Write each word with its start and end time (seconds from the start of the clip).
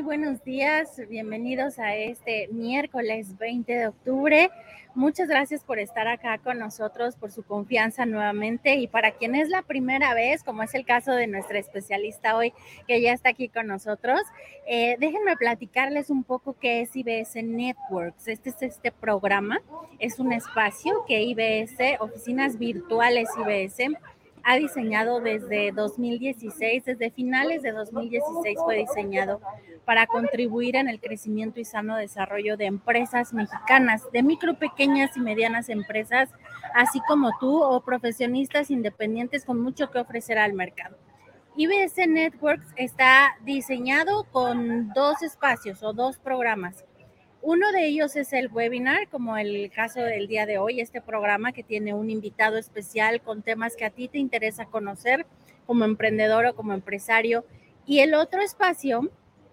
buenos 0.04 0.44
días. 0.44 1.00
Bienvenidos 1.08 1.78
a 1.78 1.96
este 1.96 2.48
miércoles 2.48 3.38
20 3.38 3.72
de 3.72 3.88
octubre. 3.88 4.50
Muchas 4.94 5.28
gracias 5.28 5.64
por 5.64 5.78
estar 5.78 6.06
acá 6.06 6.36
con 6.38 6.58
nosotros, 6.58 7.16
por 7.16 7.32
su 7.32 7.42
confianza 7.42 8.04
nuevamente. 8.04 8.74
Y 8.74 8.86
para 8.86 9.12
quien 9.12 9.34
es 9.34 9.48
la 9.48 9.62
primera 9.62 10.12
vez, 10.12 10.44
como 10.44 10.62
es 10.62 10.74
el 10.74 10.84
caso 10.84 11.12
de 11.12 11.27
nuestra 11.27 11.58
especialista 11.58 12.36
hoy, 12.36 12.52
que 12.86 13.00
ya 13.00 13.12
está 13.12 13.30
aquí 13.30 13.48
con 13.48 13.66
nosotros, 13.66 14.20
eh, 14.66 14.96
déjenme 15.00 15.36
platicarles 15.36 16.10
un 16.10 16.22
poco 16.22 16.55
qué 16.60 16.82
es 16.82 16.94
IBS 16.94 17.42
Networks. 17.42 18.28
Este 18.28 18.50
es 18.50 18.62
este 18.62 18.92
programa. 18.92 19.62
Es 19.98 20.18
un 20.18 20.34
espacio 20.34 21.05
que 21.08 21.22
IBS, 21.22 21.96
Oficinas 21.98 22.58
Virtuales 22.58 23.30
IBS, 23.38 23.96
ha 24.45 24.57
diseñado 24.57 25.21
desde 25.21 25.73
2016, 25.73 26.84
desde 26.84 27.11
finales 27.11 27.62
de 27.62 27.73
2016 27.73 28.59
fue 28.62 28.77
diseñado 28.77 29.41
para 29.86 30.06
contribuir 30.06 30.77
en 30.77 30.89
el 30.89 31.01
crecimiento 31.01 31.61
y 31.61 31.64
sano 31.64 31.97
desarrollo 31.97 32.56
de 32.56 32.67
empresas 32.67 33.33
mexicanas, 33.33 34.03
de 34.12 34.23
micro, 34.23 34.59
pequeñas 34.59 35.17
y 35.17 35.20
medianas 35.20 35.70
empresas, 35.70 36.31
así 36.75 37.01
como 37.09 37.31
tú 37.41 37.62
o 37.62 37.81
profesionistas 37.81 38.70
independientes 38.70 39.47
con 39.47 39.61
mucho 39.61 39.91
que 39.91 39.98
ofrecer 39.98 40.39
al 40.39 40.53
mercado. 40.53 40.97
IBS 41.56 42.08
Networks 42.08 42.67
está 42.77 43.36
diseñado 43.45 44.25
con 44.25 44.89
dos 44.92 45.23
espacios 45.23 45.83
o 45.83 45.92
dos 45.92 46.19
programas. 46.19 46.84
Uno 47.47 47.73
de 47.73 47.84
ellos 47.84 48.17
es 48.17 48.33
el 48.33 48.50
webinar, 48.50 49.06
como 49.11 49.37
el 49.37 49.70
caso 49.70 50.00
del 50.00 50.28
día 50.28 50.47
de 50.47 50.56
hoy, 50.56 50.81
este 50.81 51.03
programa 51.03 51.53
que 51.53 51.62
tiene 51.62 51.92
un 51.92 52.09
invitado 52.09 52.56
especial 52.56 53.20
con 53.20 53.42
temas 53.42 53.77
que 53.77 53.84
a 53.84 53.91
ti 53.91 54.09
te 54.09 54.17
interesa 54.17 54.64
conocer 54.64 55.27
como 55.67 55.84
emprendedor 55.84 56.47
o 56.47 56.56
como 56.56 56.73
empresario. 56.73 57.45
Y 57.84 57.98
el 57.98 58.14
otro 58.14 58.41
espacio 58.41 59.11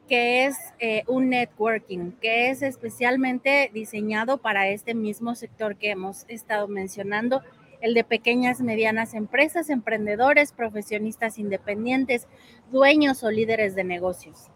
que 0.07 0.45
es 0.45 0.55
eh, 0.79 1.03
un 1.07 1.31
networking, 1.31 2.13
que 2.21 2.49
es 2.49 2.61
especialmente 2.61 3.69
diseñado 3.73 4.37
para 4.37 4.69
este 4.69 4.93
mismo 4.95 5.35
sector 5.35 5.75
que 5.75 5.91
hemos 5.91 6.23
estado 6.29 6.69
mencionando, 6.69 7.41
el 7.81 7.93
de 7.93 8.05
pequeñas, 8.05 8.61
medianas 8.61 9.13
empresas, 9.13 9.69
emprendedores, 9.69 10.53
profesionistas 10.53 11.37
independientes, 11.37 12.29
dueños 12.71 13.21
o 13.25 13.31
líderes 13.31 13.75
de 13.75 13.83
negocios. 13.83 14.49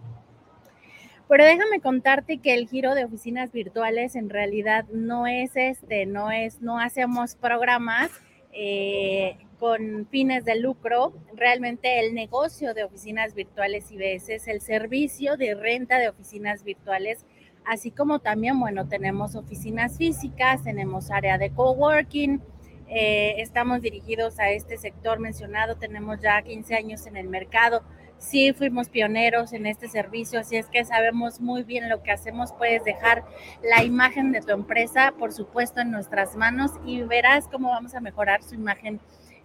Pero 1.27 1.43
déjame 1.43 1.81
contarte 1.81 2.37
que 2.37 2.53
el 2.53 2.67
giro 2.67 2.93
de 2.93 3.05
oficinas 3.05 3.51
virtuales 3.51 4.15
en 4.15 4.29
realidad 4.29 4.85
no 4.91 5.25
es 5.25 5.55
este, 5.55 6.05
no 6.05 6.31
es, 6.31 6.61
no 6.61 6.79
hacemos 6.79 7.35
programas 7.35 8.11
eh, 8.53 9.37
con 9.59 10.07
fines 10.11 10.45
de 10.45 10.59
lucro. 10.59 11.13
Realmente 11.33 11.99
el 11.99 12.13
negocio 12.13 12.75
de 12.75 12.83
oficinas 12.83 13.33
virtuales 13.33 13.91
IBS 13.91 14.29
es 14.29 14.47
el 14.47 14.61
servicio 14.61 15.35
de 15.35 15.55
renta 15.55 15.97
de 15.97 16.09
oficinas 16.09 16.63
virtuales, 16.63 17.25
así 17.65 17.89
como 17.89 18.19
también, 18.19 18.59
bueno, 18.59 18.87
tenemos 18.87 19.35
oficinas 19.35 19.97
físicas, 19.97 20.63
tenemos 20.63 21.09
área 21.09 21.39
de 21.39 21.49
coworking. 21.49 22.39
Eh, 22.87 23.41
estamos 23.41 23.81
dirigidos 23.81 24.37
a 24.37 24.51
este 24.51 24.77
sector 24.77 25.17
mencionado, 25.17 25.75
tenemos 25.75 26.21
ya 26.21 26.39
15 26.43 26.75
años 26.75 27.07
en 27.07 27.17
el 27.17 27.27
mercado 27.27 27.81
sí 28.25 28.53
fuimos 28.53 28.89
pioneros 28.89 29.53
en 29.53 29.65
este 29.65 29.87
servicio, 29.87 30.39
así 30.39 30.57
es 30.57 30.67
que 30.67 30.83
sabemos 30.83 31.39
muy 31.39 31.63
bien 31.63 31.89
lo 31.89 32.03
que 32.03 32.11
hacemos. 32.11 32.51
Puedes 32.53 32.83
dejar 32.83 33.23
la 33.63 33.83
imagen 33.83 34.31
de 34.31 34.41
tu 34.41 34.51
empresa, 34.51 35.13
por 35.17 35.31
supuesto, 35.31 35.81
en 35.81 35.91
nuestras 35.91 36.35
manos 36.35 36.71
y 36.85 37.01
verás 37.03 37.47
cómo 37.47 37.69
vamos 37.69 37.95
a 37.95 38.01
mejorar 38.01 38.43
su 38.43 38.55
imagen 38.55 38.99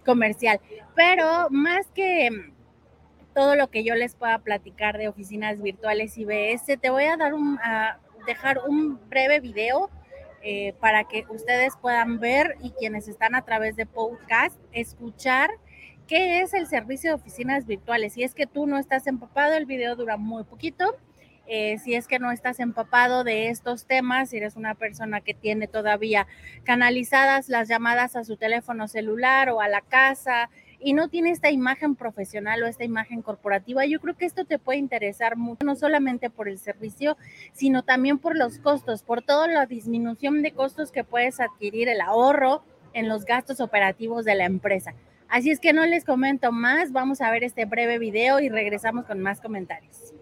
comercial. 0.05 0.59
Pero 0.95 1.47
más 1.49 1.87
que 1.93 2.29
todo 3.33 3.55
lo 3.55 3.69
que 3.69 3.83
yo 3.83 3.95
les 3.95 4.15
pueda 4.15 4.39
platicar 4.39 4.97
de 4.97 5.07
oficinas 5.07 5.61
virtuales 5.61 6.17
IBS, 6.17 6.77
te 6.79 6.89
voy 6.89 7.05
a 7.05 7.17
dar 7.17 7.33
un, 7.33 7.59
a 7.63 7.99
dejar 8.25 8.59
un 8.67 8.99
breve 9.09 9.39
video 9.39 9.89
eh, 10.43 10.73
para 10.79 11.03
que 11.03 11.25
ustedes 11.29 11.75
puedan 11.79 12.19
ver 12.19 12.55
y 12.61 12.71
quienes 12.71 13.07
están 13.07 13.35
a 13.35 13.43
través 13.43 13.75
de 13.75 13.85
podcast, 13.85 14.59
escuchar 14.71 15.51
¿Qué 16.11 16.41
es 16.41 16.53
el 16.53 16.67
servicio 16.67 17.11
de 17.11 17.15
oficinas 17.15 17.65
virtuales? 17.65 18.11
Si 18.11 18.23
es 18.23 18.35
que 18.35 18.45
tú 18.45 18.67
no 18.67 18.77
estás 18.77 19.07
empapado, 19.07 19.53
el 19.53 19.65
video 19.65 19.95
dura 19.95 20.17
muy 20.17 20.43
poquito. 20.43 20.97
Eh, 21.47 21.77
si 21.77 21.95
es 21.95 22.05
que 22.05 22.19
no 22.19 22.33
estás 22.33 22.59
empapado 22.59 23.23
de 23.23 23.47
estos 23.47 23.85
temas, 23.85 24.29
si 24.29 24.35
eres 24.35 24.57
una 24.57 24.75
persona 24.75 25.21
que 25.21 25.33
tiene 25.33 25.69
todavía 25.69 26.27
canalizadas 26.65 27.47
las 27.47 27.69
llamadas 27.69 28.17
a 28.17 28.25
su 28.25 28.35
teléfono 28.35 28.89
celular 28.89 29.51
o 29.51 29.61
a 29.61 29.69
la 29.69 29.79
casa 29.79 30.49
y 30.81 30.91
no 30.91 31.07
tiene 31.07 31.29
esta 31.29 31.49
imagen 31.49 31.95
profesional 31.95 32.61
o 32.61 32.67
esta 32.67 32.83
imagen 32.83 33.21
corporativa, 33.21 33.85
yo 33.85 34.01
creo 34.01 34.17
que 34.17 34.25
esto 34.25 34.43
te 34.43 34.59
puede 34.59 34.79
interesar 34.79 35.37
mucho, 35.37 35.65
no 35.65 35.77
solamente 35.77 36.29
por 36.29 36.49
el 36.49 36.59
servicio, 36.59 37.15
sino 37.53 37.83
también 37.83 38.19
por 38.19 38.35
los 38.35 38.57
costos, 38.57 39.01
por 39.01 39.21
toda 39.21 39.47
la 39.47 39.65
disminución 39.65 40.41
de 40.41 40.51
costos 40.51 40.91
que 40.91 41.05
puedes 41.05 41.39
adquirir, 41.39 41.87
el 41.87 42.01
ahorro 42.01 42.65
en 42.91 43.07
los 43.07 43.23
gastos 43.23 43.61
operativos 43.61 44.25
de 44.25 44.35
la 44.35 44.43
empresa. 44.43 44.93
Así 45.31 45.49
es 45.49 45.61
que 45.61 45.71
no 45.71 45.85
les 45.85 46.03
comento 46.03 46.51
más, 46.51 46.91
vamos 46.91 47.21
a 47.21 47.31
ver 47.31 47.45
este 47.45 47.63
breve 47.63 47.97
video 47.99 48.41
y 48.41 48.49
regresamos 48.49 49.05
con 49.05 49.21
más 49.21 49.39
comentarios. 49.39 50.13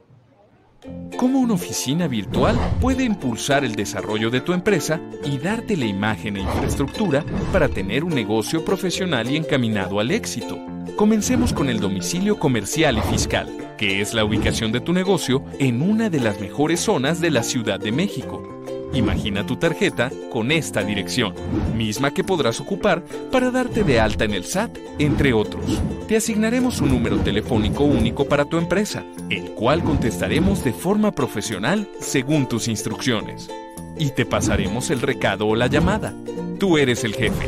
¿Cómo 1.18 1.40
una 1.40 1.56
oficina 1.56 2.08
virtual 2.08 2.56
puede 2.80 3.06
impulsar 3.06 3.66
el 3.66 3.74
desarrollo 3.74 4.30
de 4.30 4.40
tu 4.40 4.54
empresa 4.54 5.02
y 5.26 5.40
darte 5.40 5.76
la 5.76 5.86
imagen 5.86 6.38
e 6.38 6.42
infraestructura 6.42 7.26
para 7.52 7.68
tener 7.68 8.04
un 8.04 8.14
negocio 8.14 8.64
profesional 8.64 9.30
y 9.32 9.36
encaminado 9.36 10.00
al 10.00 10.12
éxito? 10.12 10.60
Comencemos 10.96 11.54
con 11.54 11.70
el 11.70 11.80
domicilio 11.80 12.38
comercial 12.38 13.00
y 13.00 13.02
fiscal, 13.02 13.48
que 13.80 14.02
es 14.02 14.14
la 14.14 14.24
ubicación 14.24 14.72
de 14.72 14.80
tu 14.80 14.94
negocio 14.94 15.44
en 15.58 15.82
una 15.82 16.12
de 16.12 16.20
las 16.20 16.40
mejores 16.40 16.82
zonas 16.82 17.20
de 17.20 17.32
la 17.32 17.42
Ciudad 17.42 17.80
de 17.80 17.92
México 17.92 18.59
Imagina 18.94 19.46
tu 19.46 19.56
tarjeta 19.58 20.12
con 20.32 20.52
esta 20.52 20.84
dirección, 20.84 21.36
misma 21.76 22.12
que 22.12 22.24
podrás 22.24 22.60
ocupar 22.60 23.04
para 23.32 23.52
darte 23.52 23.84
de 23.84 24.00
alta 24.00 24.26
en 24.26 24.34
el 24.34 24.46
SAT, 24.46 24.78
entre 24.98 25.34
otros. 25.34 25.82
Te 26.08 26.18
asignaremos 26.18 26.82
un 26.82 26.90
número 26.90 27.18
telefónico 27.18 27.84
único 27.84 28.26
para 28.26 28.46
tu 28.46 28.58
empresa, 28.58 29.04
el 29.30 29.52
cual 29.52 29.84
contestaremos 29.84 30.64
de 30.64 30.74
forma 30.74 31.12
profesional 31.12 31.88
según 32.00 32.48
tus 32.48 32.68
instrucciones. 32.68 33.50
Y 33.98 34.12
te 34.12 34.26
pasaremos 34.26 34.90
el 34.90 35.02
recado 35.02 35.46
o 35.46 35.56
la 35.56 35.68
llamada. 35.68 36.16
Tú 36.60 36.78
eres 36.78 37.04
el 37.04 37.14
jefe. 37.14 37.48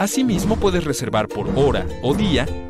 Asimismo 0.00 0.56
puedes 0.56 0.82
reservar 0.82 1.28
por 1.28 1.50
hora 1.56 1.86
o 2.02 2.14
día 2.14 2.46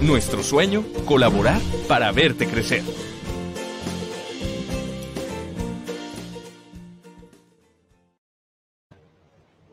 Nuestro 0.00 0.44
sueño, 0.44 0.84
colaborar 1.06 1.60
para 1.88 2.12
verte 2.12 2.46
crecer. 2.46 2.82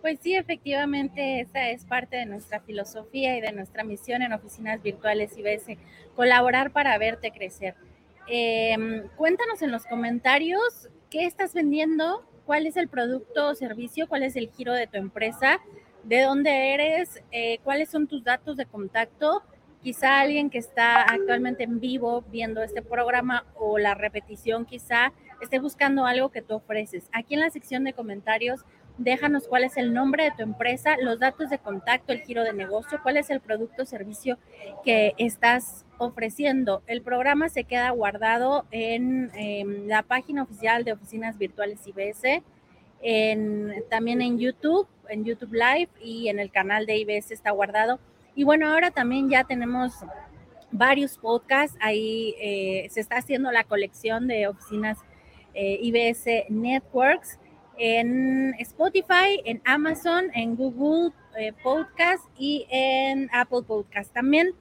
Pues 0.01 0.19
sí, 0.19 0.35
efectivamente, 0.35 1.41
esa 1.41 1.69
es 1.69 1.85
parte 1.85 2.17
de 2.17 2.25
nuestra 2.25 2.59
filosofía 2.59 3.37
y 3.37 3.41
de 3.41 3.51
nuestra 3.51 3.83
misión 3.83 4.23
en 4.23 4.33
oficinas 4.33 4.81
virtuales 4.81 5.37
IBS, 5.37 5.77
colaborar 6.15 6.71
para 6.71 6.97
verte 6.97 7.29
crecer. 7.29 7.75
Em, 8.25 9.07
cuéntanos 9.17 9.61
en 9.61 9.71
los 9.71 9.85
comentarios 9.85 10.89
qué 11.11 11.25
estás 11.25 11.53
vendiendo, 11.53 12.27
cuál 12.47 12.65
es 12.65 12.77
el 12.77 12.87
producto 12.87 13.49
o 13.49 13.55
servicio, 13.55 14.07
cuál 14.07 14.23
es 14.23 14.35
el 14.35 14.49
giro 14.49 14.73
de 14.73 14.87
tu 14.87 14.97
empresa, 14.97 15.59
de 16.03 16.21
dónde 16.21 16.73
eres, 16.73 17.21
eh, 17.31 17.59
cuáles 17.63 17.89
son 17.89 18.07
tus 18.07 18.23
datos 18.23 18.57
de 18.57 18.65
contacto 18.65 19.43
quizá 19.85 20.19
alguien 20.19 20.49
que 20.49 20.57
está 20.57 21.03
actualmente 21.03 21.63
en 21.63 21.79
vivo 21.79 22.23
viendo 22.31 22.63
este 22.63 22.81
programa 22.81 23.45
o 23.53 23.77
la 23.77 23.93
repetición 23.93 24.65
quizá 24.65 25.13
esté 25.41 25.59
buscando 25.59 26.07
algo 26.07 26.31
que 26.31 26.41
tú 26.41 26.55
ofreces. 26.55 27.07
Aquí 27.11 27.35
en 27.35 27.41
la 27.41 27.51
sección 27.51 27.83
de 27.83 27.93
comentarios 27.93 28.65
Déjanos 28.97 29.47
cuál 29.49 29.65
es 29.65 29.75
el 29.75 29.93
nombre 29.93 30.23
de 30.23 30.31
tu 30.31 30.41
empresa, 30.41 30.95
los 31.01 31.19
datos 31.19 31.49
de 31.49 31.59
contacto, 31.59 32.13
el 32.13 32.21
giro 32.21 32.43
de 32.43 32.53
negocio, 32.53 32.99
cuál 33.03 33.17
es 33.17 33.29
el 33.29 33.41
producto 33.41 33.83
o 33.83 33.85
servicio 33.85 34.37
que 34.85 35.13
estás 35.17 35.85
ofreciendo. 35.97 36.81
El 36.87 37.01
programa 37.01 37.49
se 37.49 37.65
queda 37.65 37.89
guardado 37.89 38.65
en, 38.71 39.31
la 39.89 40.01
página 40.03 40.43
oficial 40.43 40.85
de 40.85 40.93
Oficinas 40.93 41.37
Virtuales 41.37 41.85
IBS, 41.85 42.41
también 43.89 44.21
en 44.21 44.39
YouTube, 44.39 44.87
en 45.09 45.25
YouTube 45.25 45.53
Live 45.53 45.89
y 46.01 46.29
en 46.29 46.39
el 46.39 46.49
canal 46.49 46.85
de 46.85 46.97
IBS 46.97 47.31
está 47.31 47.51
guardado. 47.51 47.99
Y 48.35 48.43
bueno, 48.43 48.67
ahora 48.67 48.91
también 48.91 49.29
ya 49.29 49.45
tenemos 49.45 49.93
varios 50.71 51.17
podcasts, 51.17 51.77
ahí 51.79 52.35
eh, 52.39 52.87
se 52.91 52.99
está 52.99 53.17
haciendo 53.17 53.51
la 53.51 53.63
colección 53.63 54.27
de 54.27 54.47
oficinas 54.47 54.97
eh, 55.53 55.79
IBS 55.81 56.49
Networks 56.49 57.39
en 57.77 58.53
Spotify, 58.59 59.41
en 59.45 59.61
Amazon, 59.65 60.31
en 60.33 60.55
Google 60.55 61.13
eh, 61.37 61.53
Podcast 61.63 62.23
y 62.37 62.65
en 62.69 63.29
Apple 63.33 63.63
Podcast 63.65 64.13
también. 64.13 64.53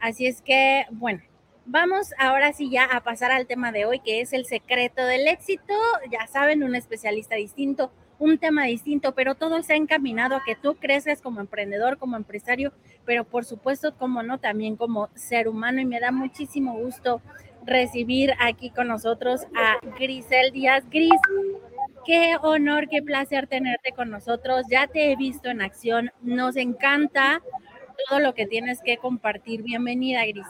Así 0.00 0.26
es 0.26 0.40
que, 0.42 0.86
bueno, 0.90 1.20
vamos 1.66 2.12
ahora 2.18 2.52
sí 2.52 2.70
ya 2.70 2.84
a 2.84 3.02
pasar 3.02 3.30
al 3.30 3.46
tema 3.46 3.72
de 3.72 3.84
hoy, 3.84 4.00
que 4.00 4.20
es 4.20 4.32
el 4.32 4.46
secreto 4.46 5.04
del 5.04 5.28
éxito. 5.28 5.74
Ya 6.10 6.26
saben, 6.26 6.62
un 6.62 6.74
especialista 6.74 7.36
distinto, 7.36 7.90
un 8.18 8.38
tema 8.38 8.64
distinto, 8.64 9.14
pero 9.14 9.34
todo 9.34 9.56
está 9.56 9.74
encaminado 9.74 10.36
a 10.36 10.44
que 10.44 10.56
tú 10.56 10.76
creces 10.76 11.20
como 11.22 11.40
emprendedor, 11.40 11.98
como 11.98 12.16
empresario, 12.16 12.72
pero 13.04 13.24
por 13.24 13.44
supuesto, 13.44 13.94
como 13.96 14.22
no, 14.22 14.38
también 14.38 14.76
como 14.76 15.08
ser 15.14 15.48
humano. 15.48 15.80
Y 15.80 15.86
me 15.86 16.00
da 16.00 16.10
muchísimo 16.10 16.76
gusto 16.76 17.22
recibir 17.64 18.34
aquí 18.40 18.70
con 18.70 18.88
nosotros 18.88 19.42
a 19.54 19.78
Grisel 19.98 20.52
Díaz. 20.52 20.84
Gris, 20.90 21.20
Qué 22.08 22.36
honor, 22.40 22.88
qué 22.88 23.02
placer 23.02 23.46
tenerte 23.48 23.92
con 23.92 24.08
nosotros. 24.08 24.64
Ya 24.70 24.86
te 24.86 25.12
he 25.12 25.16
visto 25.16 25.50
en 25.50 25.60
acción. 25.60 26.10
Nos 26.22 26.56
encanta 26.56 27.42
todo 28.08 28.18
lo 28.20 28.32
que 28.32 28.46
tienes 28.46 28.80
que 28.82 28.96
compartir. 28.96 29.62
Bienvenida, 29.62 30.24
Gris. 30.24 30.46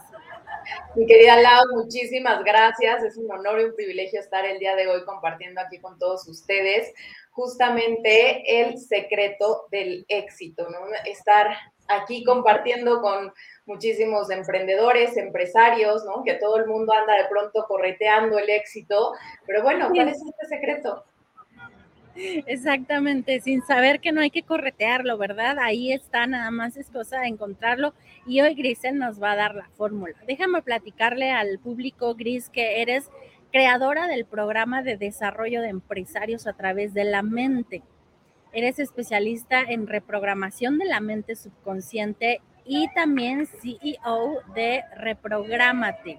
Mi 0.95 1.05
querida 1.07 1.41
Lau, 1.41 1.65
muchísimas 1.75 2.45
gracias. 2.45 3.03
Es 3.03 3.17
un 3.17 3.29
honor 3.31 3.61
y 3.61 3.65
un 3.65 3.75
privilegio 3.75 4.21
estar 4.21 4.45
el 4.45 4.61
día 4.61 4.77
de 4.77 4.87
hoy 4.87 5.05
compartiendo 5.05 5.61
aquí 5.61 5.81
con 5.81 5.99
todos 5.99 6.29
ustedes 6.29 6.93
justamente 7.39 8.63
el 8.63 8.79
secreto 8.79 9.69
del 9.71 10.05
éxito, 10.09 10.69
¿no? 10.69 10.79
Estar 11.07 11.57
aquí 11.87 12.25
compartiendo 12.25 13.01
con 13.01 13.33
muchísimos 13.65 14.29
emprendedores, 14.31 15.17
empresarios, 15.17 16.05
¿no? 16.05 16.25
Que 16.25 16.35
todo 16.35 16.57
el 16.57 16.67
mundo 16.67 16.93
anda 16.93 17.15
de 17.15 17.29
pronto 17.29 17.65
correteando 17.69 18.41
el 18.41 18.51
éxito. 18.51 19.13
Pero 19.47 19.63
bueno, 19.63 19.89
¿cuál 19.95 20.09
es 20.09 20.17
este 20.21 20.47
secreto? 20.49 21.05
Exactamente, 22.17 23.41
sin 23.41 23.63
saber 23.63 24.01
que 24.01 24.11
no 24.11 24.21
hay 24.21 24.31
que 24.31 24.43
corretearlo, 24.43 25.17
¿verdad? 25.17 25.59
Ahí 25.61 25.93
está, 25.93 26.27
nada 26.27 26.51
más 26.51 26.77
es 26.77 26.91
cosa 26.91 27.21
de 27.21 27.29
encontrarlo. 27.29 27.95
Y 28.27 28.41
hoy 28.41 28.57
Grisel 28.57 28.99
nos 28.99 29.23
va 29.23 29.31
a 29.31 29.37
dar 29.37 29.55
la 29.55 29.69
fórmula. 29.77 30.17
Déjame 30.27 30.61
platicarle 30.63 31.31
al 31.31 31.61
público, 31.61 32.17
Gris, 32.17 32.49
que 32.49 32.83
eres 32.83 33.09
creadora 33.53 34.07
del 34.07 34.25
programa 34.25 34.83
de 34.83 34.97
desarrollo 34.97 35.63
de 35.63 35.69
empresarios 35.69 36.47
a 36.47 36.53
través 36.53 36.95
de 36.95 37.05
la 37.05 37.23
mente. 37.23 37.83
Eres 38.53 38.79
especialista 38.79 39.61
en 39.61 39.87
reprogramación 39.87 40.79
de 40.79 40.87
la 40.87 41.01
mente 41.01 41.37
subconsciente 41.37 42.41
y 42.65 42.89
también 42.95 43.47
CEO 43.47 44.43
de 44.55 44.83
Reprogramate. 44.97 46.19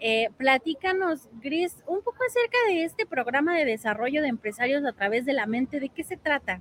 Eh, 0.00 0.30
platícanos, 0.36 1.28
Gris, 1.40 1.76
un 1.86 2.02
poco 2.02 2.18
acerca 2.28 2.58
de 2.68 2.84
este 2.84 3.06
programa 3.06 3.56
de 3.56 3.64
desarrollo 3.64 4.20
de 4.20 4.28
empresarios 4.28 4.84
a 4.84 4.92
través 4.92 5.24
de 5.24 5.32
la 5.32 5.46
mente. 5.46 5.78
¿De 5.78 5.88
qué 5.88 6.02
se 6.02 6.16
trata? 6.16 6.60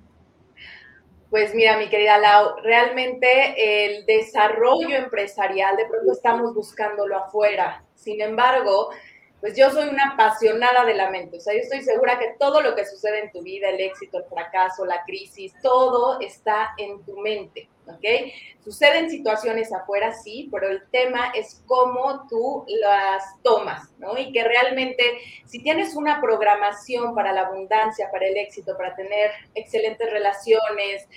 Pues 1.31 1.55
mira, 1.55 1.77
mi 1.77 1.89
querida 1.89 2.17
Lau, 2.17 2.57
realmente 2.61 3.85
el 3.85 4.05
desarrollo 4.05 4.95
empresarial, 4.95 5.77
de 5.77 5.85
pronto 5.85 6.11
estamos 6.11 6.53
buscándolo 6.53 7.17
afuera. 7.17 7.83
Sin 7.95 8.21
embargo, 8.21 8.89
pues 9.41 9.57
yo 9.57 9.71
soy 9.71 9.89
una 9.89 10.11
apasionada 10.11 10.85
de 10.85 10.93
la 10.93 11.09
mente. 11.09 11.37
O 11.37 11.39
sea, 11.41 11.53
yo 11.53 11.61
estoy 11.61 11.81
segura 11.81 12.19
que 12.19 12.35
todo 12.39 12.61
lo 12.61 12.75
que 12.75 12.85
sucede 12.85 13.19
en 13.19 13.31
tu 13.31 13.41
vida, 13.41 13.69
el 13.69 13.81
éxito, 13.81 14.19
el 14.19 14.25
fracaso, 14.25 14.85
la 14.85 15.03
crisis, 15.03 15.51
todo 15.61 16.19
está 16.21 16.73
en 16.77 17.03
tu 17.03 17.17
mente. 17.17 17.67
¿ok? 17.87 18.31
Suceden 18.63 19.09
situaciones 19.09 19.73
afuera, 19.73 20.13
sí, 20.13 20.47
pero 20.51 20.69
el 20.69 20.87
tema 20.91 21.31
es 21.33 21.63
cómo 21.65 22.27
tú 22.29 22.65
las 22.67 23.41
tomas, 23.41 23.91
¿no? 23.97 24.17
Y 24.17 24.31
que 24.31 24.43
realmente, 24.43 25.03
si 25.45 25.61
tienes 25.61 25.95
una 25.95 26.21
programación 26.21 27.15
para 27.15 27.33
la 27.33 27.41
abundancia, 27.41 28.09
para 28.11 28.27
el 28.27 28.37
éxito, 28.37 28.77
para 28.77 28.95
tener 28.95 29.31
excelentes 29.55 30.09
relaciones, 30.11 31.07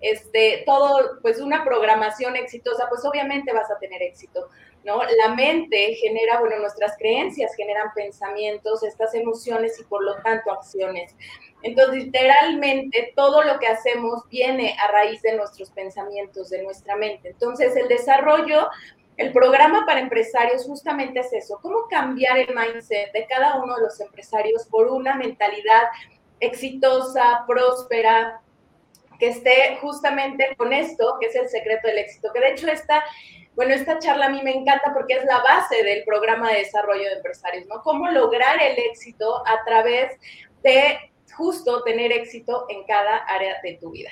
este, 0.00 0.64
todo, 0.66 1.20
pues 1.22 1.40
una 1.40 1.64
programación 1.64 2.36
exitosa, 2.36 2.88
pues 2.88 3.04
obviamente 3.04 3.52
vas 3.52 3.70
a 3.70 3.78
tener 3.78 4.02
éxito, 4.02 4.48
¿no? 4.84 5.02
La 5.24 5.34
mente 5.34 5.94
genera, 5.94 6.40
bueno, 6.40 6.58
nuestras 6.58 6.96
creencias 6.98 7.54
generan 7.54 7.92
pensamientos, 7.94 8.82
estas 8.82 9.14
emociones 9.14 9.78
y 9.78 9.84
por 9.84 10.04
lo 10.04 10.16
tanto 10.22 10.50
acciones. 10.50 11.14
Entonces, 11.62 12.04
literalmente, 12.04 13.12
todo 13.14 13.42
lo 13.42 13.58
que 13.58 13.68
hacemos 13.68 14.28
viene 14.28 14.76
a 14.82 14.90
raíz 14.90 15.22
de 15.22 15.36
nuestros 15.36 15.70
pensamientos, 15.70 16.50
de 16.50 16.62
nuestra 16.62 16.96
mente. 16.96 17.30
Entonces, 17.30 17.76
el 17.76 17.88
desarrollo, 17.88 18.68
el 19.16 19.32
programa 19.32 19.86
para 19.86 20.00
empresarios 20.00 20.64
justamente 20.64 21.20
es 21.20 21.32
eso, 21.32 21.58
cómo 21.62 21.86
cambiar 21.88 22.38
el 22.38 22.54
mindset 22.54 23.12
de 23.12 23.26
cada 23.26 23.62
uno 23.62 23.76
de 23.76 23.82
los 23.82 24.00
empresarios 24.00 24.66
por 24.66 24.88
una 24.88 25.14
mentalidad 25.14 25.82
exitosa, 26.40 27.44
próspera, 27.46 28.40
que 29.22 29.28
esté 29.28 29.78
justamente 29.80 30.52
con 30.56 30.72
esto, 30.72 31.16
que 31.20 31.28
es 31.28 31.36
el 31.36 31.48
secreto 31.48 31.86
del 31.86 31.98
éxito, 31.98 32.32
que 32.34 32.40
de 32.40 32.50
hecho 32.50 32.66
esta, 32.66 33.04
bueno, 33.54 33.74
esta 33.74 33.98
charla 33.98 34.26
a 34.26 34.30
mí 34.30 34.40
me 34.42 34.54
encanta 34.54 34.92
porque 34.94 35.14
es 35.14 35.24
la 35.24 35.42
base 35.42 35.82
del 35.82 36.04
programa 36.04 36.50
de 36.50 36.58
desarrollo 36.58 37.02
de 37.02 37.16
empresarios, 37.16 37.66
¿no? 37.66 37.82
Cómo 37.82 38.10
lograr 38.10 38.60
el 38.62 38.78
éxito 38.78 39.46
a 39.46 39.64
través 39.64 40.18
de 40.62 40.98
justo 41.36 41.82
tener 41.82 42.12
éxito 42.12 42.66
en 42.68 42.84
cada 42.84 43.16
área 43.18 43.56
de 43.62 43.78
tu 43.80 43.90
vida. 43.90 44.10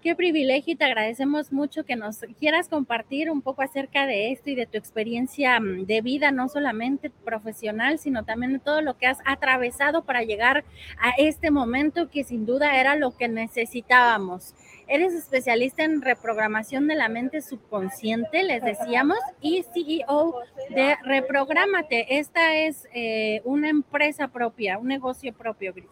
Qué 0.00 0.14
privilegio 0.14 0.74
y 0.74 0.76
te 0.76 0.84
agradecemos 0.84 1.52
mucho 1.52 1.84
que 1.84 1.96
nos 1.96 2.20
quieras 2.38 2.68
compartir 2.68 3.32
un 3.32 3.42
poco 3.42 3.62
acerca 3.62 4.06
de 4.06 4.30
esto 4.30 4.48
y 4.48 4.54
de 4.54 4.66
tu 4.66 4.78
experiencia 4.78 5.58
mm, 5.58 5.86
de 5.86 6.00
vida, 6.02 6.30
no 6.30 6.48
solamente 6.48 7.10
profesional, 7.10 7.98
sino 7.98 8.24
también 8.24 8.52
de 8.52 8.58
todo 8.60 8.80
lo 8.80 8.96
que 8.96 9.08
has 9.08 9.18
atravesado 9.24 10.04
para 10.04 10.22
llegar 10.22 10.64
a 11.00 11.10
este 11.18 11.50
momento 11.50 12.10
que 12.10 12.22
sin 12.22 12.46
duda 12.46 12.78
era 12.80 12.94
lo 12.94 13.16
que 13.16 13.26
necesitábamos. 13.26 14.54
Eres 14.90 15.12
especialista 15.12 15.84
en 15.84 16.00
reprogramación 16.00 16.88
de 16.88 16.94
la 16.94 17.10
mente 17.10 17.42
subconsciente, 17.42 18.42
les 18.42 18.64
decíamos, 18.64 19.18
y 19.42 19.62
CEO 19.74 20.34
de 20.70 20.96
Reprogramate. 21.04 22.18
Esta 22.18 22.54
es 22.54 22.88
eh, 22.94 23.42
una 23.44 23.68
empresa 23.68 24.28
propia, 24.28 24.78
un 24.78 24.88
negocio 24.88 25.34
propio, 25.34 25.74
Gris. 25.74 25.90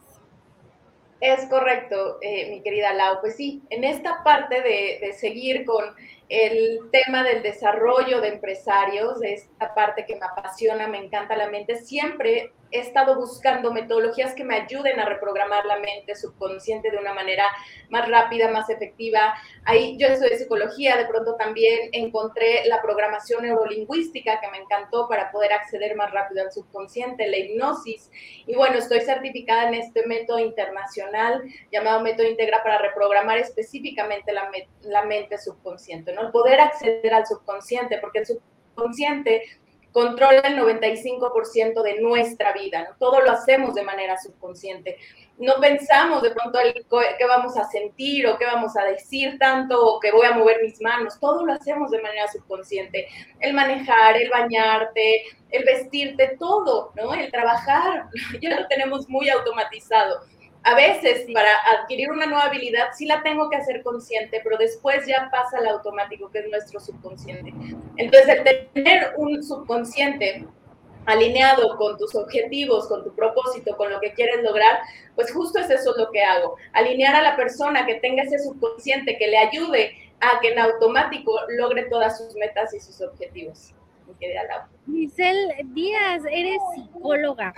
Es 1.20 1.44
correcto, 1.46 2.18
eh, 2.22 2.50
mi 2.50 2.62
querida 2.62 2.94
Lau. 2.94 3.20
Pues 3.20 3.36
sí, 3.36 3.62
en 3.68 3.84
esta 3.84 4.24
parte 4.24 4.62
de, 4.62 4.98
de, 5.00 5.12
seguir 5.12 5.66
con 5.66 5.84
el 6.28 6.80
tema 6.90 7.22
del 7.22 7.42
desarrollo 7.42 8.20
de 8.20 8.28
empresarios, 8.28 9.20
de 9.20 9.34
esta 9.34 9.74
parte 9.74 10.06
que 10.06 10.16
me 10.16 10.26
apasiona, 10.26 10.88
me 10.88 10.98
encanta 10.98 11.36
la 11.36 11.48
mente, 11.48 11.76
siempre 11.76 12.52
he 12.70 12.80
estado 12.80 13.16
buscando 13.16 13.72
metodologías 13.72 14.34
que 14.34 14.44
me 14.44 14.56
ayuden 14.56 14.98
a 15.00 15.06
reprogramar 15.06 15.64
la 15.66 15.78
mente 15.78 16.14
subconsciente 16.14 16.90
de 16.90 16.98
una 16.98 17.14
manera 17.14 17.44
más 17.90 18.08
rápida, 18.08 18.50
más 18.50 18.68
efectiva. 18.70 19.34
Ahí 19.64 19.96
yo 19.98 20.08
estudié 20.08 20.36
psicología, 20.36 20.96
de 20.96 21.06
pronto 21.06 21.36
también 21.36 21.90
encontré 21.92 22.66
la 22.66 22.82
programación 22.82 23.42
neurolingüística 23.42 24.40
que 24.40 24.50
me 24.50 24.58
encantó 24.58 25.08
para 25.08 25.30
poder 25.30 25.52
acceder 25.52 25.96
más 25.96 26.10
rápido 26.10 26.42
al 26.42 26.52
subconsciente, 26.52 27.26
la 27.28 27.38
hipnosis. 27.38 28.10
Y 28.46 28.54
bueno, 28.54 28.78
estoy 28.78 29.00
certificada 29.00 29.68
en 29.68 29.74
este 29.74 30.06
método 30.06 30.38
internacional 30.38 31.42
llamado 31.70 32.00
método 32.00 32.26
Integra 32.26 32.62
para 32.62 32.78
reprogramar 32.78 33.38
específicamente 33.38 34.32
la, 34.32 34.50
la 34.82 35.04
mente 35.04 35.38
subconsciente, 35.38 36.12
El 36.22 36.30
poder 36.30 36.60
acceder 36.60 37.12
al 37.14 37.26
subconsciente, 37.26 37.98
porque 37.98 38.20
el 38.20 38.26
subconsciente 38.26 39.42
controla 39.96 40.40
el 40.40 40.58
95% 40.58 41.82
de 41.82 42.02
nuestra 42.02 42.52
vida. 42.52 42.94
Todo 42.98 43.22
lo 43.22 43.30
hacemos 43.30 43.74
de 43.74 43.82
manera 43.82 44.18
subconsciente. 44.18 44.98
No 45.38 45.54
pensamos 45.58 46.20
de 46.20 46.32
pronto 46.32 46.58
qué 46.90 47.24
vamos 47.24 47.56
a 47.56 47.64
sentir 47.64 48.26
o 48.26 48.36
qué 48.36 48.44
vamos 48.44 48.76
a 48.76 48.84
decir 48.84 49.38
tanto 49.38 49.82
o 49.82 49.98
que 49.98 50.12
voy 50.12 50.26
a 50.26 50.32
mover 50.32 50.60
mis 50.62 50.82
manos, 50.82 51.18
todo 51.18 51.46
lo 51.46 51.54
hacemos 51.54 51.90
de 51.90 52.02
manera 52.02 52.28
subconsciente. 52.28 53.08
El 53.40 53.54
manejar, 53.54 54.18
el 54.18 54.28
bañarte, 54.28 55.22
el 55.50 55.64
vestirte, 55.64 56.36
todo, 56.38 56.92
¿no? 56.94 57.14
El 57.14 57.30
trabajar, 57.30 58.04
ya 58.42 58.60
lo 58.60 58.66
tenemos 58.68 59.08
muy 59.08 59.30
automatizado 59.30 60.20
a 60.66 60.74
veces 60.74 61.26
para 61.32 61.50
adquirir 61.78 62.10
una 62.10 62.26
nueva 62.26 62.46
habilidad 62.46 62.88
sí 62.92 63.06
la 63.06 63.22
tengo 63.22 63.48
que 63.48 63.54
hacer 63.54 63.84
consciente, 63.84 64.40
pero 64.42 64.58
después 64.58 65.06
ya 65.06 65.28
pasa 65.30 65.58
al 65.58 65.68
automático, 65.68 66.28
que 66.28 66.40
es 66.40 66.48
nuestro 66.50 66.80
subconsciente. 66.80 67.54
Entonces, 67.96 68.40
el 68.44 68.68
tener 68.72 69.14
un 69.16 69.44
subconsciente 69.44 70.44
alineado 71.04 71.76
con 71.76 71.96
tus 71.96 72.16
objetivos, 72.16 72.88
con 72.88 73.04
tu 73.04 73.14
propósito, 73.14 73.76
con 73.76 73.92
lo 73.92 74.00
que 74.00 74.12
quieres 74.14 74.42
lograr, 74.42 74.80
pues 75.14 75.32
justo 75.32 75.60
es 75.60 75.70
eso 75.70 75.94
lo 75.96 76.10
que 76.10 76.20
hago. 76.20 76.56
Alinear 76.72 77.14
a 77.14 77.22
la 77.22 77.36
persona 77.36 77.86
que 77.86 78.00
tenga 78.00 78.24
ese 78.24 78.40
subconsciente, 78.40 79.16
que 79.18 79.28
le 79.28 79.38
ayude 79.38 79.92
a 80.18 80.40
que 80.40 80.48
en 80.48 80.58
automático 80.58 81.32
logre 81.50 81.84
todas 81.84 82.18
sus 82.18 82.34
metas 82.34 82.74
y 82.74 82.80
sus 82.80 83.00
objetivos. 83.02 83.72
Giselle 84.92 85.54
Díaz, 85.66 86.24
eres 86.28 86.58
psicóloga. 86.74 87.54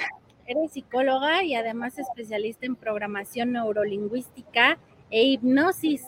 Eres 0.49 0.73
psicóloga 0.73 1.45
y 1.45 1.55
además 1.55 1.99
especialista 1.99 2.67
en 2.67 2.75
programación 2.75 3.53
neurolingüística 3.53 4.79
e 5.11 5.23
hipnosis. 5.23 6.07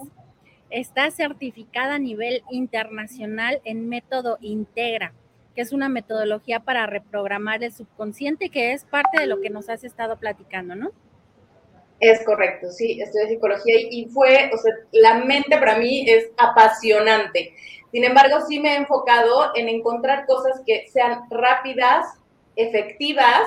Está 0.70 1.10
certificada 1.10 1.96
a 1.96 1.98
nivel 1.98 2.42
internacional 2.50 3.60
en 3.64 3.88
método 3.88 4.38
Integra 4.40 5.12
que 5.54 5.62
es 5.62 5.72
una 5.72 5.88
metodología 5.88 6.60
para 6.60 6.86
reprogramar 6.86 7.62
el 7.64 7.72
subconsciente, 7.72 8.50
que 8.50 8.72
es 8.72 8.84
parte 8.84 9.20
de 9.20 9.26
lo 9.26 9.40
que 9.40 9.50
nos 9.50 9.68
has 9.68 9.84
estado 9.84 10.16
platicando, 10.16 10.76
¿no? 10.76 10.92
Es 11.98 12.24
correcto, 12.24 12.70
sí, 12.70 13.00
estudié 13.00 13.28
psicología 13.28 13.74
y 13.78 14.06
fue, 14.06 14.50
o 14.54 14.56
sea, 14.56 14.72
la 14.92 15.14
mente 15.24 15.58
para 15.58 15.76
mí 15.76 16.08
es 16.08 16.30
apasionante. 16.38 17.52
Sin 17.92 18.04
embargo, 18.04 18.40
sí 18.48 18.58
me 18.58 18.72
he 18.72 18.76
enfocado 18.76 19.50
en 19.54 19.68
encontrar 19.68 20.24
cosas 20.24 20.62
que 20.64 20.86
sean 20.88 21.24
rápidas, 21.28 22.06
efectivas, 22.56 23.46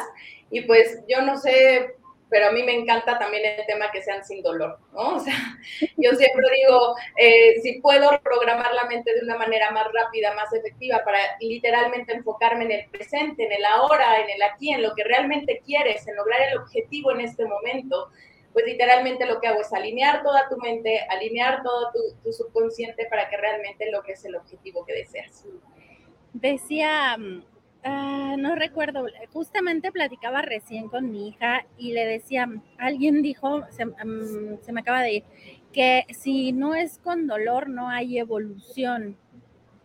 y 0.53 0.61
pues 0.61 1.03
yo 1.09 1.21
no 1.21 1.37
sé 1.37 1.95
pero 2.33 2.47
a 2.47 2.51
mí 2.51 2.63
me 2.63 2.73
encanta 2.73 3.19
también 3.19 3.43
el 3.45 3.63
tema 3.67 3.91
que 3.91 4.01
sean 4.01 4.25
sin 4.25 4.41
dolor, 4.41 4.79
¿no? 4.91 5.17
O 5.17 5.19
sea, 5.19 5.35
yo 5.97 6.13
siempre 6.13 6.47
digo, 6.55 6.95
eh, 7.15 7.61
si 7.61 7.79
puedo 7.79 8.09
programar 8.23 8.73
la 8.73 8.85
mente 8.85 9.13
de 9.13 9.21
una 9.21 9.37
manera 9.37 9.69
más 9.69 9.85
rápida, 9.93 10.33
más 10.33 10.51
efectiva, 10.51 11.03
para 11.05 11.19
literalmente 11.39 12.11
enfocarme 12.11 12.65
en 12.65 12.71
el 12.71 12.89
presente, 12.89 13.45
en 13.45 13.51
el 13.51 13.63
ahora, 13.63 14.19
en 14.19 14.31
el 14.31 14.41
aquí, 14.41 14.73
en 14.73 14.81
lo 14.81 14.95
que 14.95 15.03
realmente 15.03 15.61
quieres, 15.63 16.07
en 16.07 16.15
lograr 16.15 16.41
el 16.49 16.57
objetivo 16.57 17.11
en 17.11 17.21
este 17.21 17.45
momento, 17.45 18.09
pues 18.51 18.65
literalmente 18.65 19.27
lo 19.27 19.39
que 19.39 19.49
hago 19.49 19.61
es 19.61 19.71
alinear 19.71 20.23
toda 20.23 20.49
tu 20.49 20.57
mente, 20.57 21.01
alinear 21.09 21.61
todo 21.61 21.91
tu, 21.91 21.99
tu 22.23 22.33
subconsciente 22.33 23.05
para 23.11 23.29
que 23.29 23.37
realmente 23.37 23.91
logres 23.91 24.25
el 24.25 24.37
objetivo 24.37 24.83
que 24.87 24.93
deseas. 24.93 25.45
Decía 26.33 27.15
Ah, 27.85 28.35
no 28.37 28.55
recuerdo, 28.55 29.05
justamente 29.33 29.91
platicaba 29.91 30.41
recién 30.41 30.87
con 30.87 31.11
mi 31.11 31.27
hija 31.27 31.65
y 31.77 31.91
le 31.91 32.05
decía, 32.05 32.47
alguien 32.77 33.21
dijo, 33.21 33.63
se, 33.71 33.85
mm, 33.85 34.59
se, 34.61 34.71
me 34.71 34.81
acaba 34.81 35.01
de 35.01 35.13
ir, 35.13 35.23
que 35.73 36.05
si 36.09 36.53
no 36.53 36.75
es 36.75 36.99
con 36.99 37.27
dolor 37.27 37.67
no 37.67 37.89
hay 37.89 38.17
evolución. 38.17 39.17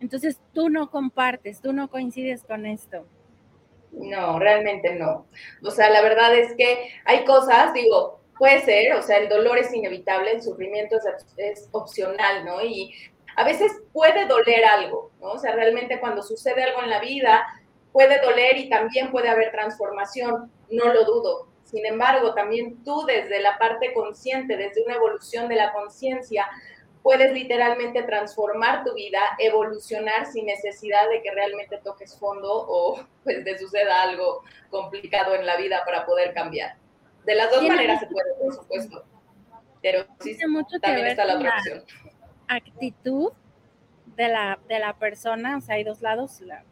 Entonces 0.01 0.41
tú 0.53 0.69
no 0.69 0.91
compartes, 0.91 1.61
tú 1.61 1.73
no 1.73 1.89
coincides 1.89 2.45
con 2.45 2.67
esto. 2.67 3.05
No, 3.91 4.39
realmente 4.39 4.95
no. 4.95 5.27
O 5.65 5.71
sea, 5.73 5.91
la 5.91 6.01
verdad 6.03 6.37
es 6.37 6.55
que 6.55 6.91
hay 7.05 7.25
cosas, 7.25 7.73
digo, 7.73 8.21
puede 8.39 8.61
ser, 8.61 8.93
o 8.93 9.03
sea, 9.03 9.17
el 9.19 9.29
dolor 9.29 9.59
es 9.59 9.75
inevitable, 9.75 10.33
el 10.33 10.43
sufrimiento 10.43 10.97
es, 10.97 11.27
es 11.37 11.69
opcional, 11.73 12.45
¿no? 12.45 12.65
Y 12.65 12.95
a 13.35 13.45
veces 13.45 13.73
puede 13.93 14.27
doler 14.27 14.65
algo, 14.65 15.11
¿no? 15.21 15.33
O 15.33 15.39
sea, 15.39 15.53
realmente 15.53 15.99
cuando 15.99 16.23
sucede 16.23 16.63
algo 16.63 16.83
en 16.83 16.91
la 16.91 17.01
vida, 17.01 17.45
puede 17.93 18.21
doler 18.21 18.57
y 18.59 18.69
también 18.69 19.11
puede 19.11 19.29
haber 19.29 19.51
transformación, 19.51 20.51
no 20.71 20.93
lo 20.93 21.05
dudo. 21.05 21.49
Sin 21.65 21.85
embargo, 21.85 22.35
también 22.35 22.83
tú 22.83 23.05
desde 23.07 23.41
la 23.41 23.59
parte 23.59 23.93
consciente, 23.93 24.57
desde 24.57 24.83
una 24.85 24.95
evolución 24.95 25.49
de 25.49 25.57
la 25.57 25.73
conciencia, 25.73 26.47
puedes 27.03 27.33
literalmente 27.33 28.03
transformar 28.03 28.85
tu 28.85 28.95
vida, 28.95 29.21
evolucionar 29.39 30.27
sin 30.27 30.47
necesidad 30.47 31.09
de 31.11 31.23
que 31.23 31.31
realmente 31.31 31.79
toques 31.85 32.19
fondo 32.19 32.49
o 32.51 33.01
pues 33.25 33.45
te 33.45 33.59
suceda 33.59 34.03
algo 34.03 34.43
complicado 34.71 35.35
en 35.35 35.47
la 35.47 35.57
vida 35.57 35.83
para 35.85 36.07
poder 36.07 36.33
cambiar. 36.35 36.77
De 37.25 37.35
las 37.35 37.51
dos 37.51 37.63
maneras 37.63 38.01
se 38.01 38.07
puede, 38.07 38.35
por 38.41 38.55
supuesto. 38.55 39.05
Pero 39.83 40.07
sí, 40.21 40.37
también 40.81 41.07
está 41.07 41.25
la 41.25 41.37
otra 41.37 41.57
opción. 41.57 41.85
Actitud 42.49 43.33
de 44.17 44.29
la, 44.29 44.59
de 44.67 44.79
la 44.79 44.95
persona, 44.95 45.59
o 45.59 45.61
sea, 45.61 45.77
hay 45.77 45.85
dos 45.85 46.01
lados, 46.01 46.41
la 46.41 46.65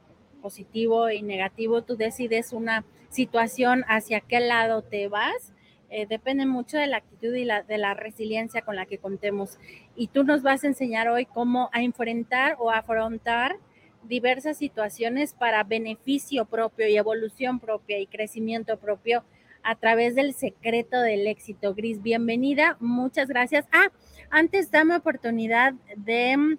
positivo 0.47 1.11
y 1.11 1.23
negativo, 1.23 1.83
tú 1.83 1.97
decides 1.97 2.53
una 2.53 2.85
situación 3.09 3.85
hacia 3.89 4.21
qué 4.21 4.39
lado 4.39 4.83
te 4.83 5.09
vas. 5.09 5.53
Eh, 5.91 6.07
depende 6.07 6.47
mucho 6.47 6.79
de 6.79 6.87
la 6.87 6.99
actitud 6.99 7.35
y 7.35 7.45
de 7.45 7.79
la 7.79 7.95
resiliencia 7.95 8.63
con 8.63 8.77
la 8.77 8.87
que 8.87 8.99
contemos. 8.99 9.59
Y 9.97 10.07
tú 10.07 10.23
nos 10.23 10.43
vas 10.43 10.63
a 10.63 10.69
enseñar 10.69 11.09
hoy 11.09 11.27
cómo 11.27 11.69
a 11.73 11.83
enfrentar 11.83 12.55
o 12.61 12.71
afrontar 12.71 13.57
diversas 14.05 14.57
situaciones 14.57 15.35
para 15.35 15.65
beneficio 15.65 16.45
propio 16.45 16.87
y 16.87 16.97
evolución 16.97 17.59
propia 17.59 17.99
y 17.99 18.07
crecimiento 18.07 18.79
propio 18.79 19.25
a 19.65 19.75
través 19.75 20.15
del 20.15 20.33
secreto 20.33 21.01
del 21.01 21.27
éxito. 21.27 21.75
Gris, 21.75 22.01
bienvenida, 22.01 22.77
muchas 22.79 23.27
gracias. 23.27 23.67
Ah, 23.73 23.89
antes 24.31 24.71
dame 24.71 24.95
oportunidad 24.95 25.75
de 25.97 26.57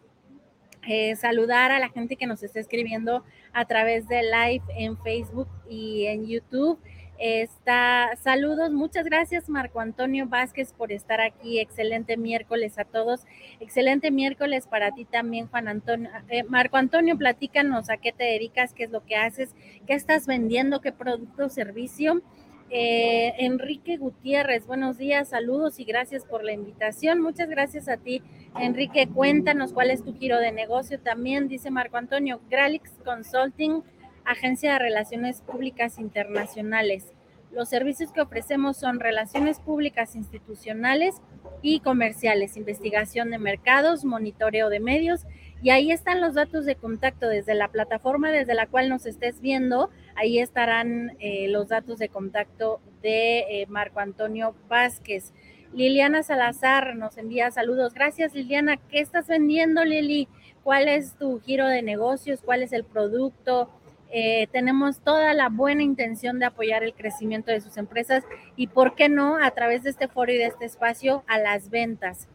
eh, 0.88 1.16
saludar 1.16 1.72
a 1.72 1.80
la 1.80 1.90
gente 1.90 2.16
que 2.16 2.28
nos 2.28 2.44
está 2.44 2.60
escribiendo 2.60 3.24
a 3.54 3.66
través 3.66 4.08
de 4.08 4.24
live 4.24 4.64
en 4.78 4.98
Facebook 4.98 5.48
y 5.70 6.06
en 6.06 6.28
YouTube. 6.28 6.80
Está, 7.20 8.12
saludos, 8.22 8.72
muchas 8.72 9.04
gracias 9.04 9.50
Marco 9.50 9.80
Antonio 9.80 10.28
Vázquez 10.28 10.72
por 10.72 10.92
estar 10.92 11.20
aquí. 11.20 11.60
Excelente 11.60 12.16
miércoles 12.16 12.78
a 12.78 12.86
todos. 12.86 13.26
Excelente 13.60 14.12
miércoles 14.12 14.68
para 14.68 14.92
ti 14.92 15.04
también, 15.06 15.48
Juan 15.48 15.68
Antonio. 15.68 16.12
Eh, 16.30 16.44
Marco 16.44 16.78
Antonio, 16.78 17.18
platícanos 17.18 17.90
a 17.90 17.98
qué 17.98 18.12
te 18.12 18.24
dedicas, 18.24 18.74
qué 18.74 18.84
es 18.84 18.92
lo 18.92 19.04
que 19.04 19.16
haces, 19.16 19.56
qué 19.88 19.94
estás 19.94 20.28
vendiendo, 20.28 20.80
qué 20.80 20.92
producto 20.92 21.46
o 21.46 21.50
servicio. 21.50 22.22
Eh, 22.70 23.34
Enrique 23.38 23.96
Gutiérrez, 23.96 24.68
buenos 24.68 24.98
días, 24.98 25.30
saludos 25.30 25.80
y 25.80 25.86
gracias 25.86 26.26
por 26.26 26.44
la 26.44 26.52
invitación. 26.52 27.22
Muchas 27.22 27.50
gracias 27.50 27.88
a 27.88 27.96
ti, 27.96 28.22
Enrique. 28.60 29.08
Cuéntanos 29.08 29.72
cuál 29.72 29.90
es 29.90 30.04
tu 30.04 30.14
giro 30.14 30.38
de 30.40 30.52
negocio 30.52 31.00
también, 31.00 31.48
dice 31.48 31.72
Marco 31.72 31.96
Antonio. 31.96 32.42
Gralix 32.50 32.92
Consulting, 33.06 33.84
Agencia 34.26 34.74
de 34.74 34.80
Relaciones 34.80 35.42
Públicas 35.42 35.98
Internacionales. 35.98 37.14
Los 37.52 37.70
servicios 37.70 38.12
que 38.12 38.22
ofrecemos 38.22 38.78
son 38.78 39.00
relaciones 39.00 39.60
públicas 39.60 40.16
institucionales 40.16 41.22
y 41.62 41.80
comerciales, 41.80 42.58
investigación 42.58 43.32
de 43.32 43.40
mercados, 43.40 44.06
monitoreo 44.06 44.70
de 44.70 44.80
medios 44.80 45.26
y 45.62 45.72
ahí 45.72 45.92
están 45.92 46.22
los 46.22 46.36
datos 46.36 46.66
de 46.66 46.76
contacto 46.76 47.28
desde 47.28 47.56
la 47.56 47.70
plataforma 47.70 48.32
desde 48.32 48.54
la 48.54 48.68
cual 48.68 48.90
nos 48.90 49.06
estés 49.06 49.42
viendo. 49.42 49.90
Ahí 50.16 50.40
estarán 50.40 51.18
eh, 51.20 51.48
los 51.48 51.70
datos 51.70 51.98
de 51.98 52.10
contacto 52.10 52.80
de 53.02 53.40
eh, 53.40 53.66
Marco 53.68 54.00
Antonio 54.00 54.56
Vázquez. 54.68 55.34
Liliana 55.74 56.24
Salazar 56.24 56.96
nos 56.96 57.18
envía 57.18 57.50
saludos. 57.52 57.94
Gracias, 57.94 58.34
Liliana. 58.34 58.78
¿Qué 58.78 59.00
estás 59.00 59.28
vendiendo, 59.28 59.84
Lili? 59.84 60.28
¿Cuál 60.64 60.88
es 60.88 61.16
tu 61.16 61.40
giro 61.40 61.68
de 61.68 61.82
negocios? 61.82 62.42
¿Cuál 62.44 62.62
es 62.62 62.72
el 62.72 62.84
producto? 62.84 63.70
Eh, 64.12 64.48
tenemos 64.52 65.00
toda 65.00 65.34
la 65.34 65.50
buena 65.50 65.84
intención 65.84 66.40
de 66.40 66.46
apoyar 66.46 66.84
el 66.84 66.94
crecimiento 66.94 67.52
de 67.52 67.62
sus 67.62 67.78
empresas 67.78 68.24
y, 68.56 68.68
¿por 68.68 68.96
qué 68.96 69.10
no?, 69.10 69.38
a 69.38 69.52
través 69.52 69.84
de 69.84 69.90
este 69.90 70.08
foro 70.08 70.32
y 70.32 70.38
de 70.38 70.46
este 70.46 70.66
espacio, 70.66 71.24
a 71.28 71.38
las 71.40 71.70
ventas. 71.70 72.28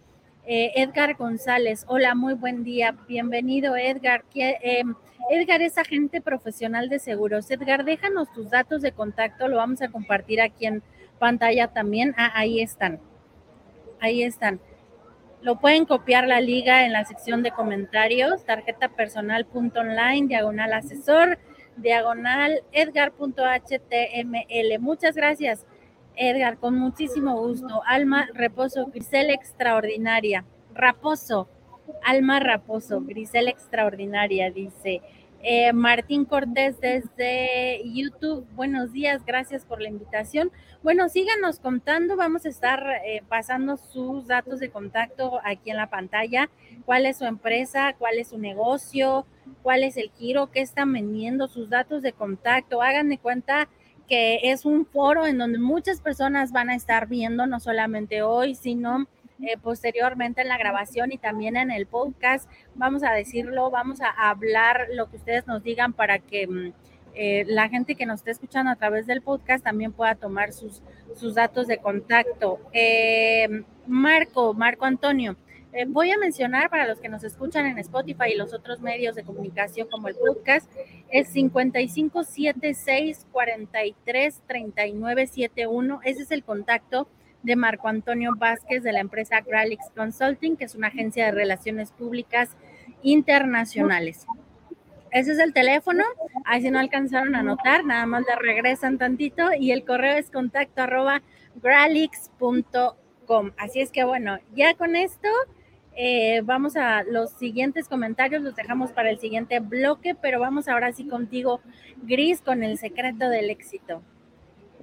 Eh, 0.45 0.73
Edgar 0.75 1.14
González, 1.17 1.85
hola, 1.87 2.14
muy 2.14 2.35
buen 2.35 2.64
día. 2.64 2.97
Bienvenido, 3.07 3.76
Edgar. 3.76 4.25
Em, 4.35 4.95
Edgar 5.31 5.62
es 5.62 5.79
agente 5.79 6.21
profesional 6.21 6.88
de 6.88 6.99
seguros. 6.99 7.50
Edgar, 7.50 7.85
déjanos 7.85 8.33
tus 8.33 8.50
datos 8.50 8.83
de 8.83 8.93
contacto, 8.93 9.49
lo 9.49 9.57
vamos 9.57 9.81
a 9.83 9.88
compartir 9.88 10.41
aquí 10.41 10.67
en 10.67 10.83
pantalla 11.19 11.69
también. 11.69 12.14
Ah, 12.19 12.33
ahí 12.35 12.61
están. 12.61 12.99
Ahí 14.00 14.25
están. 14.25 14.61
Lo 15.43 15.61
pueden 15.61 15.87
copiar 15.87 16.26
la 16.26 16.41
liga 16.41 16.85
en 16.85 16.93
la 16.93 17.05
sección 17.05 17.43
de 17.43 17.52
comentarios, 17.52 18.45
tarjeta 18.45 18.88
personal.online, 18.88 20.29
diagonal 20.29 20.73
asesor, 20.73 21.38
diagonal 21.76 22.62
edgar.html. 22.73 24.79
Muchas 24.81 25.14
gracias. 25.14 25.67
Edgar, 26.17 26.59
con 26.59 26.79
muchísimo 26.79 27.41
gusto. 27.41 27.83
Alma 27.87 28.29
Reposo, 28.35 28.87
Grisel 28.87 29.31
Extraordinaria. 29.31 30.45
Raposo, 30.75 31.49
Alma 32.05 32.41
Raposo, 32.41 33.00
Grisel 33.00 33.49
Extraordinaria, 33.49 34.50
dice. 34.50 35.00
Eh, 35.45 35.73
Martín 35.73 36.25
Cortés 36.25 36.81
desde 36.81 37.83
YouTube, 37.85 38.47
buenos 38.55 38.93
días, 38.93 39.25
gracias 39.27 39.65
por 39.65 39.83
la 39.83 39.89
invitación. 39.89 40.53
Bueno, 40.85 41.09
síganos 41.09 41.59
contando, 41.59 42.15
vamos 42.17 42.47
a 42.47 42.49
estar 42.49 42.87
eh, 43.05 43.25
pasando 43.29 43.77
sus 43.77 44.29
datos 44.29 44.61
de 44.61 44.71
contacto 44.71 45.41
aquí 45.43 45.71
en 45.71 45.79
la 45.79 45.91
pantalla, 45.91 46.49
cuál 46.85 47.07
es 47.07 47.17
su 47.17 47.25
empresa, 47.25 47.93
cuál 47.99 48.19
es 48.19 48.29
su 48.29 48.39
negocio, 48.39 49.27
cuál 49.63 49.83
es 49.83 49.97
el 49.97 50.13
giro, 50.13 50.53
qué 50.53 50.61
están 50.61 50.93
vendiendo, 50.93 51.49
sus 51.49 51.69
datos 51.69 52.03
de 52.03 52.13
contacto, 52.13 52.81
hagan 52.81 53.09
de 53.09 53.19
cuenta 53.19 53.69
que 54.07 54.53
es 54.53 54.65
un 54.65 54.87
foro 54.87 55.27
en 55.27 55.39
donde 55.39 55.59
muchas 55.59 56.01
personas 56.01 56.53
van 56.53 56.71
a 56.71 56.77
estar 56.77 57.09
viendo, 57.09 57.49
no 57.49 57.59
solamente 57.59 58.23
hoy, 58.23 58.55
sino 58.55 59.09
eh, 59.41 59.57
posteriormente 59.61 60.43
en 60.43 60.49
la 60.49 60.59
grabación 60.59 61.12
y 61.12 61.19
también 61.19 61.57
en 61.57 61.71
el 61.71 61.87
podcast. 61.87 62.51
Vamos 62.75 63.03
a 63.03 63.12
decirlo, 63.12 63.71
vamos 63.71 64.01
a 64.01 64.09
hablar 64.09 64.89
lo 64.93 65.11
que 65.11 65.17
ustedes 65.17 65.47
nos 65.47 65.62
digan 65.62 65.93
para 65.93 66.19
que 66.19 66.47
mm, 66.47 66.73
eh, 67.15 67.45
la 67.47 67.69
gente 67.69 67.95
que 67.95 68.07
nos 68.07 68.21
esté 68.21 68.31
escuchando 68.31 68.71
a 68.71 68.77
través 68.77 69.07
del 69.07 69.21
podcast 69.21 69.62
también 69.62 69.93
pueda 69.93 70.15
tomar 70.15 70.53
sus, 70.53 70.83
sus 71.15 71.35
datos 71.35 71.67
de 71.67 71.79
contacto. 71.79 72.59
Eh, 72.73 73.65
Marco, 73.87 74.55
Marco 74.55 74.87
Antonio, 74.87 75.37
eh, 75.75 75.85
voy 75.87 76.11
a 76.11 76.19
mencionar 76.19 76.71
para 76.71 76.87
los 76.87 77.01
que 77.01 77.09
nos 77.09 77.25
escuchan 77.25 77.67
en 77.67 77.79
Spotify 77.79 78.33
y 78.33 78.37
los 78.37 78.53
otros 78.53 78.81
medios 78.81 79.15
de 79.15 79.25
comunicación 79.25 79.89
como 79.89 80.09
el 80.09 80.15
podcast, 80.15 80.71
es 81.11 81.29
5576 81.29 83.27
43 83.33 84.43
3971. 84.47 86.01
Ese 86.05 86.23
es 86.23 86.31
el 86.31 86.45
contacto 86.45 87.09
de 87.43 87.57
Marco 87.57 87.89
Antonio 87.89 88.33
Vázquez 88.37 88.83
de 88.83 88.93
la 88.93 89.01
empresa 89.01 89.41
Gralix 89.41 89.91
Consulting, 89.95 90.57
que 90.57 90.65
es 90.65 90.75
una 90.75 90.89
agencia 90.89 91.27
de 91.27 91.33
relaciones 91.33 91.93
públicas 91.93 92.57
internacionales. 93.03 94.27
Ese 95.11 95.33
es 95.33 95.39
el 95.39 95.53
teléfono. 95.53 96.05
Ahí 96.45 96.63
si 96.63 96.71
no 96.71 96.79
alcanzaron 96.79 97.35
a 97.35 97.41
anotar, 97.41 97.85
nada 97.85 98.07
más 98.07 98.25
le 98.27 98.35
regresan 98.37 98.97
tantito 98.97 99.51
y 99.59 99.73
el 99.73 99.85
correo 99.85 100.17
es 100.17 100.31
contacto 100.31 100.83
arroba. 100.83 101.23
Así 103.59 103.81
es 103.81 103.91
que 103.91 104.05
bueno, 104.05 104.39
ya 104.55 104.75
con 104.75 104.97
esto 104.97 105.29
eh, 105.95 106.41
vamos 106.45 106.77
a 106.77 107.03
los 107.03 107.31
siguientes 107.33 107.89
comentarios, 107.89 108.43
los 108.43 108.57
dejamos 108.57 108.93
para 108.93 109.11
el 109.11 109.19
siguiente 109.19 109.61
bloque, 109.61 110.15
pero 110.15 110.41
vamos 110.41 110.69
ahora 110.69 110.93
sí 110.93 111.07
contigo, 111.07 111.61
Gris, 112.03 112.41
con 112.41 112.63
el 112.63 112.79
secreto 112.79 113.29
del 113.29 113.51
éxito. 113.51 114.03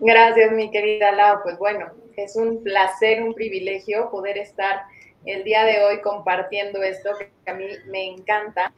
Gracias, 0.02 0.52
mi 0.54 0.72
querida 0.72 1.12
Lau. 1.12 1.44
Pues 1.44 1.58
bueno, 1.58 1.92
es 2.16 2.36
un 2.36 2.64
placer, 2.64 3.22
un 3.22 3.34
privilegio 3.34 4.10
poder 4.10 4.38
estar 4.38 4.84
el 5.26 5.44
día 5.44 5.66
de 5.66 5.84
hoy 5.84 6.02
compartiendo 6.02 6.82
esto 6.82 7.12
que 7.18 7.52
a 7.52 7.54
mí 7.54 7.66
me 7.88 8.06
encanta. 8.06 8.74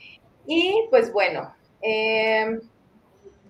Y 0.48 0.88
pues 0.90 1.14
bueno, 1.14 1.54
em, 1.82 2.60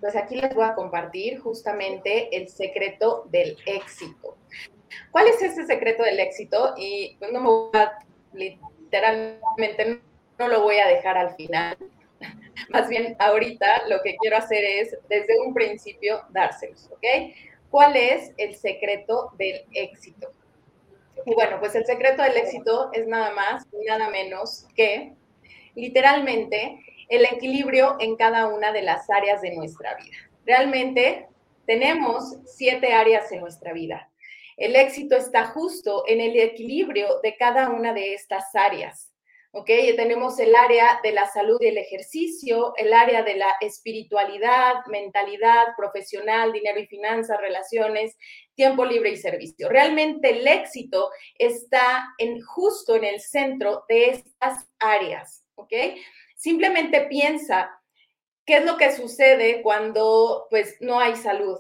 pues 0.01 0.17
aquí 0.17 0.35
les 0.35 0.53
voy 0.53 0.65
a 0.65 0.73
compartir 0.73 1.39
justamente 1.39 2.35
el 2.35 2.49
secreto 2.49 3.25
del 3.29 3.57
éxito. 3.65 4.35
¿Cuál 5.11 5.27
es 5.27 5.41
ese 5.41 5.65
secreto 5.65 6.03
del 6.03 6.19
éxito? 6.19 6.73
Y 6.75 7.15
pues 7.19 7.31
no 7.31 7.39
me 7.39 7.47
voy 7.47 7.69
a 7.73 7.99
literalmente 8.33 10.01
no 10.37 10.47
lo 10.47 10.61
voy 10.61 10.77
a 10.77 10.87
dejar 10.87 11.17
al 11.17 11.35
final. 11.35 11.77
Más 12.69 12.89
bien, 12.89 13.15
ahorita 13.19 13.87
lo 13.87 14.01
que 14.01 14.17
quiero 14.17 14.37
hacer 14.37 14.63
es, 14.63 14.97
desde 15.07 15.39
un 15.39 15.53
principio, 15.53 16.21
dárselos, 16.29 16.89
¿ok? 16.91 17.05
¿Cuál 17.71 17.95
es 17.95 18.33
el 18.37 18.53
secreto 18.55 19.31
del 19.37 19.65
éxito? 19.73 20.29
Y 21.25 21.33
bueno, 21.33 21.57
pues 21.59 21.73
el 21.73 21.85
secreto 21.85 22.21
del 22.21 22.35
éxito 22.35 22.89
es 22.91 23.07
nada 23.07 23.31
más 23.31 23.65
y 23.71 23.85
nada 23.85 24.09
menos 24.09 24.67
que, 24.75 25.13
literalmente, 25.75 26.79
el 27.07 27.23
equilibrio 27.25 27.95
en 27.99 28.17
cada 28.17 28.47
una 28.47 28.73
de 28.73 28.81
las 28.81 29.09
áreas 29.09 29.41
de 29.41 29.55
nuestra 29.55 29.95
vida. 29.95 30.17
Realmente 30.45 31.27
tenemos 31.65 32.35
siete 32.45 32.91
áreas 32.93 33.31
en 33.31 33.39
nuestra 33.39 33.71
vida. 33.71 34.09
El 34.57 34.75
éxito 34.75 35.15
está 35.15 35.45
justo 35.47 36.03
en 36.07 36.19
el 36.19 36.37
equilibrio 36.37 37.21
de 37.23 37.37
cada 37.37 37.69
una 37.69 37.93
de 37.93 38.13
estas 38.13 38.53
áreas. 38.53 39.10
¿Ok? 39.51 39.69
tenemos 39.95 40.39
el 40.39 40.55
área 40.55 40.99
de 41.03 41.11
la 41.11 41.27
salud 41.27 41.57
y 41.61 41.67
el 41.67 41.77
ejercicio, 41.77 42.73
el 42.77 42.93
área 42.93 43.23
de 43.23 43.35
la 43.35 43.53
espiritualidad, 43.59 44.85
mentalidad, 44.87 45.67
profesional, 45.77 46.53
dinero 46.53 46.79
y 46.79 46.87
finanzas, 46.87 47.39
relaciones, 47.39 48.17
tiempo 48.55 48.85
libre 48.85 49.11
y 49.11 49.17
servicio. 49.17 49.69
Realmente 49.69 50.29
el 50.29 50.47
éxito 50.47 51.09
está 51.37 52.07
justo 52.45 52.95
en 52.95 53.03
el 53.03 53.19
centro 53.19 53.83
de 53.89 54.09
estas 54.09 54.69
áreas, 54.79 55.43
¿ok? 55.55 55.73
Simplemente 56.35 57.01
piensa 57.01 57.81
qué 58.45 58.57
es 58.57 58.65
lo 58.65 58.77
que 58.77 58.91
sucede 58.91 59.61
cuando 59.61 60.47
pues 60.49 60.77
no 60.79 60.99
hay 60.99 61.15
salud, 61.15 61.59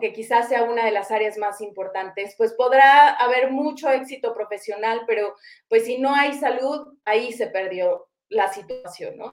que 0.00 0.12
quizás 0.12 0.48
sea 0.48 0.64
una 0.64 0.84
de 0.84 0.90
las 0.90 1.10
áreas 1.10 1.38
más 1.38 1.60
importantes, 1.60 2.34
pues 2.36 2.52
podrá 2.54 3.10
haber 3.10 3.50
mucho 3.50 3.90
éxito 3.90 4.34
profesional, 4.34 5.02
pero 5.06 5.34
pues 5.68 5.84
si 5.84 5.98
no 5.98 6.14
hay 6.14 6.34
salud, 6.34 6.98
ahí 7.04 7.32
se 7.32 7.46
perdió 7.48 8.08
la 8.28 8.52
situación, 8.52 9.16
¿no? 9.16 9.30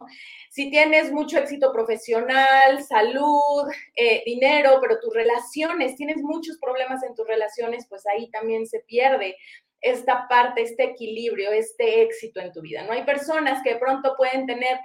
Si 0.49 0.69
tienes 0.69 1.11
mucho 1.11 1.39
éxito 1.39 1.71
profesional, 1.71 2.83
salud, 2.83 3.71
eh, 3.95 4.21
dinero, 4.25 4.79
pero 4.81 4.99
tus 4.99 5.13
relaciones, 5.13 5.95
tienes 5.95 6.17
muchos 6.17 6.57
problemas 6.59 7.01
en 7.03 7.15
tus 7.15 7.27
relaciones, 7.27 7.87
pues 7.89 8.05
ahí 8.07 8.29
también 8.29 8.67
se 8.67 8.81
pierde 8.81 9.37
esta 9.79 10.27
parte, 10.27 10.61
este 10.61 10.83
equilibrio, 10.83 11.51
este 11.51 12.03
éxito 12.03 12.39
en 12.39 12.51
tu 12.51 12.61
vida, 12.61 12.83
¿no? 12.83 12.91
Hay 12.91 13.03
personas 13.03 13.63
que 13.63 13.73
de 13.73 13.79
pronto 13.79 14.15
pueden 14.15 14.45
tener 14.45 14.79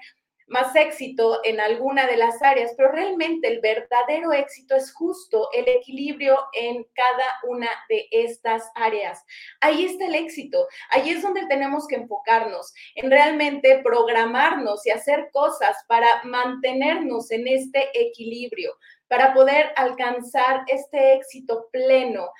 más 0.46 0.74
éxito 0.76 1.40
en 1.44 1.60
alguna 1.60 2.06
de 2.06 2.16
las 2.16 2.40
áreas, 2.42 2.72
pero 2.76 2.92
realmente 2.92 3.48
el 3.48 3.60
verdadero 3.60 4.32
éxito 4.32 4.76
es 4.76 4.92
justo 4.92 5.48
el 5.52 5.68
equilibrio 5.68 6.38
en 6.52 6.84
cada 6.94 7.34
una 7.48 7.68
de 7.88 8.06
estas 8.10 8.70
áreas. 8.74 9.24
Ahí 9.60 9.84
está 9.84 10.06
el 10.06 10.14
éxito, 10.14 10.66
ahí 10.90 11.10
es 11.10 11.22
donde 11.22 11.46
tenemos 11.46 11.86
que 11.88 11.96
enfocarnos, 11.96 12.72
en 12.94 13.10
realmente 13.10 13.80
programarnos 13.82 14.86
y 14.86 14.90
hacer 14.90 15.30
cosas 15.32 15.76
para 15.88 16.22
mantenernos 16.24 17.30
en 17.30 17.48
este 17.48 17.90
equilibrio, 17.94 18.74
para 19.08 19.34
poder 19.34 19.72
alcanzar 19.76 20.64
este 20.68 21.14
éxito 21.14 21.68
pleno 21.72 22.30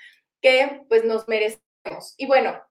que 0.41 0.81
pues 0.87 1.03
nos 1.03 1.27
merecemos. 1.27 2.13
Y 2.17 2.25
bueno, 2.25 2.61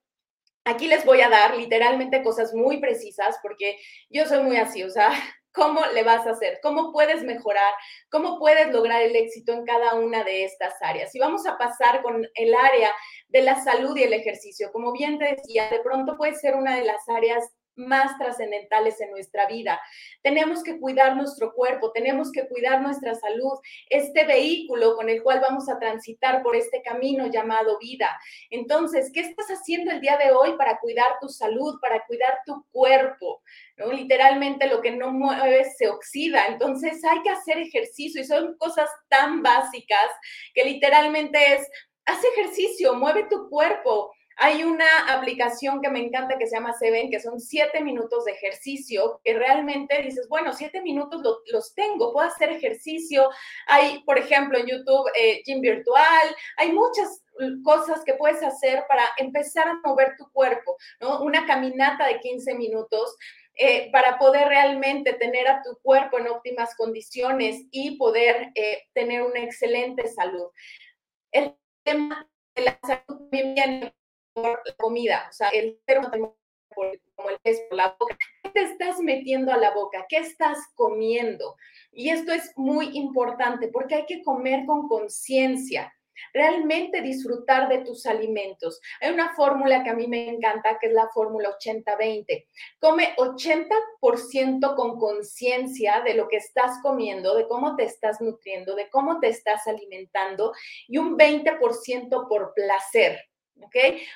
Aquí 0.67 0.87
les 0.87 1.05
voy 1.05 1.21
a 1.21 1.29
dar 1.29 1.55
literalmente 1.55 2.21
cosas 2.21 2.53
muy 2.53 2.81
precisas 2.81 3.37
porque 3.41 3.79
yo 4.09 4.25
soy 4.25 4.43
muy 4.43 4.57
así, 4.57 4.83
o 4.83 4.89
sea, 4.89 5.11
¿cómo 5.53 5.79
le 5.93 6.03
vas 6.03 6.27
a 6.27 6.31
hacer? 6.31 6.59
¿Cómo 6.61 6.91
puedes 6.91 7.23
mejorar? 7.23 7.73
¿Cómo 8.11 8.37
puedes 8.37 8.69
lograr 8.73 9.01
el 9.01 9.15
éxito 9.15 9.53
en 9.53 9.63
cada 9.63 9.95
una 9.95 10.25
de 10.25 10.43
estas 10.43 10.73
áreas? 10.81 11.15
Y 11.15 11.19
vamos 11.19 11.47
a 11.47 11.57
pasar 11.57 12.01
con 12.01 12.27
el 12.33 12.53
área 12.53 12.91
de 13.29 13.43
la 13.43 13.63
salud 13.63 13.95
y 13.95 14.03
el 14.03 14.11
ejercicio. 14.11 14.69
Como 14.73 14.91
bien 14.91 15.17
te 15.17 15.35
decía, 15.35 15.69
de 15.69 15.79
pronto 15.79 16.17
puede 16.17 16.35
ser 16.35 16.55
una 16.55 16.75
de 16.75 16.83
las 16.83 17.07
áreas 17.07 17.45
más 17.77 18.17
trascendentales 18.17 18.99
en 19.01 19.11
nuestra 19.11 19.47
vida. 19.47 19.79
Tenemos 20.21 20.63
que 20.63 20.79
cuidar 20.79 21.15
nuestro 21.15 21.53
cuerpo, 21.53 21.91
tenemos 21.91 22.31
que 22.31 22.47
cuidar 22.47 22.81
nuestra 22.81 23.15
salud, 23.15 23.53
este 23.89 24.25
vehículo 24.25 24.95
con 24.95 25.09
el 25.09 25.23
cual 25.23 25.39
vamos 25.39 25.69
a 25.69 25.79
transitar 25.79 26.43
por 26.43 26.55
este 26.55 26.81
camino 26.81 27.27
llamado 27.27 27.77
vida. 27.79 28.17
Entonces, 28.49 29.11
¿qué 29.13 29.21
estás 29.21 29.47
haciendo 29.47 29.91
el 29.91 30.01
día 30.01 30.17
de 30.17 30.31
hoy 30.31 30.57
para 30.57 30.79
cuidar 30.79 31.19
tu 31.21 31.29
salud, 31.29 31.79
para 31.81 32.05
cuidar 32.05 32.39
tu 32.45 32.65
cuerpo? 32.71 33.41
Literalmente 33.93 34.67
lo 34.67 34.81
que 34.81 34.91
no 34.91 35.11
mueve 35.11 35.65
se 35.77 35.87
oxida, 35.87 36.47
entonces 36.47 37.03
hay 37.03 37.21
que 37.21 37.29
hacer 37.29 37.59
ejercicio 37.59 38.21
y 38.21 38.25
son 38.25 38.57
cosas 38.57 38.89
tan 39.07 39.43
básicas 39.43 40.09
que 40.53 40.63
literalmente 40.63 41.53
es, 41.53 41.69
haz 42.05 42.23
ejercicio, 42.23 42.95
mueve 42.95 43.27
tu 43.29 43.49
cuerpo, 43.49 44.11
hay 44.39 44.63
una 44.63 44.85
aplicación 45.09 45.81
que 45.81 45.89
me 45.89 45.99
encanta 45.99 46.37
que 46.37 46.45
se 46.45 46.55
llama 46.55 46.73
Seven, 46.73 47.09
que 47.09 47.19
son 47.19 47.39
siete 47.39 47.81
minutos 47.81 48.25
de 48.25 48.33
ejercicio, 48.33 49.19
que 49.23 49.33
realmente 49.33 49.99
dices, 50.03 50.29
bueno, 50.29 50.53
siete 50.53 50.81
minutos 50.81 51.21
los 51.51 51.73
tengo, 51.73 52.13
puedo 52.13 52.27
hacer 52.27 52.51
ejercicio. 52.51 53.29
Hay, 53.65 54.03
por 54.03 54.19
ejemplo, 54.19 54.59
en 54.59 54.67
YouTube, 54.67 55.09
eh, 55.19 55.41
gym 55.43 55.59
virtual, 55.59 56.35
hay 56.57 56.71
muchas 56.71 57.23
cosas 57.63 58.03
que 58.03 58.13
puedes 58.13 58.43
hacer 58.43 58.83
para 58.87 59.03
empezar 59.17 59.67
a 59.67 59.79
mover 59.83 60.15
tu 60.17 60.31
cuerpo, 60.31 60.77
¿no? 61.01 61.21
Una 61.23 61.45
caminata 61.47 62.05
de 62.05 62.19
15 62.19 62.55
minutos. 62.55 63.15
Eh, 63.59 63.89
para 63.91 64.19
poder 64.19 64.49
realmente 64.49 65.13
tener 65.13 65.47
a 65.47 65.63
tu 65.63 65.79
cuerpo 65.81 66.19
en 66.19 66.27
óptimas 66.27 66.75
condiciones 66.75 67.63
y 67.71 67.97
poder 67.97 68.51
eh, 68.53 68.83
tener 68.93 69.23
una 69.23 69.39
excelente 69.39 70.07
salud. 70.07 70.51
El 71.31 71.55
tema 71.83 72.29
de 72.53 72.65
la 72.65 72.79
salud 72.83 73.17
también 73.31 73.91
viene 74.41 74.57
la 74.65 74.75
comida, 74.75 75.27
o 75.29 75.33
sea, 75.33 75.49
el 75.49 75.79
ser 75.85 76.01
como 76.09 76.35
el 77.29 77.39
pez 77.41 77.61
por 77.69 77.77
la 77.77 77.95
boca. 77.99 78.17
¿Qué 78.43 78.49
te 78.51 78.61
estás 78.61 78.99
metiendo 78.99 79.51
a 79.51 79.57
la 79.57 79.71
boca? 79.71 80.05
¿Qué 80.07 80.17
estás 80.17 80.59
comiendo? 80.75 81.55
Y 81.91 82.09
esto 82.09 82.31
es 82.31 82.51
muy 82.55 82.97
importante 82.97 83.69
porque 83.69 83.95
hay 83.95 84.05
que 84.05 84.21
comer 84.23 84.65
con 84.65 84.87
conciencia 84.87 85.91
realmente 86.33 87.01
disfrutar 87.01 87.69
de 87.69 87.79
tus 87.79 88.05
alimentos. 88.05 88.81
Hay 89.01 89.11
una 89.11 89.35
fórmula 89.35 89.83
que 89.83 89.89
a 89.89 89.95
mí 89.95 90.07
me 90.07 90.29
encanta, 90.29 90.77
que 90.79 90.87
es 90.87 90.93
la 90.93 91.07
fórmula 91.09 91.55
80-20. 91.59 92.45
Come 92.79 93.15
80% 93.17 94.75
con 94.75 94.97
conciencia 94.97 96.01
de 96.01 96.15
lo 96.15 96.27
que 96.27 96.37
estás 96.37 96.79
comiendo, 96.81 97.35
de 97.35 97.47
cómo 97.47 97.75
te 97.75 97.83
estás 97.83 98.21
nutriendo, 98.21 98.75
de 98.75 98.89
cómo 98.89 99.19
te 99.19 99.27
estás 99.27 99.67
alimentando 99.67 100.53
y 100.87 100.97
un 100.97 101.17
20% 101.17 102.27
por 102.27 102.53
placer. 102.53 103.19
¿Ok? 103.61 103.75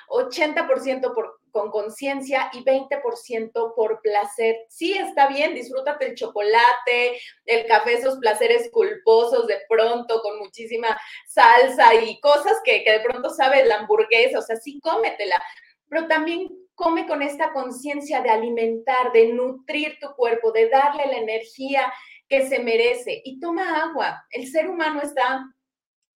80% 0.10 1.14
por, 1.14 1.40
con 1.52 1.72
conciencia 1.72 2.50
y 2.54 2.64
20% 2.64 3.76
por 3.76 4.02
placer. 4.02 4.56
Sí, 4.70 4.94
está 4.94 5.28
bien, 5.28 5.54
disfrútate 5.54 6.08
el 6.08 6.16
chocolate, 6.16 7.20
el 7.46 7.66
café, 7.68 7.94
esos 7.94 8.18
placeres 8.18 8.70
culposos 8.72 9.48
de 9.48 9.60
pronto 9.70 10.22
con 10.22 10.40
muchísima 10.40 11.00
salsa 11.28 11.94
y 11.96 12.20
cosas 12.20 12.58
que, 12.64 12.84
que 12.84 12.92
de 12.94 13.00
pronto 13.02 13.30
sabe 13.30 13.66
la 13.66 13.78
hamburguesa, 13.78 14.40
o 14.40 14.42
sea, 14.42 14.56
sí, 14.56 14.80
cómetela, 14.82 15.42
pero 15.88 16.08
también 16.08 16.50
come 16.76 17.06
con 17.06 17.22
esta 17.22 17.54
conciencia 17.54 18.22
de 18.22 18.30
alimentar, 18.30 19.12
de 19.12 19.34
nutrir 19.34 19.98
tu 20.00 20.08
cuerpo, 20.16 20.52
de 20.52 20.70
darle 20.70 21.06
la 21.06 21.18
energía 21.18 21.92
que 22.28 22.48
se 22.48 22.60
merece 22.60 23.22
y 23.26 23.40
toma 23.40 23.84
agua. 23.84 24.26
El 24.32 24.48
ser 24.48 24.70
humano 24.70 25.02
está 25.02 25.44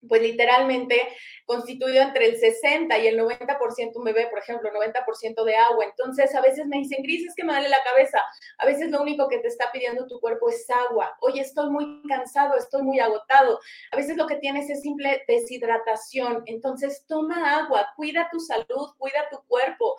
pues 0.08 0.22
literalmente 0.22 1.08
constituido 1.46 2.02
entre 2.02 2.26
el 2.26 2.38
60 2.38 2.98
y 3.00 3.08
el 3.08 3.20
90% 3.20 3.96
un 3.96 4.04
bebé, 4.04 4.28
por 4.28 4.40
ejemplo, 4.40 4.70
90% 4.72 5.44
de 5.44 5.56
agua. 5.56 5.86
Entonces, 5.86 6.34
a 6.34 6.42
veces 6.42 6.66
me 6.68 6.78
dicen, 6.78 7.04
Gris, 7.04 7.28
es 7.28 7.36
que 7.36 7.44
me 7.44 7.54
duele 7.54 7.70
la 7.70 7.84
cabeza. 7.84 8.20
A 8.58 8.66
veces 8.66 8.90
lo 8.90 9.02
único 9.02 9.28
que 9.30 9.40
te 9.40 9.48
está 9.48 9.72
pidiendo 9.72 10.08
tu 10.08 10.20
cuerpo 10.20 10.50
es 10.50 10.68
agua. 10.70 11.16
Oye, 11.22 11.42
estoy 11.42 11.70
muy 11.70 12.02
cansado, 12.08 12.56
estoy 12.58 12.82
muy 12.82 13.00
agotado. 13.00 13.60
A 13.92 13.96
veces 13.96 14.18
lo 14.18 14.26
que 14.26 14.38
tienes 14.38 14.70
es 14.70 14.82
simple 14.82 15.24
deshidratación. 15.28 16.44
Entonces, 16.48 17.06
toma 17.08 17.60
agua, 17.60 17.88
cuida 17.96 18.28
tu 18.32 18.40
salud, 18.40 18.90
cuida 18.98 19.30
tu 19.30 19.38
cuerpo. 19.48 19.96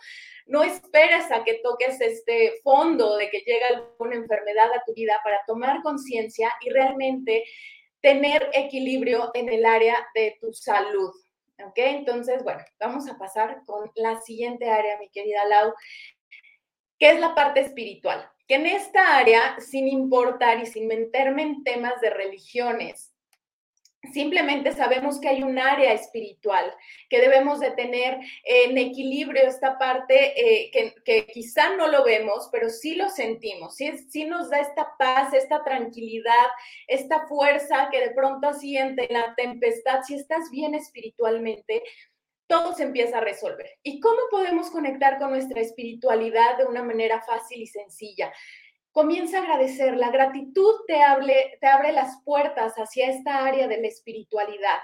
No 0.47 0.63
esperes 0.63 1.31
a 1.31 1.45
que 1.45 1.61
toques 1.63 2.01
este 2.01 2.61
fondo 2.63 3.17
de 3.17 3.31
que 3.31 3.39
llegue 3.39 3.65
alguna 3.65 4.17
enfermedad 4.17 4.73
a 4.73 4.83
tu 4.85 4.95
vida 4.95 5.21
para 5.25 5.41
tomar 5.47 5.83
conciencia 5.83 6.53
y 6.61 6.71
realmente 6.71 7.45
tener 8.07 8.49
equilibrio 8.53 9.33
en 9.35 9.49
el 9.49 9.67
área 9.67 9.97
de 10.15 10.39
tu 10.41 10.53
salud. 10.53 11.11
¿Ok? 11.59 11.75
Entonces, 11.77 12.45
bueno, 12.45 12.63
vamos 12.79 13.09
a 13.09 13.19
pasar 13.19 13.65
con 13.67 13.91
la 13.97 14.21
siguiente 14.21 14.71
área, 14.71 14.97
mi 15.01 15.09
querida 15.09 15.45
Lau, 15.49 15.75
que 17.01 17.11
es 17.11 17.19
la 17.19 17.35
parte 17.35 17.63
espiritual. 17.63 18.31
Que 18.47 18.55
en 18.55 18.67
esta 18.67 19.17
área, 19.17 19.59
sin 19.59 19.89
importar 19.89 20.63
y 20.63 20.67
sin 20.67 20.87
meterme 20.87 21.43
en 21.43 21.65
temas 21.65 22.01
de 22.01 22.11
religiones, 22.11 23.13
Simplemente 24.13 24.73
sabemos 24.73 25.21
que 25.21 25.29
hay 25.29 25.43
un 25.43 25.59
área 25.59 25.93
espiritual, 25.93 26.75
que 27.09 27.21
debemos 27.21 27.61
de 27.61 27.71
tener 27.73 28.19
en 28.45 28.79
equilibrio 28.79 29.43
esta 29.43 29.79
parte 29.79 30.35
eh, 30.37 30.95
que, 31.05 31.27
quizá 31.27 31.77
no 31.77 31.89
lo 31.89 32.05
vemos, 32.05 32.49
pero 32.53 32.69
sí 32.71 32.95
lo 32.95 33.09
sentimos, 33.09 33.77
sí, 33.77 33.93
sí, 34.09 34.25
nos 34.25 34.51
da 34.51 34.61
esta 34.61 34.93
paz, 34.99 35.33
esta 35.35 35.63
tranquilidad, 35.65 36.47
esta 36.87 37.27
fuerza 37.27 37.89
que 37.91 38.01
de 38.01 38.11
pronto 38.11 38.53
siente 38.55 39.09
la 39.11 39.35
tempestad, 39.35 40.03
si 40.03 40.15
estás 40.15 40.51
bien 40.51 40.75
espiritualmente, 40.75 41.83
todo 42.47 42.75
se 42.75 42.85
empieza 42.85 43.19
a 43.19 43.23
resolver. 43.23 43.71
¿Y 43.83 44.01
cómo 44.01 44.21
podemos 44.31 44.71
conectar 44.71 45.19
con 45.19 45.31
nuestra 45.31 45.61
espiritualidad 45.61 46.59
de 46.59 46.65
una 46.65 46.83
manera 46.83 47.21
fácil 47.23 47.61
y 47.61 47.67
sencilla? 47.67 48.33
Comienza 48.97 49.37
a 49.37 49.43
agradecer. 49.43 49.95
La 49.99 50.11
gratitud 50.11 50.73
te, 50.87 50.95
te 51.61 51.67
abre 51.67 51.93
las 51.93 52.23
puertas 52.25 52.73
hacia 52.77 53.11
esta 53.11 53.45
área 53.45 53.69
de 53.69 53.79
la 53.79 53.89
espiritualidad 53.89 54.79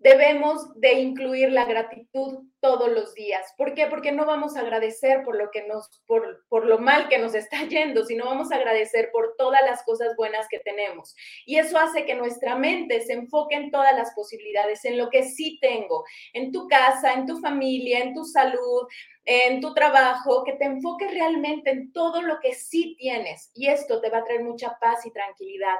debemos 0.00 0.72
de 0.80 0.94
incluir 0.94 1.52
la 1.52 1.66
gratitud 1.66 2.38
todos 2.60 2.90
los 2.90 3.14
días. 3.14 3.54
¿Por 3.56 3.74
qué? 3.74 3.86
Porque 3.86 4.12
no 4.12 4.26
vamos 4.26 4.56
a 4.56 4.60
agradecer 4.60 5.22
por 5.24 5.36
lo 5.36 5.50
que 5.50 5.66
nos, 5.66 6.02
por, 6.06 6.44
por, 6.48 6.66
lo 6.66 6.78
mal 6.78 7.08
que 7.08 7.18
nos 7.18 7.34
está 7.36 7.64
yendo, 7.68 8.04
sino 8.04 8.24
vamos 8.24 8.50
a 8.50 8.56
agradecer 8.56 9.10
por 9.12 9.34
todas 9.36 9.60
las 9.62 9.82
cosas 9.84 10.16
buenas 10.16 10.46
que 10.48 10.58
tenemos. 10.60 11.14
Y 11.46 11.58
eso 11.58 11.78
hace 11.78 12.04
que 12.04 12.14
nuestra 12.14 12.56
mente 12.56 13.00
se 13.02 13.12
enfoque 13.12 13.54
en 13.54 13.70
todas 13.70 13.94
las 13.94 14.12
posibilidades, 14.14 14.84
en 14.84 14.96
lo 14.96 15.10
que 15.10 15.22
sí 15.22 15.58
tengo, 15.60 16.04
en 16.32 16.50
tu 16.50 16.66
casa, 16.66 17.12
en 17.12 17.26
tu 17.26 17.38
familia, 17.38 18.00
en 18.00 18.14
tu 18.14 18.24
salud, 18.24 18.86
en 19.26 19.60
tu 19.60 19.74
trabajo, 19.74 20.44
que 20.44 20.54
te 20.54 20.64
enfoques 20.64 21.10
realmente 21.12 21.70
en 21.70 21.92
todo 21.92 22.22
lo 22.22 22.40
que 22.40 22.54
sí 22.54 22.96
tienes. 22.98 23.50
Y 23.54 23.68
esto 23.68 24.00
te 24.00 24.08
va 24.08 24.18
a 24.18 24.24
traer 24.24 24.44
mucha 24.44 24.76
paz 24.80 25.04
y 25.04 25.12
tranquilidad 25.12 25.76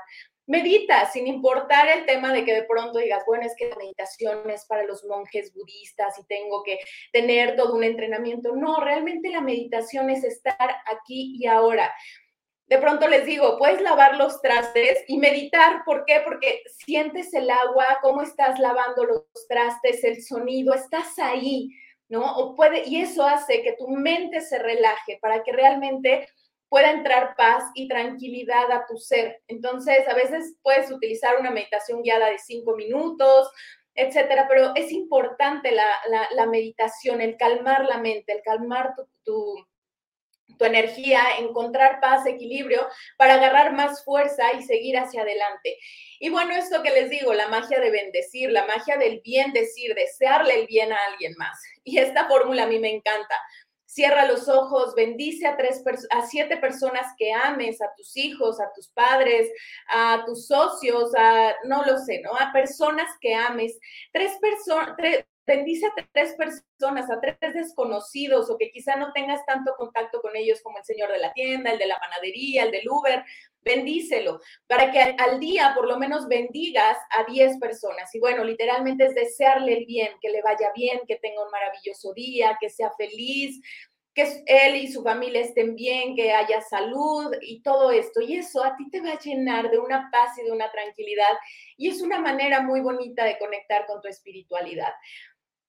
medita, 0.50 1.08
sin 1.10 1.28
importar 1.28 1.88
el 1.88 2.04
tema 2.06 2.32
de 2.32 2.44
que 2.44 2.52
de 2.52 2.64
pronto 2.64 2.98
digas, 2.98 3.22
bueno, 3.24 3.46
es 3.46 3.54
que 3.56 3.68
la 3.68 3.76
meditación 3.76 4.50
es 4.50 4.66
para 4.66 4.82
los 4.82 5.04
monjes 5.04 5.54
budistas 5.54 6.18
y 6.18 6.26
tengo 6.26 6.64
que 6.64 6.80
tener 7.12 7.54
todo 7.54 7.74
un 7.74 7.84
entrenamiento. 7.84 8.56
No, 8.56 8.80
realmente 8.80 9.30
la 9.30 9.40
meditación 9.40 10.10
es 10.10 10.24
estar 10.24 10.76
aquí 10.86 11.36
y 11.38 11.46
ahora. 11.46 11.94
De 12.66 12.78
pronto 12.78 13.06
les 13.06 13.26
digo, 13.26 13.58
puedes 13.58 13.80
lavar 13.80 14.16
los 14.16 14.42
trastes 14.42 15.04
y 15.06 15.18
meditar. 15.18 15.84
¿Por 15.84 16.04
qué? 16.04 16.20
Porque 16.24 16.62
sientes 16.84 17.32
el 17.32 17.48
agua, 17.48 17.98
cómo 18.02 18.22
estás 18.22 18.58
lavando 18.58 19.04
los 19.04 19.46
trastes, 19.48 20.02
el 20.02 20.20
sonido, 20.20 20.74
estás 20.74 21.16
ahí, 21.20 21.68
¿no? 22.08 22.36
O 22.38 22.56
puede, 22.56 22.88
y 22.88 23.00
eso 23.00 23.24
hace 23.24 23.62
que 23.62 23.74
tu 23.74 23.86
mente 23.86 24.40
se 24.40 24.58
relaje 24.58 25.18
para 25.22 25.44
que 25.44 25.52
realmente 25.52 26.28
pueda 26.70 26.92
entrar 26.92 27.34
paz 27.36 27.64
y 27.74 27.88
tranquilidad 27.88 28.70
a 28.72 28.86
tu 28.86 28.96
ser. 28.96 29.42
Entonces, 29.48 30.08
a 30.08 30.14
veces 30.14 30.54
puedes 30.62 30.90
utilizar 30.90 31.38
una 31.38 31.50
meditación 31.50 32.00
guiada 32.02 32.30
de 32.30 32.38
cinco 32.38 32.74
minutos, 32.76 33.50
etcétera, 33.94 34.46
pero 34.48 34.74
es 34.76 34.92
importante 34.92 35.72
la, 35.72 36.46
meditación, 36.46 37.20
el 37.20 37.36
calmar 37.36 37.84
la 37.84 37.98
mente, 37.98 38.32
el 38.32 38.42
calmar 38.42 38.94
tu, 39.24 39.66
tu 40.58 40.64
energía, 40.64 41.22
encontrar 41.38 42.00
paz, 42.00 42.26
equilibrio, 42.26 42.86
para 43.16 43.34
agarrar 43.34 43.72
más 43.72 44.04
fuerza 44.04 44.52
y 44.52 44.62
seguir 44.62 44.96
hacia 44.96 45.22
adelante. 45.22 45.76
Y 46.18 46.28
bueno, 46.28 46.54
esto 46.54 46.82
que 46.82 46.90
les 46.90 47.10
digo, 47.10 47.32
la 47.34 47.48
magia 47.48 47.80
de 47.80 47.90
bendecir, 47.90 48.50
la 48.50 48.66
magia 48.66 48.96
del 48.96 49.20
bien 49.24 49.52
decir, 49.52 49.94
desearle 49.94 50.60
el 50.60 50.66
bien 50.66 50.92
a 50.92 50.98
alguien 51.10 51.34
más. 51.36 51.58
Y 51.82 51.98
esta 51.98 52.28
fórmula 52.28 52.64
a 52.64 52.66
mí 52.66 52.78
me 52.78 52.90
encanta. 52.90 53.34
Cierra 53.90 54.24
los 54.24 54.48
ojos, 54.48 54.94
bendice 54.94 55.48
a, 55.48 55.56
tres, 55.56 55.82
a 56.10 56.24
siete 56.24 56.56
personas 56.58 57.12
que 57.18 57.32
ames, 57.32 57.82
a 57.82 57.92
tus 57.96 58.16
hijos, 58.16 58.60
a 58.60 58.72
tus 58.72 58.86
padres, 58.90 59.50
a 59.88 60.22
tus 60.24 60.46
socios, 60.46 61.12
a, 61.18 61.56
no 61.64 61.84
lo 61.84 61.98
sé, 61.98 62.20
¿no? 62.20 62.30
A 62.36 62.52
personas 62.52 63.10
que 63.20 63.34
ames. 63.34 63.76
Tres 64.12 64.38
personas, 64.40 64.94
bendice 65.44 65.86
a 65.86 66.08
tres 66.12 66.34
personas, 66.34 67.10
a 67.10 67.20
tres 67.20 67.36
desconocidos 67.52 68.48
o 68.48 68.56
que 68.56 68.70
quizá 68.70 68.94
no 68.94 69.12
tengas 69.12 69.44
tanto 69.44 69.74
contacto 69.76 70.22
con 70.22 70.36
ellos 70.36 70.60
como 70.62 70.78
el 70.78 70.84
señor 70.84 71.10
de 71.10 71.18
la 71.18 71.32
tienda, 71.32 71.72
el 71.72 71.78
de 71.80 71.88
la 71.88 71.98
panadería, 71.98 72.62
el 72.62 72.70
del 72.70 72.88
Uber, 72.88 73.24
bendícelo, 73.62 74.40
para 74.66 74.90
que 74.90 75.00
al 75.00 75.38
día 75.40 75.72
por 75.74 75.86
lo 75.86 75.98
menos 75.98 76.28
bendigas 76.28 76.96
a 77.10 77.30
diez 77.30 77.58
personas. 77.58 78.14
Y 78.14 78.20
bueno, 78.20 78.44
literalmente 78.44 79.06
es 79.06 79.14
desearle 79.14 79.78
el 79.78 79.86
bien, 79.86 80.12
que 80.20 80.30
le 80.30 80.42
vaya 80.42 80.70
bien, 80.74 81.00
que 81.06 81.16
tenga 81.16 81.44
un 81.44 81.50
maravilloso 81.50 82.12
día, 82.14 82.56
que 82.60 82.70
sea 82.70 82.90
feliz, 82.96 83.60
que 84.14 84.42
él 84.46 84.76
y 84.76 84.90
su 84.90 85.02
familia 85.02 85.40
estén 85.40 85.76
bien, 85.76 86.16
que 86.16 86.32
haya 86.32 86.60
salud 86.62 87.32
y 87.40 87.62
todo 87.62 87.90
esto. 87.90 88.20
Y 88.20 88.36
eso 88.36 88.64
a 88.64 88.76
ti 88.76 88.90
te 88.90 89.00
va 89.00 89.12
a 89.12 89.18
llenar 89.18 89.70
de 89.70 89.78
una 89.78 90.08
paz 90.10 90.36
y 90.38 90.44
de 90.44 90.52
una 90.52 90.70
tranquilidad. 90.70 91.32
Y 91.76 91.88
es 91.88 92.02
una 92.02 92.18
manera 92.18 92.60
muy 92.60 92.80
bonita 92.80 93.24
de 93.24 93.38
conectar 93.38 93.86
con 93.86 94.00
tu 94.00 94.08
espiritualidad. 94.08 94.92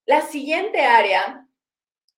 La 0.05 0.21
siguiente 0.21 0.81
área 0.81 1.45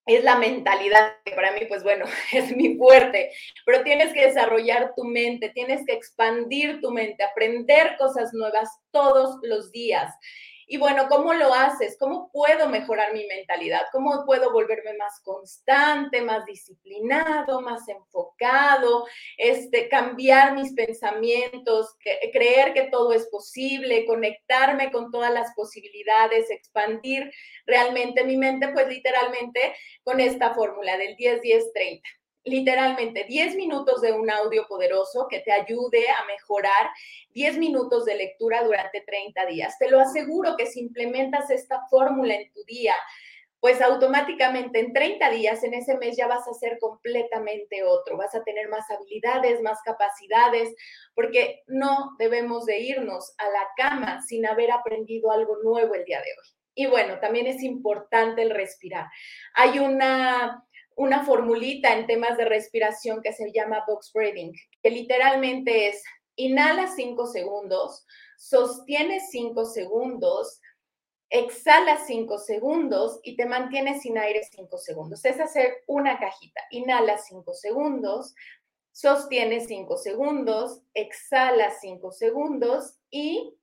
es 0.05 0.23
la 0.23 0.37
mentalidad, 0.37 1.15
que 1.23 1.33
para 1.33 1.51
mí, 1.53 1.61
pues 1.67 1.83
bueno, 1.83 2.05
es 2.33 2.55
mi 2.55 2.75
fuerte, 2.75 3.31
pero 3.65 3.83
tienes 3.83 4.13
que 4.13 4.27
desarrollar 4.27 4.93
tu 4.95 5.03
mente, 5.05 5.49
tienes 5.49 5.85
que 5.85 5.93
expandir 5.93 6.81
tu 6.81 6.91
mente, 6.91 7.23
aprender 7.23 7.95
cosas 7.97 8.33
nuevas 8.33 8.69
todos 8.91 9.39
los 9.43 9.71
días. 9.71 10.13
Y 10.67 10.77
bueno, 10.77 11.07
¿cómo 11.09 11.33
lo 11.33 11.53
haces? 11.53 11.97
¿Cómo 11.99 12.29
puedo 12.31 12.69
mejorar 12.69 13.13
mi 13.13 13.25
mentalidad? 13.25 13.81
¿Cómo 13.91 14.25
puedo 14.25 14.51
volverme 14.51 14.93
más 14.97 15.19
constante, 15.21 16.21
más 16.21 16.45
disciplinado, 16.45 17.61
más 17.61 17.87
enfocado, 17.87 19.05
este, 19.37 19.89
cambiar 19.89 20.53
mis 20.53 20.73
pensamientos, 20.73 21.95
creer 22.31 22.73
que 22.73 22.83
todo 22.83 23.13
es 23.13 23.27
posible, 23.27 24.05
conectarme 24.05 24.91
con 24.91 25.11
todas 25.11 25.33
las 25.33 25.53
posibilidades, 25.55 26.49
expandir 26.49 27.31
realmente 27.65 28.23
mi 28.23 28.37
mente? 28.37 28.69
Pues 28.69 28.87
literalmente 28.87 29.75
con 30.03 30.19
esta 30.19 30.53
fórmula 30.53 30.97
del 30.97 31.15
10-10-30 31.15 32.01
literalmente 32.45 33.25
10 33.25 33.55
minutos 33.55 34.01
de 34.01 34.11
un 34.11 34.29
audio 34.29 34.65
poderoso 34.67 35.27
que 35.29 35.39
te 35.39 35.51
ayude 35.51 36.09
a 36.09 36.25
mejorar 36.25 36.89
10 37.33 37.57
minutos 37.57 38.05
de 38.05 38.15
lectura 38.15 38.63
durante 38.63 39.01
30 39.01 39.45
días. 39.45 39.77
Te 39.77 39.89
lo 39.89 39.99
aseguro 39.99 40.55
que 40.57 40.65
si 40.65 40.81
implementas 40.81 41.49
esta 41.49 41.81
fórmula 41.89 42.35
en 42.35 42.51
tu 42.51 42.63
día, 42.65 42.95
pues 43.63 43.81
automáticamente 43.81 44.81
en 44.81 44.91
30 44.91 45.29
días, 45.29 45.63
en 45.63 45.73
ese 45.73 45.97
mes 45.97 46.17
ya 46.17 46.27
vas 46.27 46.45
a 46.49 46.53
ser 46.53 46.79
completamente 46.79 47.83
otro, 47.83 48.17
vas 48.17 48.35
a 48.35 48.43
tener 48.43 48.67
más 48.67 48.91
habilidades, 48.91 49.61
más 49.61 49.79
capacidades, 49.85 50.75
porque 51.15 51.63
no 51.67 52.13
debemos 52.19 52.65
de 52.65 52.79
irnos 52.79 53.33
a 53.37 53.45
la 53.49 53.65
cama 53.77 54.21
sin 54.21 54.45
haber 54.45 54.69
aprendido 54.69 55.31
algo 55.31 55.55
nuevo 55.63 55.95
el 55.95 56.03
día 56.03 56.17
de 56.19 56.31
hoy. 56.31 56.47
Y 56.75 56.87
bueno, 56.87 57.19
también 57.19 57.47
es 57.47 57.63
importante 57.63 58.41
el 58.41 58.49
respirar. 58.49 59.07
Hay 59.53 59.79
una 59.79 60.65
una 60.95 61.23
formulita 61.25 61.93
en 61.93 62.07
temas 62.07 62.37
de 62.37 62.45
respiración 62.45 63.21
que 63.21 63.33
se 63.33 63.51
llama 63.51 63.83
box 63.87 64.11
breathing, 64.13 64.53
que 64.81 64.89
literalmente 64.89 65.89
es 65.89 66.03
inhala 66.35 66.87
cinco 66.87 67.27
segundos, 67.27 68.05
sostiene 68.37 69.19
cinco 69.19 69.65
segundos, 69.65 70.59
exhala 71.29 71.97
cinco 72.05 72.37
segundos 72.37 73.19
y 73.23 73.35
te 73.35 73.45
mantienes 73.45 74.01
sin 74.01 74.17
aire 74.17 74.41
cinco 74.51 74.77
segundos. 74.77 75.25
Es 75.25 75.39
hacer 75.39 75.83
una 75.87 76.19
cajita. 76.19 76.61
Inhala 76.69 77.17
cinco 77.17 77.53
segundos, 77.53 78.35
sostiene 78.91 79.59
cinco 79.61 79.97
segundos, 79.97 80.81
exhala 80.93 81.71
cinco 81.81 82.11
segundos 82.11 82.99
y 83.09 83.55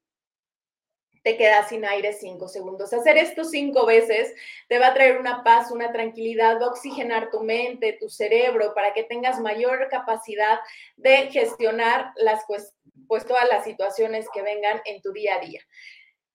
te 1.23 1.37
quedas 1.37 1.69
sin 1.69 1.85
aire 1.85 2.13
cinco 2.13 2.49
segundos. 2.49 2.93
Hacer 2.93 3.19
esto 3.19 3.45
cinco 3.45 3.87
veces 3.87 4.35
te 4.69 4.79
va 4.79 4.89
a 4.89 4.95
traer 4.95 5.19
una 5.19 5.45
paz, 5.45 5.71
una 5.71 5.93
tranquilidad, 5.93 6.61
va 6.61 6.67
a 6.67 6.71
oxigenar 6.71 7.31
tu 7.31 7.43
mente, 7.43 7.97
tu 8.01 8.09
cerebro, 8.09 8.73
para 8.75 8.93
que 8.95 9.05
tengas 9.05 9.41
mayor 9.41 9.89
capacidad 9.91 10.61
de 10.97 11.31
gestionar 11.31 12.13
las, 12.17 12.45
pues, 12.47 13.27
todas 13.27 13.49
las 13.51 13.65
situaciones 13.65 14.27
que 14.33 14.43
vengan 14.43 14.81
en 14.85 15.03
tu 15.03 15.13
día 15.13 15.37
a 15.37 15.41
día. 15.41 15.61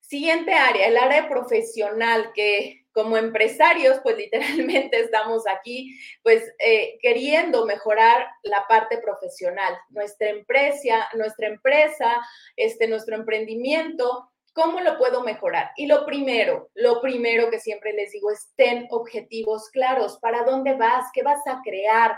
Siguiente 0.02 0.54
área, 0.54 0.88
el 0.88 0.98
área 0.98 1.28
profesional, 1.28 2.32
que 2.36 2.86
como 2.95 3.17
empresarios, 3.17 4.00
pues 4.04 4.17
literalmente 4.17 5.00
estamos 5.00 5.43
aquí, 5.48 6.00
pues 6.24 6.43
eh, 6.60 6.98
queriendo 7.02 7.65
mejorar 7.65 8.28
la 8.43 8.65
parte 8.67 9.00
profesional, 9.00 9.76
nuestra 9.89 10.30
empresa, 10.30 11.10
nuestra 11.13 11.48
empresa, 11.48 12.21
este, 12.56 12.88
nuestro 12.88 13.15
emprendimiento, 13.15 14.32
¿Cómo 14.56 14.80
lo 14.80 14.98
puedo 14.98 15.22
mejorar? 15.22 15.72
Y 15.76 15.86
lo 15.86 16.06
primero, 16.06 16.70
lo 16.76 17.02
primero 17.02 17.50
que 17.50 17.60
siempre 17.60 17.91
les 17.91 18.13
digo 18.13 18.32
es 18.32 18.54
ten 18.56 18.88
objetivos 18.89 19.70
claros. 19.70 20.18
¿Para 20.22 20.46
dónde 20.46 20.76
vas? 20.76 21.08
¿Qué 21.13 21.24
vas 21.24 21.46
a 21.46 21.60
crear? 21.62 22.18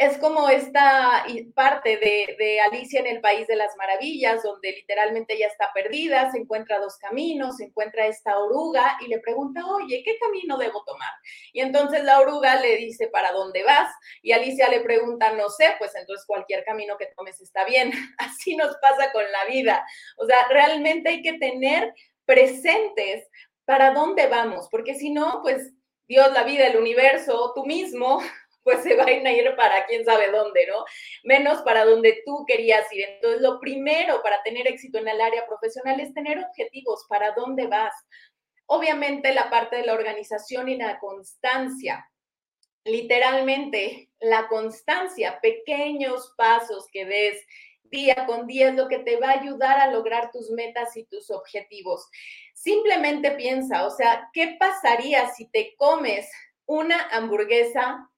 Es 0.00 0.16
como 0.16 0.48
esta 0.48 1.26
parte 1.54 1.98
de, 1.98 2.60
Alicia 2.60 3.00
en 3.00 3.06
el 3.06 3.20
País 3.20 3.46
de 3.46 3.54
las 3.54 3.76
Maravillas, 3.76 4.42
donde 4.42 4.72
literalmente 4.72 5.34
ella 5.34 5.48
está 5.48 5.70
perdida, 5.74 6.30
se 6.30 6.38
encuentra 6.38 6.78
dos 6.78 6.96
caminos, 6.96 7.58
se 7.58 7.64
encuentra 7.64 8.06
esta 8.06 8.38
oruga 8.38 8.96
y 9.02 9.08
le 9.08 9.18
pregunta, 9.18 9.60
oye, 9.66 10.02
¿qué 10.02 10.16
camino 10.18 10.56
debo 10.56 10.82
tomar? 10.84 11.12
Y 11.52 11.60
entonces 11.60 12.02
la 12.02 12.18
oruga 12.18 12.58
le 12.62 12.76
dice, 12.76 13.08
¿para 13.08 13.32
dónde 13.32 13.62
vas? 13.62 13.92
Y 14.22 14.32
Alicia 14.32 14.70
le 14.70 14.80
pregunta, 14.80 15.34
no 15.34 15.50
sé, 15.50 15.74
pues 15.78 15.94
entonces 15.94 16.24
cualquier 16.26 16.64
camino 16.64 16.96
que 16.96 17.08
tomes 17.14 17.38
está 17.38 17.66
bien. 17.66 17.92
Así 18.18 18.56
nos 18.56 18.74
pasa 18.78 19.12
con 19.12 19.30
la 19.30 19.44
vida. 19.52 19.84
O 20.16 20.24
sea, 20.24 20.48
realmente 20.48 21.10
hay 21.10 21.20
que 21.20 21.34
tener 21.34 21.92
presentes 22.24 23.28
para 23.66 23.92
dónde 23.92 24.28
vamos, 24.28 24.66
porque 24.70 24.94
si 24.94 25.10
no, 25.10 25.40
pues 25.42 25.74
Dios, 26.08 26.32
la 26.32 26.42
vida, 26.42 26.66
el 26.66 26.76
universo, 26.76 27.52
tú 27.54 27.64
mismo, 27.66 28.20
pues 28.62 28.82
se 28.82 28.94
van 28.94 29.26
a 29.26 29.32
ir 29.32 29.54
para 29.56 29.86
quién 29.86 30.04
sabe 30.04 30.30
dónde, 30.30 30.66
¿no? 30.66 30.84
Menos 31.24 31.62
para 31.62 31.84
donde 31.84 32.22
tú 32.24 32.44
querías 32.46 32.92
ir. 32.92 33.04
Entonces, 33.08 33.40
lo 33.40 33.60
primero 33.60 34.22
para 34.22 34.42
tener 34.42 34.66
éxito 34.66 34.98
en 34.98 35.08
el 35.08 35.20
área 35.20 35.46
profesional 35.46 36.00
es 36.00 36.12
tener 36.14 36.38
objetivos, 36.38 37.06
para 37.08 37.32
dónde 37.32 37.66
vas. 37.66 37.94
Obviamente, 38.66 39.34
la 39.34 39.50
parte 39.50 39.76
de 39.76 39.86
la 39.86 39.94
organización 39.94 40.68
y 40.68 40.76
la 40.76 40.98
constancia. 40.98 42.06
Literalmente, 42.84 44.10
la 44.20 44.48
constancia, 44.48 45.40
pequeños 45.40 46.32
pasos 46.36 46.86
que 46.92 47.04
des 47.04 47.44
día 47.84 48.24
con 48.26 48.46
día 48.46 48.68
es 48.68 48.74
lo 48.74 48.88
que 48.88 49.00
te 49.00 49.16
va 49.16 49.30
a 49.30 49.40
ayudar 49.40 49.80
a 49.80 49.90
lograr 49.90 50.30
tus 50.30 50.50
metas 50.50 50.96
y 50.96 51.04
tus 51.04 51.30
objetivos. 51.30 52.08
Simplemente 52.54 53.32
piensa, 53.32 53.86
o 53.86 53.90
sea, 53.90 54.30
¿qué 54.32 54.56
pasaría 54.58 55.28
si 55.30 55.50
te 55.50 55.74
comes 55.76 56.30
una 56.66 57.08
hamburguesa 57.08 58.09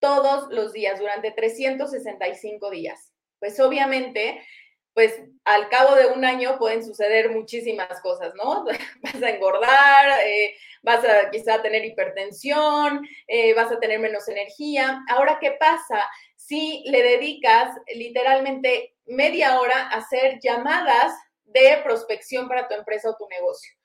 todos 0.00 0.48
los 0.50 0.72
días 0.72 0.98
durante 0.98 1.30
365 1.30 2.70
días. 2.70 3.12
Pues 3.38 3.58
obviamente, 3.60 4.40
pues 4.94 5.14
al 5.44 5.68
cabo 5.68 5.94
de 5.94 6.06
un 6.06 6.24
año 6.24 6.58
pueden 6.58 6.84
suceder 6.84 7.30
muchísimas 7.30 8.00
cosas, 8.00 8.34
¿no? 8.34 8.64
Vas 9.02 9.22
a 9.22 9.30
engordar, 9.30 10.20
eh, 10.26 10.56
vas 10.82 11.04
a 11.04 11.30
quizá 11.30 11.62
tener 11.62 11.84
hipertensión, 11.84 13.06
eh, 13.26 13.54
vas 13.54 13.70
a 13.70 13.78
tener 13.78 14.00
menos 14.00 14.28
energía. 14.28 15.04
Ahora, 15.08 15.38
¿qué 15.40 15.52
pasa 15.52 16.08
si 16.34 16.82
le 16.86 17.02
dedicas 17.02 17.76
literalmente 17.94 18.96
media 19.06 19.60
hora 19.60 19.88
a 19.88 19.98
hacer 19.98 20.38
llamadas 20.40 21.12
de 21.44 21.80
prospección 21.84 22.48
para 22.48 22.66
tu 22.66 22.74
empresa 22.74 23.10
o 23.10 23.16
tu 23.16 23.28
negocio? 23.28 23.77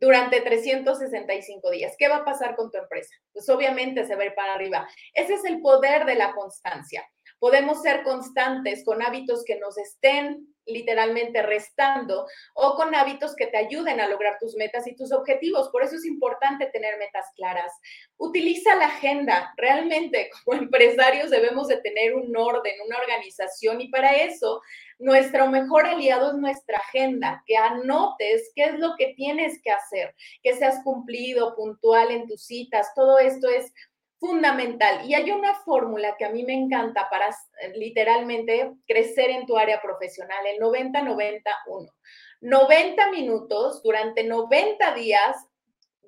Durante 0.00 0.40
365 0.40 1.70
días. 1.70 1.94
¿Qué 1.98 2.08
va 2.08 2.16
a 2.16 2.24
pasar 2.24 2.56
con 2.56 2.70
tu 2.70 2.78
empresa? 2.78 3.14
Pues 3.32 3.48
obviamente 3.48 4.06
se 4.06 4.14
va 4.14 4.22
a 4.22 4.26
ir 4.26 4.34
para 4.34 4.54
arriba. 4.54 4.88
Ese 5.14 5.34
es 5.34 5.44
el 5.44 5.60
poder 5.60 6.06
de 6.06 6.14
la 6.14 6.32
constancia. 6.32 7.08
Podemos 7.38 7.82
ser 7.82 8.02
constantes 8.02 8.84
con 8.84 9.02
hábitos 9.02 9.44
que 9.44 9.58
nos 9.58 9.78
estén 9.78 10.54
literalmente 10.68 11.42
restando 11.42 12.26
o 12.54 12.74
con 12.76 12.94
hábitos 12.94 13.34
que 13.34 13.46
te 13.46 13.56
ayuden 13.56 14.00
a 14.00 14.08
lograr 14.08 14.38
tus 14.38 14.54
metas 14.56 14.86
y 14.86 14.94
tus 14.94 15.12
objetivos. 15.12 15.68
Por 15.70 15.82
eso 15.82 15.96
es 15.96 16.04
importante 16.04 16.66
tener 16.66 16.98
metas 16.98 17.26
claras. 17.34 17.72
Utiliza 18.16 18.76
la 18.76 18.86
agenda. 18.86 19.52
Realmente 19.56 20.30
como 20.44 20.60
empresarios 20.60 21.30
debemos 21.30 21.68
de 21.68 21.78
tener 21.78 22.14
un 22.14 22.36
orden, 22.36 22.74
una 22.86 22.98
organización 22.98 23.80
y 23.80 23.88
para 23.88 24.16
eso 24.16 24.60
nuestro 24.98 25.48
mejor 25.48 25.86
aliado 25.86 26.32
es 26.32 26.38
nuestra 26.38 26.78
agenda, 26.78 27.42
que 27.46 27.56
anotes 27.56 28.50
qué 28.54 28.64
es 28.64 28.78
lo 28.78 28.94
que 28.98 29.14
tienes 29.14 29.60
que 29.62 29.70
hacer, 29.70 30.14
que 30.42 30.54
seas 30.54 30.82
cumplido, 30.82 31.54
puntual 31.54 32.10
en 32.10 32.26
tus 32.26 32.42
citas. 32.42 32.88
Todo 32.96 33.18
esto 33.18 33.48
es 33.48 33.72
fundamental. 34.18 35.08
Y 35.08 35.14
hay 35.14 35.30
una 35.30 35.54
fórmula 35.54 36.16
que 36.18 36.24
a 36.24 36.30
mí 36.30 36.44
me 36.44 36.54
encanta 36.54 37.08
para 37.08 37.28
eh, 37.28 37.72
literalmente 37.74 38.72
crecer 38.86 39.30
en 39.30 39.46
tu 39.46 39.56
área 39.56 39.80
profesional, 39.80 40.46
el 40.46 40.60
90-90-1. 40.60 41.92
90 42.40 43.10
minutos 43.10 43.82
durante 43.82 44.24
90 44.24 44.94
días 44.94 45.36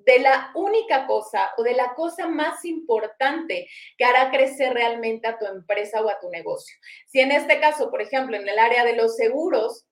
de 0.05 0.19
la 0.19 0.51
única 0.55 1.05
cosa 1.05 1.51
o 1.57 1.63
de 1.63 1.73
la 1.73 1.93
cosa 1.93 2.27
más 2.27 2.65
importante 2.65 3.67
que 3.97 4.05
hará 4.05 4.31
crecer 4.31 4.73
realmente 4.73 5.27
a 5.27 5.37
tu 5.37 5.45
empresa 5.45 6.01
o 6.01 6.09
a 6.09 6.19
tu 6.19 6.29
negocio. 6.29 6.75
Si 7.07 7.19
en 7.19 7.31
este 7.31 7.59
caso, 7.59 7.91
por 7.91 8.01
ejemplo, 8.01 8.35
en 8.35 8.47
el 8.47 8.57
área 8.57 8.83
de 8.83 8.95
los 8.95 9.15
seguros, 9.15 9.85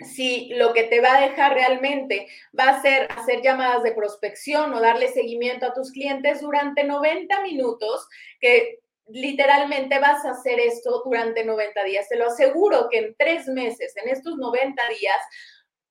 si 0.00 0.48
lo 0.54 0.72
que 0.72 0.84
te 0.84 1.00
va 1.00 1.16
a 1.16 1.28
dejar 1.28 1.54
realmente 1.54 2.26
va 2.58 2.70
a 2.70 2.82
ser 2.82 3.08
hacer 3.12 3.42
llamadas 3.42 3.82
de 3.82 3.92
prospección 3.92 4.74
o 4.74 4.80
darle 4.80 5.08
seguimiento 5.08 5.66
a 5.66 5.74
tus 5.74 5.92
clientes 5.92 6.40
durante 6.40 6.84
90 6.84 7.40
minutos, 7.42 8.08
que 8.40 8.80
literalmente 9.06 9.98
vas 9.98 10.24
a 10.24 10.30
hacer 10.30 10.58
esto 10.58 11.02
durante 11.04 11.44
90 11.44 11.84
días. 11.84 12.08
Te 12.08 12.16
lo 12.16 12.26
aseguro 12.26 12.88
que 12.90 12.98
en 12.98 13.14
tres 13.16 13.46
meses, 13.46 13.94
en 13.96 14.08
estos 14.08 14.36
90 14.36 14.82
días, 14.98 15.20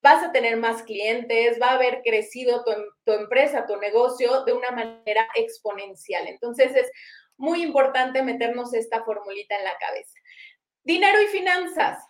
vas 0.01 0.21
a 0.21 0.31
tener 0.33 0.57
más 0.57 0.83
clientes, 0.83 1.57
va 1.61 1.67
a 1.67 1.75
haber 1.75 2.01
crecido 2.03 2.63
tu, 2.65 2.71
tu 3.05 3.13
empresa, 3.13 3.65
tu 3.65 3.77
negocio 3.77 4.43
de 4.43 4.51
una 4.51 4.71
manera 4.71 5.27
exponencial. 5.35 6.27
Entonces 6.27 6.75
es 6.75 6.91
muy 7.37 7.63
importante 7.63 8.21
meternos 8.21 8.73
esta 8.73 9.03
formulita 9.05 9.57
en 9.57 9.63
la 9.63 9.77
cabeza. 9.77 10.19
Dinero 10.83 11.21
y 11.21 11.27
finanzas 11.27 12.03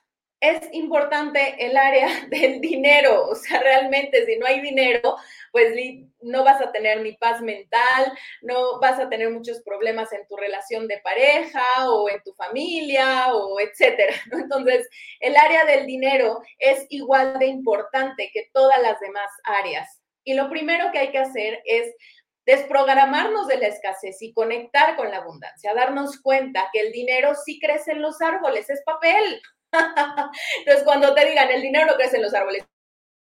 es 0.44 0.60
importante 0.74 1.56
el 1.66 1.78
área 1.78 2.08
del 2.30 2.60
dinero. 2.60 3.30
O 3.30 3.36
sea, 3.36 3.62
realmente 3.62 4.26
si 4.26 4.38
no 4.38 4.46
hay 4.46 4.60
dinero, 4.60 5.16
pues 5.52 5.74
no 6.22 6.44
vas 6.44 6.62
a 6.62 6.72
tener 6.72 7.02
ni 7.02 7.14
paz 7.14 7.42
mental, 7.42 8.12
no 8.42 8.80
vas 8.80 9.00
a 9.00 9.10
tener 9.10 9.30
muchos 9.30 9.62
problemas 9.62 10.12
en 10.12 10.28
tu 10.28 10.36
relación 10.36 10.88
de 10.88 11.00
pareja 11.00 11.64
o 11.90 12.10
en 12.10 12.22
tu 12.24 12.34
familia 12.34 13.34
o 13.34 13.58
etcétera. 13.60 14.14
Entonces, 14.32 14.88
el 15.22 15.38
área 15.38 15.64
del 15.64 15.86
dinero 15.86 16.42
es 16.60 16.86
igual 16.90 17.40
de 17.40 17.48
importante 17.48 18.30
que 18.34 18.50
todas 18.54 18.82
las 18.82 19.00
demás 19.00 19.32
áreas. 19.46 20.02
Y 20.26 20.34
lo 20.34 20.50
primero 20.50 20.92
que 20.92 21.00
hay 21.00 21.12
que 21.12 21.20
hacer 21.20 21.62
es 21.66 21.96
desprogramarnos 22.46 23.48
de 23.48 23.58
la 23.58 23.68
escasez 23.68 24.22
y 24.22 24.34
conectar 24.34 24.98
con 24.98 25.10
la 25.10 25.18
abundancia, 25.18 25.74
darnos 25.74 26.22
cuenta 26.22 26.70
que 26.74 26.82
el 26.82 26.92
dinero 26.92 27.34
sí 27.46 27.60
crece 27.60 27.94
en 27.94 28.02
los 28.02 28.22
árboles, 28.22 28.70
es 28.70 28.84
papel. 28.84 29.42
Entonces, 30.60 30.84
cuando 30.84 31.14
te 31.14 31.26
digan 31.26 31.50
el 31.52 31.62
dinero 31.62 31.86
no 31.86 31.96
crece 31.96 32.18
en 32.18 32.24
los 32.24 32.34
árboles, 32.34 32.64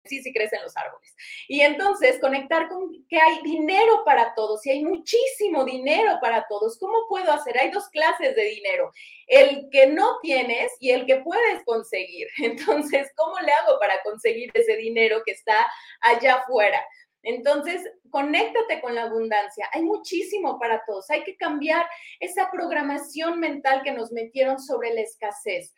sí, 0.05 0.21
sí 0.21 0.33
crece 0.33 0.55
en 0.55 0.63
los 0.63 0.75
árboles. 0.75 1.15
Y 1.47 1.61
entonces 1.61 2.19
conectar 2.19 2.67
con 2.67 3.05
que 3.07 3.19
hay 3.19 3.41
dinero 3.43 4.03
para 4.05 4.33
todos 4.35 4.65
y 4.65 4.71
hay 4.71 4.83
muchísimo 4.83 5.63
dinero 5.63 6.17
para 6.21 6.45
todos. 6.47 6.77
¿Cómo 6.79 7.07
puedo 7.07 7.31
hacer? 7.31 7.57
Hay 7.59 7.71
dos 7.71 7.89
clases 7.89 8.35
de 8.35 8.43
dinero, 8.43 8.91
el 9.27 9.69
que 9.71 9.87
no 9.87 10.17
tienes 10.21 10.71
y 10.79 10.91
el 10.91 11.05
que 11.05 11.17
puedes 11.17 11.63
conseguir. 11.65 12.27
Entonces, 12.37 13.11
¿cómo 13.15 13.39
le 13.39 13.51
hago 13.51 13.79
para 13.79 14.01
conseguir 14.03 14.49
ese 14.53 14.75
dinero 14.77 15.21
que 15.25 15.31
está 15.31 15.67
allá 16.01 16.35
afuera? 16.35 16.83
Entonces, 17.23 17.83
conéctate 18.09 18.81
con 18.81 18.95
la 18.95 19.03
abundancia. 19.03 19.67
Hay 19.73 19.83
muchísimo 19.83 20.59
para 20.59 20.83
todos. 20.85 21.09
Hay 21.11 21.23
que 21.23 21.37
cambiar 21.37 21.85
esa 22.19 22.49
programación 22.49 23.39
mental 23.39 23.83
que 23.83 23.91
nos 23.91 24.11
metieron 24.11 24.59
sobre 24.59 24.93
la 24.93 25.01
escasez. 25.01 25.73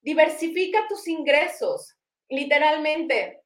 Diversifica 0.00 0.86
tus 0.88 1.06
ingresos, 1.08 1.96
literalmente 2.28 3.42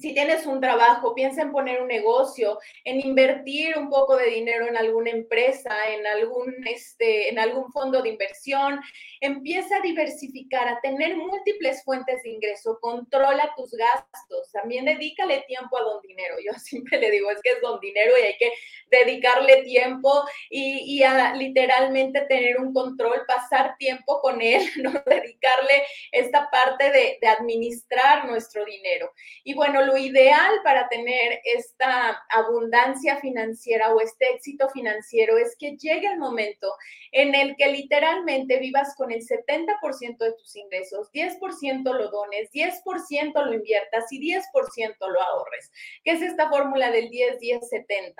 si 0.00 0.14
tienes 0.14 0.46
un 0.46 0.60
trabajo, 0.60 1.14
piensa 1.14 1.42
en 1.42 1.52
poner 1.52 1.82
un 1.82 1.88
negocio, 1.88 2.58
en 2.84 3.00
invertir 3.04 3.76
un 3.76 3.90
poco 3.90 4.16
de 4.16 4.26
dinero 4.26 4.66
en 4.66 4.76
alguna 4.76 5.10
empresa, 5.10 5.74
en 5.88 6.06
algún, 6.06 6.54
este, 6.66 7.28
en 7.28 7.38
algún 7.38 7.72
fondo 7.72 8.02
de 8.02 8.10
inversión. 8.10 8.80
Empieza 9.20 9.76
a 9.76 9.80
diversificar, 9.80 10.68
a 10.68 10.80
tener 10.80 11.16
múltiples 11.16 11.82
fuentes 11.84 12.22
de 12.22 12.30
ingreso. 12.30 12.78
Controla 12.80 13.52
tus 13.56 13.72
gastos. 13.72 14.52
También 14.52 14.84
dedícale 14.84 15.44
tiempo 15.46 15.78
a 15.78 15.82
don 15.82 16.00
dinero. 16.02 16.36
Yo 16.44 16.52
siempre 16.58 16.98
le 16.98 17.10
digo, 17.10 17.30
es 17.30 17.40
que 17.42 17.50
es 17.50 17.60
don 17.60 17.80
dinero 17.80 18.12
y 18.18 18.26
hay 18.26 18.36
que 18.38 18.52
dedicarle 18.90 19.62
tiempo 19.62 20.24
y, 20.50 21.02
a 21.02 21.34
literalmente 21.34 22.22
tener 22.22 22.58
un 22.58 22.72
control, 22.72 23.24
pasar 23.26 23.76
tiempo 23.78 24.20
con 24.20 24.40
él, 24.40 24.62
¿no? 24.82 24.92
dedicarle 25.06 25.82
esta 26.12 26.50
parte 26.50 26.90
de, 26.90 27.18
de 27.20 27.28
administrar 27.28 28.26
nuestro 28.26 28.64
dinero. 28.64 29.12
Y 29.44 29.54
bueno, 29.54 29.82
lo 29.88 29.96
ideal 29.96 30.60
para 30.62 30.86
tener 30.88 31.40
esta 31.44 32.22
abundancia 32.28 33.16
financiera 33.16 33.94
o 33.94 34.00
este 34.02 34.26
éxito 34.34 34.68
financiero 34.68 35.38
es 35.38 35.56
que 35.58 35.78
llegue 35.78 36.06
el 36.08 36.18
momento 36.18 36.70
en 37.10 37.34
el 37.34 37.56
que 37.56 37.68
literalmente 37.68 38.58
vivas 38.58 38.94
con 38.96 39.10
el 39.10 39.22
70% 39.22 40.18
de 40.18 40.32
tus 40.34 40.56
ingresos, 40.56 41.10
10% 41.12 41.82
lo 41.84 42.10
dones, 42.10 42.50
10% 42.52 43.32
lo 43.42 43.54
inviertas 43.54 44.12
y 44.12 44.20
10% 44.20 44.96
lo 45.00 45.22
ahorres, 45.22 45.72
que 46.04 46.12
es 46.12 46.22
esta 46.22 46.50
fórmula 46.50 46.90
del 46.90 47.08
10-10-70. 47.10 48.14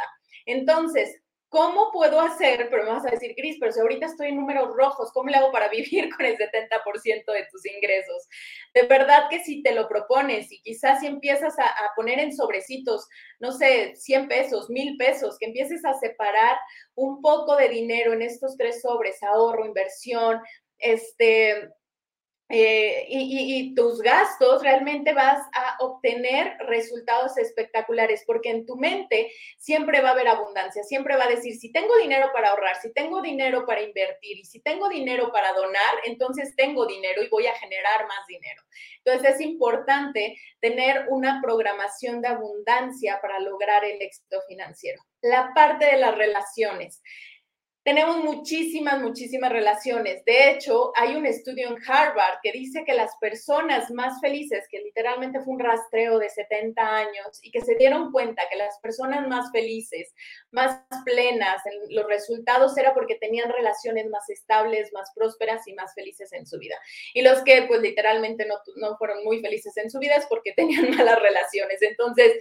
Entonces, 0.47 1.21
¿Cómo 1.51 1.91
puedo 1.93 2.21
hacer? 2.21 2.69
Pero 2.69 2.85
me 2.85 2.91
vas 2.91 3.07
a 3.07 3.11
decir, 3.11 3.35
Cris, 3.35 3.57
pero 3.59 3.73
si 3.73 3.81
ahorita 3.81 4.05
estoy 4.05 4.29
en 4.29 4.37
números 4.37 4.69
rojos, 4.77 5.11
¿cómo 5.13 5.31
le 5.31 5.37
hago 5.37 5.51
para 5.51 5.69
vivir 5.71 6.15
con 6.15 6.27
el 6.27 6.37
70% 6.37 7.33
de 7.33 7.47
tus 7.51 7.65
ingresos? 7.65 8.29
De 8.79 8.87
verdad 8.87 9.25
que 9.29 9.43
si 9.43 9.61
te 9.61 9.75
lo 9.75 9.89
propones 9.89 10.53
y 10.53 10.63
quizás 10.63 11.01
si 11.01 11.09
empiezas 11.09 11.59
a, 11.59 11.65
poner 11.97 12.21
en 12.21 12.33
sobrecitos, 12.33 13.09
no 13.41 13.51
sé, 13.51 13.97
100 13.97 14.29
pesos, 14.29 14.71
1000 14.71 14.97
pesos, 14.97 15.37
que 15.37 15.47
empieces 15.47 15.85
a 15.85 15.95
separar 15.95 16.57
un 16.95 17.21
poco 17.21 17.57
de 17.57 17.71
dinero 17.71 18.13
en 18.13 18.23
estos 18.23 18.57
tres 18.57 18.81
sobres, 18.81 19.21
ahorro, 19.25 19.67
inversión, 19.67 20.41
este, 20.79 21.71
eh, 22.51 23.07
y, 23.11 23.75
tus 23.75 24.01
gastos, 24.01 24.63
realmente 24.63 25.13
vas 25.13 25.39
a 25.53 25.77
obtener 25.81 26.57
resultados 26.61 27.37
espectaculares, 27.37 28.25
porque 28.27 28.51
en 28.51 28.65
tu 28.65 28.77
mente 28.77 29.31
siempre 29.59 30.01
va 30.01 30.11
a 30.11 30.13
haber 30.13 30.29
abundancia, 30.29 30.83
siempre 30.83 31.17
va 31.17 31.25
a 31.25 31.29
decir, 31.29 31.57
si 31.57 31.71
tengo 31.71 31.95
dinero 31.99 32.31
para 32.33 32.51
ahorrar, 32.51 32.77
si 32.81 32.93
tengo 32.95 33.21
dinero 33.21 33.67
para 33.67 33.83
invertir 33.83 34.39
y 34.39 34.45
si 34.47 34.61
tengo 34.61 34.89
dinero 34.89 35.31
para 35.31 35.53
donar, 35.53 35.95
entonces 36.05 36.57
tengo 36.57 36.87
dinero 36.87 37.23
y 37.23 37.29
voy 37.29 37.47
a 37.47 37.55
generar 37.57 38.07
más 38.07 38.27
dinero. 38.27 38.63
Entonces 39.05 39.35
es 39.35 39.41
importante 39.43 40.39
tener 40.61 41.07
una 41.11 41.41
programación 41.43 42.23
de 42.23 42.29
abundancia 42.29 43.21
para 43.21 43.41
lograr 43.41 43.85
el 43.85 44.01
éxito 44.01 44.41
financiero. 44.49 45.03
La 45.21 45.53
parte 45.55 45.85
de 45.85 45.99
las 45.99 46.17
relaciones 46.17 47.03
tenemos 47.89 48.23
muchísimas, 48.23 49.01
muchísimas 49.01 49.51
relaciones. 49.51 50.23
De 50.27 50.51
hecho, 50.51 50.93
hay 50.95 51.17
un 51.17 51.25
estudio 51.25 51.69
en 51.69 51.79
Harvard 51.89 52.39
que 52.43 52.53
dice 52.53 52.85
que 52.85 52.93
las 52.93 53.17
personas 53.17 53.91
más 53.91 54.21
felices, 54.21 54.67
que 54.71 54.81
literalmente 54.81 55.41
fue 55.41 55.55
un 55.55 55.59
rastreo 55.59 56.19
de 56.19 56.29
70 56.29 56.83
años 56.83 57.41
y 57.41 57.51
que 57.51 57.63
se 57.63 57.77
dieron 57.77 58.13
cuenta 58.13 58.43
que 58.51 58.59
las 58.59 58.79
personas 58.81 59.27
más 59.27 59.51
felices, 59.53 60.13
más 60.51 60.83
plenas, 61.07 61.63
los 61.89 62.07
resultados 62.07 62.77
era 62.77 62.93
porque 62.93 63.15
tenían 63.15 63.51
relaciones 63.51 64.07
más 64.11 64.29
estables, 64.29 64.93
más 64.93 65.11
prósperas 65.15 65.67
y 65.67 65.73
más 65.73 65.95
felices 65.95 66.31
en 66.35 66.47
su 66.47 66.59
vida. 66.59 66.77
Y 67.15 67.23
los 67.23 67.41
que 67.41 67.63
pues 67.63 67.81
literalmente 67.81 68.45
no, 68.45 68.57
no 68.77 68.99
fueron 68.99 69.25
muy 69.25 69.41
felices 69.41 69.75
en 69.79 69.91
su 69.91 69.99
vida 69.99 70.17
es 70.17 70.27
porque 70.27 70.53
tenían 70.53 70.91
malas 70.95 71.23
relaciones. 71.23 71.81
Entonces, 71.81 72.35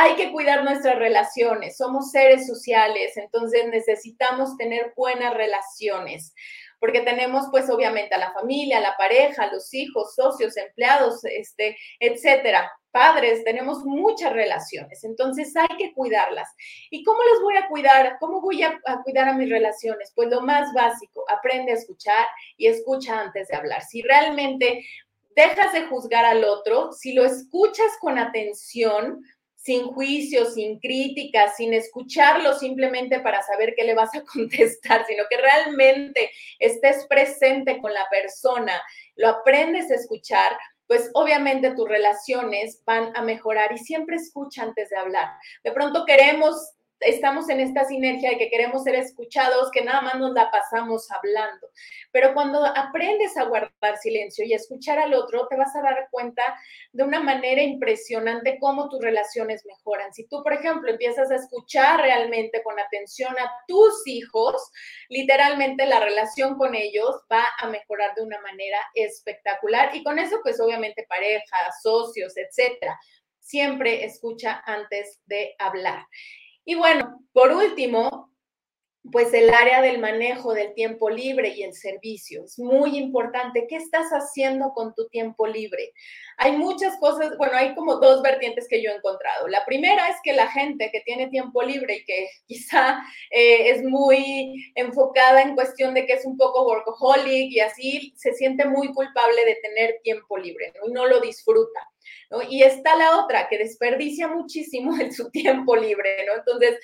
hay 0.00 0.14
que 0.14 0.30
cuidar 0.30 0.62
nuestras 0.62 0.96
relaciones, 0.96 1.76
somos 1.76 2.12
seres 2.12 2.46
sociales, 2.46 3.16
entonces 3.16 3.66
necesitamos 3.66 4.56
tener 4.56 4.92
buenas 4.96 5.34
relaciones, 5.34 6.32
porque 6.78 7.00
tenemos 7.00 7.46
pues 7.50 7.68
obviamente 7.68 8.14
a 8.14 8.18
la 8.18 8.32
familia, 8.32 8.78
a 8.78 8.80
la 8.80 8.96
pareja, 8.96 9.42
a 9.42 9.52
los 9.52 9.74
hijos, 9.74 10.14
socios, 10.14 10.56
empleados, 10.56 11.24
este, 11.24 11.76
etcétera, 11.98 12.70
padres, 12.92 13.42
tenemos 13.42 13.84
muchas 13.84 14.32
relaciones, 14.32 15.02
entonces 15.02 15.52
hay 15.56 15.76
que 15.76 15.92
cuidarlas. 15.92 16.48
¿Y 16.90 17.02
cómo 17.02 17.18
las 17.32 17.42
voy 17.42 17.56
a 17.56 17.66
cuidar? 17.66 18.18
¿Cómo 18.20 18.40
voy 18.40 18.62
a, 18.62 18.78
a 18.86 19.02
cuidar 19.02 19.28
a 19.28 19.34
mis 19.34 19.50
relaciones? 19.50 20.12
Pues 20.14 20.28
lo 20.28 20.42
más 20.42 20.72
básico, 20.74 21.24
aprende 21.28 21.72
a 21.72 21.74
escuchar 21.74 22.24
y 22.56 22.68
escucha 22.68 23.18
antes 23.18 23.48
de 23.48 23.56
hablar. 23.56 23.82
Si 23.82 24.02
realmente 24.02 24.84
dejas 25.34 25.72
de 25.72 25.86
juzgar 25.86 26.24
al 26.24 26.44
otro, 26.44 26.92
si 26.92 27.14
lo 27.14 27.24
escuchas 27.24 27.90
con 28.00 28.18
atención, 28.18 29.24
sin 29.68 29.86
juicio, 29.92 30.46
sin 30.46 30.78
crítica, 30.78 31.52
sin 31.52 31.74
escucharlo 31.74 32.54
simplemente 32.54 33.20
para 33.20 33.42
saber 33.42 33.74
qué 33.76 33.84
le 33.84 33.94
vas 33.94 34.14
a 34.14 34.24
contestar, 34.32 35.04
sino 35.06 35.24
que 35.28 35.36
realmente 35.36 36.30
estés 36.58 37.06
presente 37.06 37.78
con 37.78 37.92
la 37.92 38.06
persona, 38.10 38.80
lo 39.16 39.28
aprendes 39.28 39.90
a 39.90 39.96
escuchar, 39.96 40.56
pues 40.86 41.10
obviamente 41.12 41.74
tus 41.74 41.86
relaciones 41.86 42.82
van 42.86 43.14
a 43.14 43.20
mejorar 43.20 43.70
y 43.72 43.76
siempre 43.76 44.16
escucha 44.16 44.62
antes 44.62 44.88
de 44.88 44.96
hablar. 44.96 45.28
De 45.62 45.72
pronto 45.72 46.06
queremos 46.06 46.56
estamos 47.00 47.48
en 47.48 47.60
esta 47.60 47.84
sinergia 47.84 48.30
de 48.30 48.38
que 48.38 48.50
queremos 48.50 48.82
ser 48.82 48.94
escuchados, 48.94 49.70
que 49.70 49.82
nada 49.82 50.00
más 50.00 50.16
nos 50.16 50.32
la 50.32 50.50
pasamos 50.50 51.10
hablando. 51.10 51.68
Pero 52.12 52.34
cuando 52.34 52.64
aprendes 52.64 53.36
a 53.36 53.44
guardar 53.44 53.96
silencio 54.00 54.44
y 54.44 54.52
a 54.52 54.56
escuchar 54.56 54.98
al 54.98 55.14
otro, 55.14 55.46
te 55.48 55.56
vas 55.56 55.74
a 55.76 55.82
dar 55.82 56.08
cuenta 56.10 56.42
de 56.92 57.04
una 57.04 57.20
manera 57.20 57.62
impresionante 57.62 58.58
cómo 58.60 58.88
tus 58.88 59.00
relaciones 59.00 59.64
mejoran. 59.66 60.12
Si 60.12 60.26
tú, 60.28 60.42
por 60.42 60.52
ejemplo, 60.52 60.90
empiezas 60.90 61.30
a 61.30 61.36
escuchar 61.36 62.00
realmente 62.00 62.62
con 62.62 62.78
atención 62.78 63.38
a 63.38 63.50
tus 63.66 64.06
hijos, 64.06 64.70
literalmente 65.08 65.86
la 65.86 66.00
relación 66.00 66.56
con 66.56 66.74
ellos 66.74 67.22
va 67.30 67.44
a 67.58 67.68
mejorar 67.68 68.14
de 68.14 68.22
una 68.22 68.40
manera 68.40 68.78
espectacular. 68.94 69.94
Y 69.94 70.02
con 70.02 70.18
eso, 70.18 70.40
pues 70.42 70.60
obviamente 70.60 71.06
pareja, 71.08 71.56
socios, 71.82 72.34
etcétera. 72.36 72.98
Siempre 73.40 74.04
escucha 74.04 74.62
antes 74.66 75.20
de 75.26 75.54
hablar. 75.58 76.04
Y 76.68 76.74
bueno, 76.74 77.24
por 77.32 77.50
último, 77.50 78.30
pues 79.10 79.32
el 79.34 79.50
área 79.50 79.82
del 79.82 79.98
manejo 79.98 80.54
del 80.54 80.74
tiempo 80.74 81.10
libre 81.10 81.54
y 81.56 81.62
el 81.62 81.74
servicio. 81.74 82.44
Es 82.44 82.58
muy 82.58 82.96
importante. 82.96 83.66
¿Qué 83.68 83.76
estás 83.76 84.10
haciendo 84.10 84.72
con 84.74 84.94
tu 84.94 85.08
tiempo 85.08 85.46
libre? 85.46 85.92
Hay 86.36 86.52
muchas 86.52 86.96
cosas, 86.98 87.36
bueno, 87.36 87.56
hay 87.56 87.74
como 87.74 87.96
dos 87.96 88.22
vertientes 88.22 88.66
que 88.68 88.82
yo 88.82 88.90
he 88.90 88.94
encontrado. 88.96 89.48
La 89.48 89.64
primera 89.64 90.08
es 90.08 90.16
que 90.22 90.32
la 90.32 90.48
gente 90.48 90.90
que 90.92 91.00
tiene 91.00 91.28
tiempo 91.28 91.62
libre 91.62 91.96
y 91.96 92.04
que 92.04 92.28
quizá 92.46 92.98
eh, 93.30 93.70
es 93.70 93.82
muy 93.82 94.72
enfocada 94.74 95.42
en 95.42 95.54
cuestión 95.54 95.94
de 95.94 96.06
que 96.06 96.14
es 96.14 96.24
un 96.24 96.36
poco 96.36 96.66
workaholic 96.66 97.52
y 97.52 97.60
así, 97.60 98.12
se 98.16 98.34
siente 98.34 98.66
muy 98.66 98.92
culpable 98.92 99.44
de 99.44 99.56
tener 99.56 100.00
tiempo 100.02 100.36
libre 100.36 100.72
y 100.86 100.92
no 100.92 101.06
lo 101.06 101.20
disfruta. 101.20 101.88
Y 102.48 102.62
está 102.62 102.96
la 102.96 103.22
otra, 103.22 103.48
que 103.48 103.58
desperdicia 103.58 104.28
muchísimo 104.28 104.96
en 105.00 105.12
su 105.12 105.30
tiempo 105.30 105.76
libre, 105.76 106.24
¿no? 106.26 106.34
Entonces, 106.34 106.78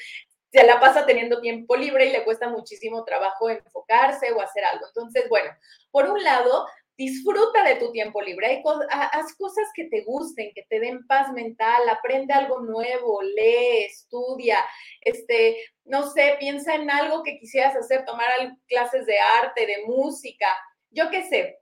se 0.54 0.64
la 0.64 0.78
pasa 0.78 1.04
teniendo 1.04 1.40
tiempo 1.40 1.74
libre 1.74 2.06
y 2.06 2.12
le 2.12 2.22
cuesta 2.22 2.48
muchísimo 2.48 3.04
trabajo 3.04 3.50
enfocarse 3.50 4.30
o 4.30 4.40
hacer 4.40 4.64
algo. 4.64 4.86
Entonces, 4.86 5.28
bueno, 5.28 5.50
por 5.90 6.08
un 6.08 6.22
lado, 6.22 6.68
disfruta 6.96 7.64
de 7.64 7.74
tu 7.74 7.90
tiempo 7.90 8.22
libre, 8.22 8.62
haz 8.88 9.34
cosas 9.36 9.66
que 9.74 9.88
te 9.88 10.04
gusten, 10.04 10.52
que 10.54 10.62
te 10.68 10.78
den 10.78 11.04
paz 11.08 11.32
mental, 11.32 11.88
aprende 11.88 12.32
algo 12.32 12.60
nuevo, 12.60 13.20
lee, 13.20 13.86
estudia, 13.86 14.58
este, 15.00 15.56
no 15.86 16.08
sé, 16.08 16.36
piensa 16.38 16.76
en 16.76 16.88
algo 16.88 17.24
que 17.24 17.36
quisieras 17.40 17.74
hacer, 17.74 18.04
tomar 18.04 18.28
clases 18.68 19.06
de 19.06 19.18
arte, 19.18 19.66
de 19.66 19.84
música, 19.86 20.46
yo 20.90 21.10
qué 21.10 21.24
sé, 21.24 21.58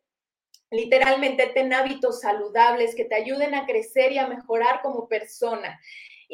literalmente 0.71 1.47
ten 1.55 1.73
hábitos 1.73 2.21
saludables 2.21 2.95
que 2.95 3.07
te 3.07 3.15
ayuden 3.15 3.55
a 3.55 3.65
crecer 3.65 4.13
y 4.13 4.19
a 4.19 4.27
mejorar 4.27 4.83
como 4.83 5.09
persona. 5.09 5.81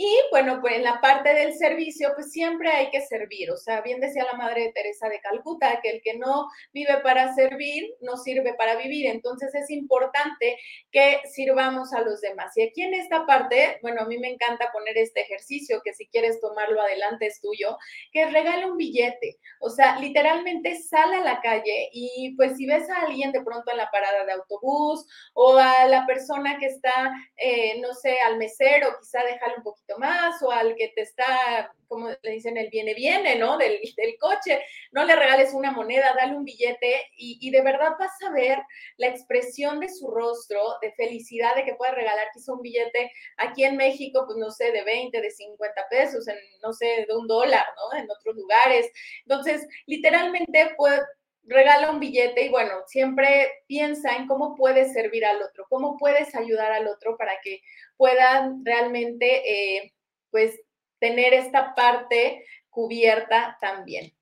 Y 0.01 0.17
bueno, 0.31 0.61
pues 0.61 0.77
en 0.77 0.85
la 0.85 1.01
parte 1.01 1.35
del 1.35 1.55
servicio, 1.55 2.13
pues 2.15 2.31
siempre 2.31 2.71
hay 2.71 2.89
que 2.91 3.01
servir. 3.01 3.51
O 3.51 3.57
sea, 3.57 3.81
bien 3.81 3.99
decía 3.99 4.23
la 4.23 4.35
madre 4.35 4.71
Teresa 4.73 5.09
de 5.09 5.19
Calcuta, 5.19 5.81
que 5.83 5.91
el 5.91 6.03
que 6.03 6.17
no 6.17 6.47
vive 6.73 6.99
para 6.99 7.35
servir, 7.35 7.97
no 8.01 8.17
sirve 8.17 8.55
para 8.55 8.77
vivir. 8.77 9.07
Entonces 9.07 9.53
es 9.57 9.71
importante 9.71 10.57
que 10.93 11.21
sirvamos 11.29 11.93
a 11.93 12.03
los 12.03 12.21
demás. 12.21 12.57
Y 12.57 12.63
aquí 12.63 12.83
en 12.83 12.95
esta 12.95 13.27
parte, 13.27 13.81
bueno, 13.83 14.03
a 14.03 14.05
mí 14.05 14.19
me 14.19 14.29
encanta 14.29 14.71
poner 14.73 14.97
este 14.97 15.23
ejercicio, 15.23 15.81
que 15.83 15.93
si 15.93 16.07
quieres 16.07 16.41
tomarlo 16.41 16.81
adelante 16.81 17.27
es 17.27 17.41
tuyo, 17.41 17.77
que 18.13 18.27
regala 18.27 18.69
un 18.69 18.77
billete. 18.77 19.39
O 19.59 19.69
sea, 19.69 19.99
literalmente 19.99 20.77
sale 20.81 21.17
a 21.17 21.25
la 21.25 21.41
calle 21.41 21.89
y 21.93 22.37
pues 22.37 22.57
si 22.57 22.67
ves 22.67 22.89
a 22.89 23.01
alguien 23.01 23.33
de 23.33 23.43
pronto 23.43 23.73
en 23.73 23.79
la 23.79 23.91
parada 23.91 24.25
de 24.25 24.31
autobús 24.31 25.05
o 25.35 25.57
a 25.57 25.87
la 25.87 26.07
persona 26.07 26.57
que 26.61 26.67
está, 26.67 27.13
eh, 27.37 27.81
no 27.81 27.95
sé, 27.95 28.21
al 28.21 28.37
mesero, 28.37 28.97
quizá 29.01 29.25
déjale 29.25 29.57
un 29.57 29.65
poquito 29.65 29.88
más 29.97 30.43
o 30.43 30.51
al 30.51 30.75
que 30.75 30.89
te 30.89 31.03
está, 31.03 31.73
como 31.87 32.09
le 32.09 32.31
dicen, 32.31 32.57
el 32.57 32.69
viene, 32.69 32.95
viene, 32.95 33.37
¿no? 33.37 33.57
Del, 33.57 33.81
coche, 34.21 34.63
no 34.93 35.05
le 35.05 35.17
regales 35.17 35.55
una 35.55 35.71
moneda, 35.71 36.15
dale 36.15 36.37
un 36.37 36.45
billete 36.45 37.11
y, 37.17 37.51
de 37.51 37.63
verdad 37.63 37.93
vas 37.99 38.13
a 38.27 38.33
ver 38.33 38.59
la 38.97 39.07
expresión 39.07 39.81
de 39.81 39.89
su 39.89 40.09
rostro 40.09 40.61
de 40.83 40.93
felicidad 40.93 41.55
de 41.55 41.65
que 41.65 41.75
puede 41.75 41.93
regalar 41.93 42.27
quizá 42.35 42.53
un 42.53 42.61
billete 42.61 43.11
aquí 43.39 43.65
en 43.65 43.77
México, 43.77 44.25
pues 44.27 44.37
no 44.39 44.51
sé, 44.51 44.73
de 44.73 44.83
20, 44.85 45.21
de 45.21 45.31
50 45.31 45.89
pesos, 45.89 46.29
en, 46.29 46.37
no 46.63 46.73
sé, 46.73 47.07
de 47.09 47.17
un 47.17 47.27
dólar, 47.27 47.65
¿no? 47.77 47.99
En 47.99 48.11
otros 48.11 48.35
lugares. 48.35 48.91
Entonces, 49.23 49.67
literalmente, 49.87 50.75
pues 50.77 51.01
regala 51.49 51.91
un 51.91 52.01
billete 52.01 52.45
y 52.45 52.49
bueno, 52.51 52.73
siempre 52.87 53.63
piensa 53.67 54.17
en 54.17 54.27
cómo 54.27 54.55
puedes 54.55 54.93
servir 54.93 55.25
al 55.25 55.43
otro, 55.43 55.67
cómo 55.69 55.97
puedes 55.97 56.35
ayudar 56.35 56.73
al 56.73 56.87
otro 56.87 57.17
para 57.17 57.33
que 57.43 57.61
puedan 57.97 58.65
realmente, 58.65 59.77
eh, 59.77 59.93
pues, 60.31 60.61
tener 61.01 61.33
esta 61.33 61.75
parte 61.75 62.45
cubierta 62.71 63.57
también. 63.61 64.13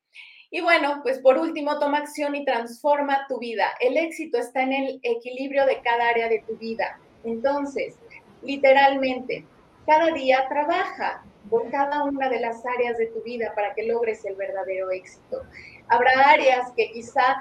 Y 0.50 0.60
bueno, 0.60 1.00
pues 1.02 1.18
por 1.18 1.38
último, 1.38 1.78
toma 1.78 1.98
acción 1.98 2.36
y 2.36 2.44
transforma 2.44 3.26
tu 3.28 3.38
vida. 3.38 3.66
El 3.80 3.96
éxito 3.96 4.38
está 4.38 4.62
en 4.62 4.72
el 4.72 5.00
equilibrio 5.02 5.66
de 5.66 5.80
cada 5.80 6.08
área 6.08 6.28
de 6.28 6.42
tu 6.46 6.56
vida. 6.56 7.00
Entonces, 7.24 7.96
literalmente, 8.42 9.44
cada 9.86 10.12
día 10.12 10.46
trabaja 10.48 11.24
por 11.50 11.70
cada 11.70 12.04
una 12.04 12.28
de 12.28 12.40
las 12.40 12.64
áreas 12.64 12.96
de 12.98 13.06
tu 13.06 13.22
vida 13.22 13.52
para 13.54 13.74
que 13.74 13.84
logres 13.84 14.24
el 14.24 14.36
verdadero 14.36 14.90
éxito. 14.90 15.42
Habrá 15.88 16.10
áreas 16.30 16.72
que 16.76 16.90
quizá 16.92 17.36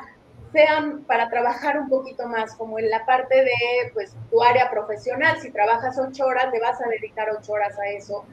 sean 0.52 1.04
para 1.04 1.30
trabajar 1.30 1.78
un 1.80 1.90
poquito 1.90 2.28
más, 2.28 2.56
como 2.56 2.80
en 2.80 2.90
la 2.90 3.06
parte 3.06 3.44
de 3.44 3.92
pues, 3.94 4.16
tu 4.30 4.42
área 4.42 4.70
profesional. 4.70 5.40
Si 5.42 5.52
trabajas 5.52 6.00
ocho 6.00 6.26
horas, 6.26 6.52
le 6.52 6.60
vas 6.60 6.82
a 6.82 6.88
dedicar 6.88 7.30
ocho 7.38 7.54
horas 7.54 7.78
a 7.78 7.90
eso. 7.90 8.26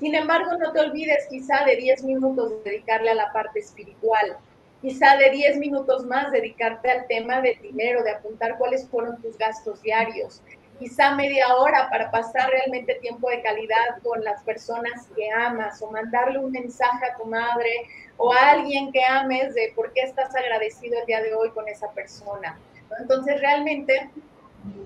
Sin 0.00 0.14
embargo, 0.14 0.56
no 0.58 0.72
te 0.72 0.80
olvides 0.80 1.26
quizá 1.28 1.64
de 1.64 1.76
diez 1.76 2.02
minutos 2.04 2.50
de 2.50 2.70
dedicarle 2.70 3.10
a 3.10 3.14
la 3.14 3.32
parte 3.32 3.58
espiritual, 3.58 4.36
quizá 4.80 5.16
de 5.16 5.30
diez 5.30 5.58
minutos 5.58 6.06
más 6.06 6.30
dedicarte 6.30 6.90
al 6.90 7.06
tema 7.08 7.40
del 7.40 7.60
dinero, 7.60 8.04
de 8.04 8.12
apuntar 8.12 8.56
cuáles 8.58 8.88
fueron 8.88 9.20
tus 9.20 9.36
gastos 9.36 9.82
diarios, 9.82 10.40
quizá 10.78 11.14
media 11.14 11.54
hora 11.54 11.88
para 11.90 12.10
pasar 12.10 12.50
realmente 12.50 12.94
tiempo 12.96 13.28
de 13.30 13.42
calidad 13.42 14.00
con 14.02 14.22
las 14.22 14.42
personas 14.42 15.08
que 15.16 15.30
amas 15.30 15.82
o 15.82 15.90
mandarle 15.90 16.38
un 16.38 16.52
mensaje 16.52 17.06
a 17.06 17.16
tu 17.16 17.24
madre 17.24 17.88
o 18.16 18.32
a 18.32 18.50
alguien 18.50 18.92
que 18.92 19.04
ames 19.04 19.54
de 19.54 19.72
por 19.74 19.92
qué 19.92 20.02
estás 20.02 20.34
agradecido 20.34 20.98
el 21.00 21.06
día 21.06 21.22
de 21.22 21.34
hoy 21.34 21.50
con 21.50 21.68
esa 21.68 21.90
persona. 21.92 22.58
Entonces 23.00 23.40
realmente 23.40 24.10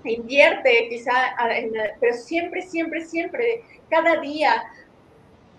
invierte 0.03 0.87
quizá, 0.89 1.35
pero 1.99 2.13
siempre, 2.13 2.61
siempre, 2.61 3.05
siempre, 3.05 3.63
cada 3.89 4.19
día 4.19 4.63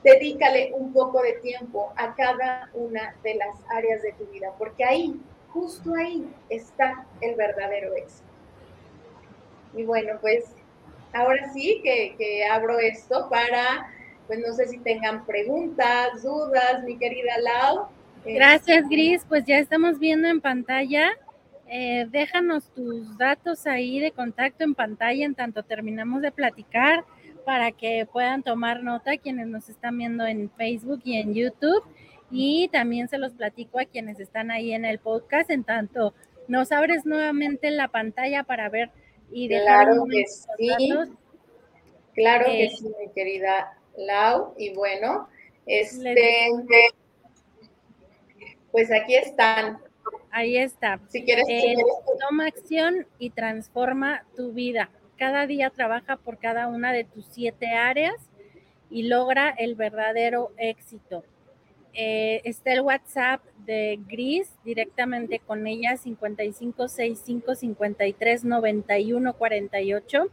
dedícale 0.02 0.72
un 0.74 0.92
poco 0.92 1.22
de 1.22 1.34
tiempo 1.34 1.92
a 1.96 2.14
cada 2.14 2.68
una 2.74 3.14
de 3.22 3.34
las 3.36 3.56
áreas 3.74 4.02
de 4.02 4.12
tu 4.12 4.26
vida, 4.26 4.52
porque 4.58 4.84
ahí, 4.84 5.20
justo 5.52 5.94
ahí 5.94 6.28
está 6.50 7.06
el 7.20 7.34
verdadero 7.36 7.94
éxito. 7.94 8.23
Y 9.76 9.84
bueno, 9.84 10.12
pues 10.20 10.44
ahora 11.12 11.52
sí 11.52 11.80
que, 11.82 12.44
abro 12.50 12.78
esto 12.78 13.28
para, 13.30 13.90
pues 14.26 14.40
no 14.40 14.52
sé 14.52 14.68
si 14.68 14.78
tengan 14.78 15.24
preguntas, 15.26 16.22
dudas, 16.22 16.82
mi 16.84 16.96
querida 16.98 17.38
Lau. 17.38 17.88
Gracias, 18.24 18.88
Gris. 18.88 19.24
Pues 19.28 19.44
ya 19.44 19.58
estamos 19.58 19.98
viendo 19.98 20.28
en 20.28 20.40
pantalla. 20.40 21.10
Eh, 21.66 22.06
déjanos 22.10 22.70
tus 22.70 23.16
datos 23.18 23.66
ahí 23.66 23.98
de 23.98 24.12
contacto 24.12 24.64
en 24.64 24.74
pantalla 24.74 25.24
en 25.24 25.34
tanto 25.34 25.62
terminamos 25.62 26.20
de 26.22 26.30
platicar 26.30 27.04
para 27.44 27.72
que 27.72 28.06
puedan 28.10 28.42
tomar 28.42 28.82
nota 28.82 29.16
quienes 29.16 29.46
nos 29.46 29.68
están 29.68 29.98
viendo 29.98 30.26
en 30.26 30.50
Facebook 30.50 31.00
y 31.04 31.18
en 31.18 31.34
YouTube. 31.34 31.82
Y 32.30 32.68
también 32.68 33.08
se 33.08 33.18
los 33.18 33.32
platico 33.32 33.78
a 33.78 33.84
quienes 33.84 34.18
están 34.18 34.50
ahí 34.50 34.72
en 34.72 34.84
el 34.84 34.98
podcast 34.98 35.50
en 35.50 35.64
tanto 35.64 36.14
nos 36.48 36.72
abres 36.72 37.06
nuevamente 37.06 37.70
la 37.70 37.88
pantalla 37.88 38.42
para 38.44 38.68
ver 38.68 38.90
y 39.34 39.48
claro 39.48 40.04
que 40.08 40.24
sí. 40.26 40.94
Claro 42.14 42.46
que 42.46 42.70
sí, 42.70 42.88
mi 43.00 43.10
querida 43.12 43.76
Lau. 43.96 44.54
Y 44.56 44.72
bueno, 44.74 45.28
este, 45.66 46.50
pues 48.70 48.92
aquí 48.92 49.16
están. 49.16 49.78
Ahí 50.30 50.56
está. 50.56 51.00
Si 51.08 51.24
quieres, 51.24 51.46
eh, 51.48 51.74
toma 52.20 52.46
acción 52.46 53.08
y 53.18 53.30
transforma 53.30 54.24
tu 54.36 54.52
vida. 54.52 54.90
Cada 55.18 55.48
día 55.48 55.70
trabaja 55.70 56.16
por 56.16 56.38
cada 56.38 56.68
una 56.68 56.92
de 56.92 57.02
tus 57.02 57.26
siete 57.30 57.66
áreas 57.68 58.14
y 58.88 59.04
logra 59.04 59.50
el 59.50 59.74
verdadero 59.74 60.52
éxito. 60.58 61.24
Eh, 61.94 62.40
está 62.44 62.72
el 62.72 62.80
WhatsApp 62.80 63.40
de 63.64 64.00
Gris 64.08 64.50
directamente 64.64 65.38
con 65.38 65.66
ella 65.66 65.96
5565 65.96 67.54
53 67.54 68.44
91 68.44 69.32
48. 69.32 70.30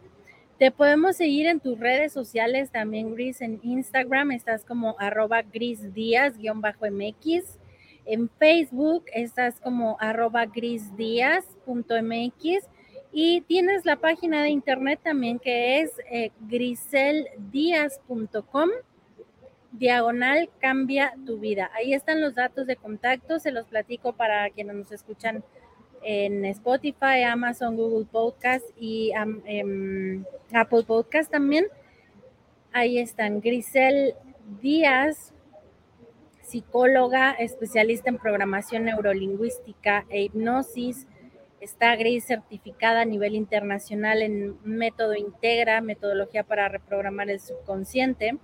Te 0.58 0.72
podemos 0.72 1.18
seguir 1.18 1.48
en 1.48 1.60
tus 1.60 1.80
redes 1.80 2.14
sociales 2.14 2.72
también, 2.72 3.14
Gris, 3.16 3.42
en 3.42 3.60
Instagram 3.64 4.32
estás 4.32 4.66
como 4.66 4.96
arroba 5.00 5.42
Gris 5.42 5.94
Díaz 5.94 6.36
MX. 6.38 7.58
En 8.06 8.30
Facebook 8.30 9.06
estás 9.14 9.60
como 9.60 9.98
arroba 10.00 10.46
grisdíaz.mx 10.46 12.68
y 13.12 13.42
tienes 13.42 13.86
la 13.86 13.98
página 13.98 14.44
de 14.44 14.50
internet 14.50 15.00
también 15.04 15.40
que 15.40 15.82
es 15.82 15.92
eh, 16.10 16.32
diagonal 19.72 20.50
cambia 20.60 21.14
tu 21.26 21.40
vida. 21.40 21.72
Ahí 21.74 21.94
están 21.94 22.22
los 22.22 22.36
datos 22.36 22.68
de 22.68 22.76
contacto, 22.76 23.40
se 23.40 23.52
los 23.52 23.66
platico 23.68 24.14
para 24.14 24.50
quienes 24.50 24.76
nos 24.76 24.92
escuchan 24.92 25.44
en 26.04 26.46
Spotify, 26.46 27.24
Amazon, 27.28 27.76
Google 27.76 28.06
Podcast 28.06 28.66
y 28.78 29.12
em, 29.46 30.24
Apple 30.54 30.84
Podcast 30.84 31.32
también. 31.32 31.68
Ahí 32.74 32.98
están 32.98 33.42
Grisel 33.42 34.16
Díaz, 34.62 35.34
psicóloga, 36.42 37.32
especialista 37.32 38.10
en 38.10 38.18
programación 38.18 38.86
neurolingüística 38.86 40.06
e 40.10 40.24
hipnosis. 40.24 41.08
Está 41.60 41.96
Gris 41.96 42.26
certificada 42.26 43.02
a 43.02 43.06
nivel 43.06 43.36
internacional 43.36 44.24
en 44.24 44.58
método 44.64 45.16
Integra, 45.16 45.80
metodología 45.80 46.44
para 46.44 46.68
reprogramar 46.68 47.30
el 47.30 47.40
subconsciente 47.40 48.40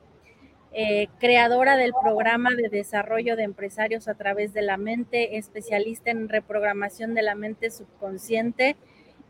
eh, 0.80 1.08
creadora 1.18 1.76
del 1.76 1.92
programa 2.00 2.54
de 2.54 2.70
desarrollo 2.70 3.36
de 3.36 3.42
empresarios 3.42 4.08
a 4.08 4.14
través 4.14 4.54
de 4.54 4.62
la 4.62 4.78
mente, 4.78 5.38
especialista 5.38 6.12
en 6.12 6.30
reprogramación 6.30 7.16
de 7.16 7.24
la 7.24 7.34
mente 7.34 7.72
subconsciente 7.72 8.76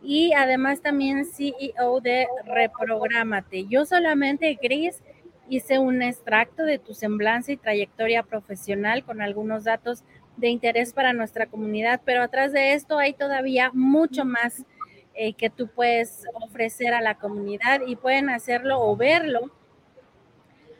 y 0.03 0.33
además 0.33 0.81
también 0.81 1.23
CEO 1.25 2.01
de 2.01 2.27
Reprográmate. 2.43 3.65
Yo 3.65 3.85
solamente, 3.85 4.59
Gris, 4.61 5.01
hice 5.47 5.79
un 5.79 6.01
extracto 6.01 6.63
de 6.63 6.79
tu 6.79 6.93
semblanza 6.93 7.53
y 7.53 7.57
trayectoria 7.57 8.23
profesional 8.23 9.05
con 9.05 9.21
algunos 9.21 9.63
datos 9.63 10.03
de 10.35 10.49
interés 10.49 10.91
para 10.91 11.13
nuestra 11.13 11.45
comunidad, 11.45 12.01
pero 12.03 12.23
atrás 12.23 12.51
de 12.51 12.73
esto 12.73 12.97
hay 12.97 13.13
todavía 13.13 13.71
mucho 13.73 14.25
más 14.25 14.65
eh, 15.13 15.31
que 15.31 15.49
tú 15.49 15.69
puedes 15.69 16.25
ofrecer 16.33 16.93
a 16.93 16.99
la 16.99 17.15
comunidad 17.15 17.83
y 17.87 17.95
pueden 17.95 18.29
hacerlo 18.29 18.81
o 18.81 18.97
verlo 18.97 19.49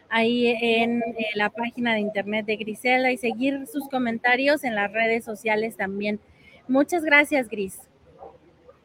ahí 0.10 0.48
en 0.62 1.02
eh, 1.02 1.28
la 1.36 1.50
página 1.50 1.94
de 1.94 2.00
internet 2.00 2.46
de 2.46 2.58
Grisela 2.58 3.12
y 3.12 3.18
seguir 3.18 3.68
sus 3.68 3.88
comentarios 3.90 4.64
en 4.64 4.76
las 4.76 4.92
redes 4.92 5.24
sociales 5.24 5.76
también. 5.76 6.20
Muchas 6.68 7.04
gracias, 7.04 7.48
Gris. 7.50 7.80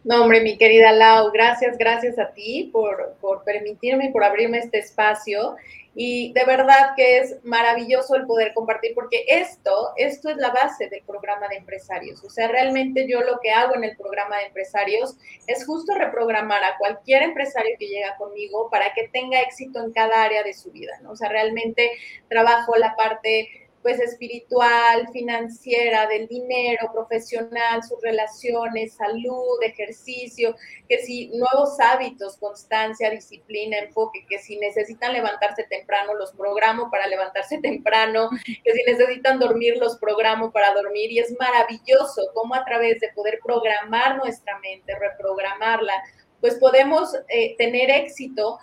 No, 0.04 0.22
hombre, 0.22 0.40
mi 0.40 0.58
querida 0.58 0.90
Lau, 0.90 1.30
gracias, 1.30 1.78
gracias 1.78 2.18
a 2.18 2.32
ti 2.32 2.70
por, 2.72 3.16
por 3.20 3.44
permitirme 3.44 4.10
por 4.10 4.24
abrirme 4.24 4.58
este 4.58 4.78
espacio 4.78 5.54
y 5.94 6.32
de 6.32 6.44
verdad 6.44 6.94
que 6.96 7.18
es 7.18 7.36
maravilloso 7.42 8.14
el 8.14 8.26
poder 8.26 8.54
compartir, 8.54 8.94
porque 8.94 9.24
esto, 9.28 9.92
esto 9.96 10.30
es 10.30 10.36
la 10.38 10.50
base 10.50 10.88
del 10.88 11.02
programa 11.04 11.48
de 11.48 11.56
empresarios. 11.56 12.24
O 12.24 12.30
sea, 12.30 12.48
realmente 12.48 13.06
yo 13.08 13.20
lo 13.20 13.40
que 13.40 13.50
hago 13.50 13.74
en 13.74 13.84
el 13.84 13.96
programa 13.96 14.38
de 14.38 14.46
empresarios 14.46 15.16
es 15.46 15.66
justo 15.66 15.94
reprogramar 15.94 16.64
a 16.64 16.78
cualquier 16.78 17.22
empresario 17.22 17.76
que 17.78 17.88
llega 17.88 18.16
conmigo 18.16 18.70
para 18.70 18.94
que 18.94 19.08
tenga 19.08 19.40
éxito 19.40 19.84
en 19.84 19.92
cada 19.92 20.22
área 20.22 20.42
de 20.42 20.54
su 20.54 20.70
vida, 20.72 20.92
¿no? 21.02 21.12
O 21.12 21.16
sea, 21.16 21.28
realmente 21.28 21.90
trabajo 22.28 22.76
la 22.76 22.96
parte 22.96 23.61
pues 23.82 23.98
espiritual, 24.00 25.08
financiera, 25.12 26.06
del 26.06 26.28
dinero, 26.28 26.90
profesional, 26.92 27.82
sus 27.82 28.00
relaciones, 28.00 28.94
salud, 28.94 29.60
ejercicio, 29.62 30.54
que 30.88 30.98
si 30.98 31.28
nuevos 31.28 31.78
hábitos, 31.80 32.36
constancia, 32.36 33.10
disciplina, 33.10 33.78
enfoque, 33.78 34.24
que 34.28 34.38
si 34.38 34.56
necesitan 34.58 35.12
levantarse 35.12 35.64
temprano, 35.64 36.14
los 36.14 36.32
programo 36.32 36.90
para 36.90 37.06
levantarse 37.06 37.58
temprano, 37.62 38.30
que 38.44 38.72
si 38.72 38.82
necesitan 38.86 39.38
dormir, 39.38 39.76
los 39.78 39.98
programo 39.98 40.52
para 40.52 40.72
dormir. 40.74 41.10
Y 41.10 41.18
es 41.18 41.34
maravilloso 41.38 42.30
cómo 42.34 42.54
a 42.54 42.64
través 42.64 43.00
de 43.00 43.08
poder 43.14 43.40
programar 43.44 44.16
nuestra 44.16 44.58
mente, 44.60 44.94
reprogramarla, 44.98 45.94
pues 46.40 46.56
podemos 46.56 47.14
eh, 47.28 47.56
tener 47.56 47.88
éxito 47.88 48.58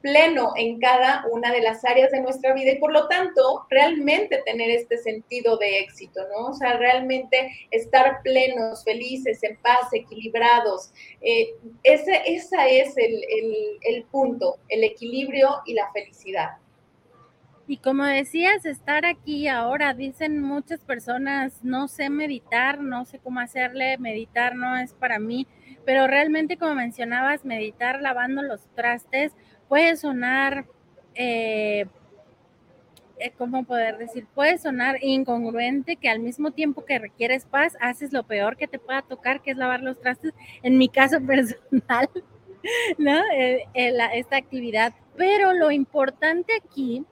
pleno 0.00 0.52
en 0.56 0.78
cada 0.78 1.24
una 1.30 1.52
de 1.52 1.60
las 1.60 1.84
áreas 1.84 2.10
de 2.12 2.20
nuestra 2.20 2.54
vida 2.54 2.72
y 2.72 2.78
por 2.78 2.92
lo 2.92 3.08
tanto 3.08 3.66
realmente 3.68 4.42
tener 4.44 4.70
este 4.70 4.98
sentido 4.98 5.56
de 5.56 5.80
éxito, 5.80 6.20
¿no? 6.28 6.48
O 6.48 6.54
sea, 6.54 6.76
realmente 6.76 7.50
estar 7.70 8.20
plenos, 8.22 8.84
felices, 8.84 9.42
en 9.42 9.56
paz, 9.58 9.88
equilibrados. 9.92 10.92
Eh, 11.20 11.54
ese 11.82 12.22
es 12.26 12.52
el, 12.96 13.24
el 13.82 14.04
punto, 14.04 14.58
el 14.68 14.84
equilibrio 14.84 15.62
y 15.66 15.74
la 15.74 15.90
felicidad. 15.92 16.50
Y 17.70 17.76
como 17.76 18.04
decías, 18.04 18.64
estar 18.64 19.04
aquí 19.04 19.46
ahora, 19.46 19.92
dicen 19.92 20.40
muchas 20.40 20.82
personas, 20.84 21.62
no 21.62 21.86
sé 21.86 22.08
meditar, 22.08 22.80
no 22.80 23.04
sé 23.04 23.18
cómo 23.18 23.40
hacerle, 23.40 23.98
meditar 23.98 24.54
no 24.54 24.78
es 24.78 24.94
para 24.94 25.18
mí, 25.18 25.46
pero 25.84 26.06
realmente 26.06 26.56
como 26.56 26.74
mencionabas, 26.74 27.44
meditar 27.44 28.00
lavando 28.00 28.40
los 28.40 28.66
trastes, 28.74 29.34
puede 29.68 29.96
sonar, 29.96 30.66
eh, 31.14 31.86
eh, 33.18 33.32
¿cómo 33.36 33.64
poder 33.64 33.98
decir? 33.98 34.26
Puede 34.34 34.58
sonar 34.58 34.98
incongruente 35.02 35.96
que 35.96 36.08
al 36.08 36.20
mismo 36.20 36.52
tiempo 36.52 36.84
que 36.84 36.98
requieres 36.98 37.44
paz, 37.44 37.76
haces 37.80 38.12
lo 38.12 38.22
peor 38.22 38.56
que 38.56 38.68
te 38.68 38.78
pueda 38.78 39.02
tocar, 39.02 39.42
que 39.42 39.50
es 39.50 39.56
lavar 39.56 39.82
los 39.82 40.00
trastes. 40.00 40.32
En 40.62 40.78
mi 40.78 40.88
caso 40.88 41.20
personal, 41.26 42.08
¿no? 42.98 43.20
Eh, 43.34 43.66
eh, 43.74 43.96
esta 44.14 44.36
actividad. 44.36 44.94
Pero 45.16 45.52
lo 45.52 45.70
importante 45.70 46.52
aquí 46.54 47.04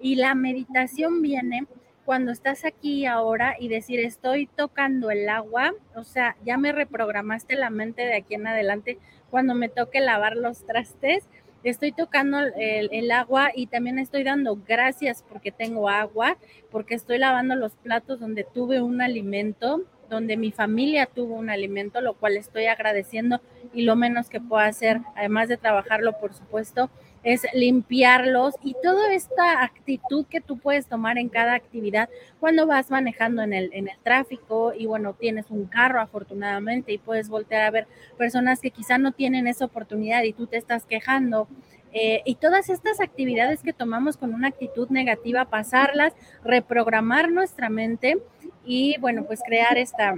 y 0.00 0.16
la 0.16 0.34
meditación 0.34 1.20
viene 1.20 1.66
cuando 2.04 2.32
estás 2.32 2.64
aquí 2.64 3.06
ahora 3.06 3.54
y 3.60 3.68
decir, 3.68 4.00
estoy 4.00 4.46
tocando 4.46 5.10
el 5.10 5.28
agua, 5.28 5.74
o 5.94 6.02
sea, 6.02 6.36
ya 6.44 6.56
me 6.56 6.72
reprogramaste 6.72 7.54
la 7.54 7.70
mente 7.70 8.02
de 8.02 8.16
aquí 8.16 8.34
en 8.34 8.46
adelante 8.46 8.98
cuando 9.30 9.54
me 9.54 9.68
toque 9.68 10.00
lavar 10.00 10.36
los 10.36 10.66
trastes, 10.66 11.28
estoy 11.64 11.92
tocando 11.92 12.38
el, 12.56 13.10
agua 13.10 13.50
y 13.54 13.66
también 13.66 13.98
estoy 13.98 14.24
dando 14.24 14.56
gracias 14.66 15.24
porque 15.28 15.52
tengo 15.52 15.88
agua, 15.88 16.36
porque 16.70 16.94
estoy 16.94 17.18
lavando 17.18 17.54
los 17.54 17.72
platos 17.76 18.20
donde 18.20 18.44
tuve 18.44 18.80
un 18.80 19.02
alimento, 19.02 19.82
donde 20.08 20.36
mi 20.36 20.50
familia 20.50 21.06
tuvo 21.06 21.34
un 21.34 21.50
alimento, 21.50 22.00
lo 22.00 22.14
cual 22.14 22.36
estoy 22.36 22.66
agradeciendo 22.66 23.40
y 23.72 23.82
lo 23.82 23.96
menos 23.96 24.28
que 24.28 24.40
puedo 24.40 24.62
hacer, 24.62 25.00
además 25.14 25.48
de 25.48 25.56
trabajarlo, 25.56 26.18
por 26.18 26.34
supuesto, 26.34 26.90
es 27.22 27.46
limpiarlos 27.52 28.54
y 28.62 28.74
toda 28.82 29.12
esta 29.12 29.62
actitud 29.62 30.26
que 30.26 30.40
tú 30.40 30.58
puedes 30.58 30.86
tomar 30.86 31.18
en 31.18 31.28
cada 31.28 31.54
actividad 31.54 32.08
cuando 32.38 32.66
vas 32.66 32.90
manejando 32.90 33.42
en 33.42 33.52
el, 33.52 33.70
en 33.72 33.88
el 33.88 33.98
tráfico 34.02 34.72
y 34.76 34.86
bueno, 34.86 35.14
tienes 35.14 35.50
un 35.50 35.66
carro 35.66 36.00
afortunadamente 36.00 36.92
y 36.92 36.98
puedes 36.98 37.28
voltear 37.28 37.62
a 37.62 37.70
ver 37.70 37.86
personas 38.16 38.60
que 38.60 38.70
quizá 38.70 38.98
no 38.98 39.12
tienen 39.12 39.46
esa 39.46 39.66
oportunidad 39.66 40.22
y 40.22 40.32
tú 40.32 40.46
te 40.46 40.56
estás 40.56 40.84
quejando. 40.84 41.48
Eh, 41.92 42.22
y 42.24 42.36
todas 42.36 42.70
estas 42.70 43.00
actividades 43.00 43.62
que 43.62 43.72
tomamos 43.72 44.16
con 44.16 44.32
una 44.32 44.48
actitud 44.48 44.88
negativa, 44.90 45.46
pasarlas, 45.46 46.14
reprogramar 46.44 47.32
nuestra 47.32 47.68
mente 47.68 48.18
y 48.64 48.96
bueno, 49.00 49.24
pues 49.24 49.40
crear 49.44 49.76
esta, 49.76 50.14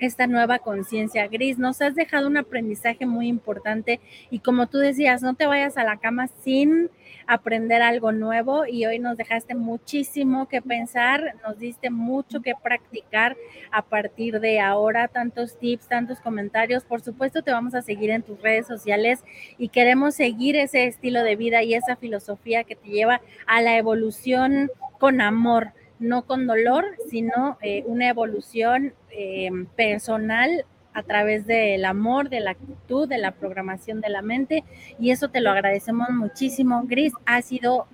esta 0.00 0.26
nueva 0.26 0.58
conciencia. 0.58 1.28
Gris, 1.28 1.58
nos 1.58 1.80
has 1.82 1.94
dejado 1.94 2.26
un 2.26 2.36
aprendizaje 2.36 3.06
muy 3.06 3.28
importante 3.28 4.00
y 4.30 4.40
como 4.40 4.66
tú 4.66 4.78
decías, 4.78 5.22
no 5.22 5.34
te 5.34 5.46
vayas 5.46 5.76
a 5.76 5.84
la 5.84 5.98
cama 5.98 6.28
sin 6.42 6.90
aprender 7.26 7.82
algo 7.82 8.12
nuevo 8.12 8.66
y 8.66 8.86
hoy 8.86 8.98
nos 8.98 9.16
dejaste 9.16 9.54
muchísimo 9.54 10.48
que 10.48 10.62
pensar, 10.62 11.36
nos 11.46 11.58
diste 11.58 11.90
mucho 11.90 12.40
que 12.40 12.54
practicar 12.60 13.36
a 13.70 13.82
partir 13.82 14.40
de 14.40 14.60
ahora, 14.60 15.08
tantos 15.08 15.58
tips, 15.58 15.88
tantos 15.88 16.20
comentarios. 16.20 16.84
Por 16.84 17.00
supuesto, 17.02 17.42
te 17.42 17.52
vamos 17.52 17.74
a 17.74 17.82
seguir 17.82 18.10
en 18.10 18.22
tus 18.22 18.40
redes 18.40 18.66
sociales 18.66 19.22
y 19.58 19.68
queremos 19.68 20.14
seguir 20.14 20.56
ese 20.56 20.84
estilo 20.84 21.22
de 21.22 21.36
vida 21.36 21.62
y 21.62 21.74
esa 21.74 21.96
filosofía 21.96 22.64
que 22.64 22.76
te 22.76 22.88
lleva 22.88 23.20
a 23.46 23.60
la 23.60 23.76
evolución 23.76 24.70
con 24.98 25.20
amor 25.20 25.72
no 26.00 26.22
con 26.22 26.46
dolor, 26.46 26.84
sino 27.08 27.58
eh, 27.62 27.84
una 27.86 28.08
evolución 28.08 28.94
eh, 29.10 29.50
personal 29.76 30.64
a 30.92 31.02
través 31.04 31.46
del 31.46 31.84
amor, 31.84 32.30
de 32.30 32.40
la 32.40 32.52
actitud, 32.52 33.08
de 33.08 33.18
la 33.18 33.32
programación 33.32 34.00
de 34.00 34.08
la 34.08 34.22
mente. 34.22 34.64
Y 34.98 35.10
eso 35.10 35.28
te 35.28 35.40
lo 35.40 35.50
agradecemos 35.50 36.08
muchísimo. 36.10 36.82
Gris, 36.86 37.12
ha 37.26 37.42
sido 37.42 37.86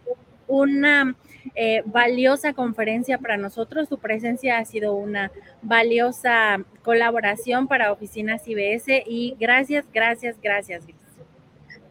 una 0.48 1.16
eh, 1.54 1.82
valiosa 1.84 2.54
conferencia 2.54 3.18
para 3.18 3.36
nosotros. 3.36 3.88
Tu 3.88 3.98
presencia 3.98 4.58
ha 4.58 4.64
sido 4.64 4.94
una 4.94 5.30
valiosa 5.62 6.64
colaboración 6.82 7.66
para 7.66 7.92
Oficinas 7.92 8.46
IBS 8.46 9.02
y 9.06 9.36
gracias, 9.38 9.84
gracias, 9.92 10.36
gracias, 10.40 10.86
Gris. 10.86 11.05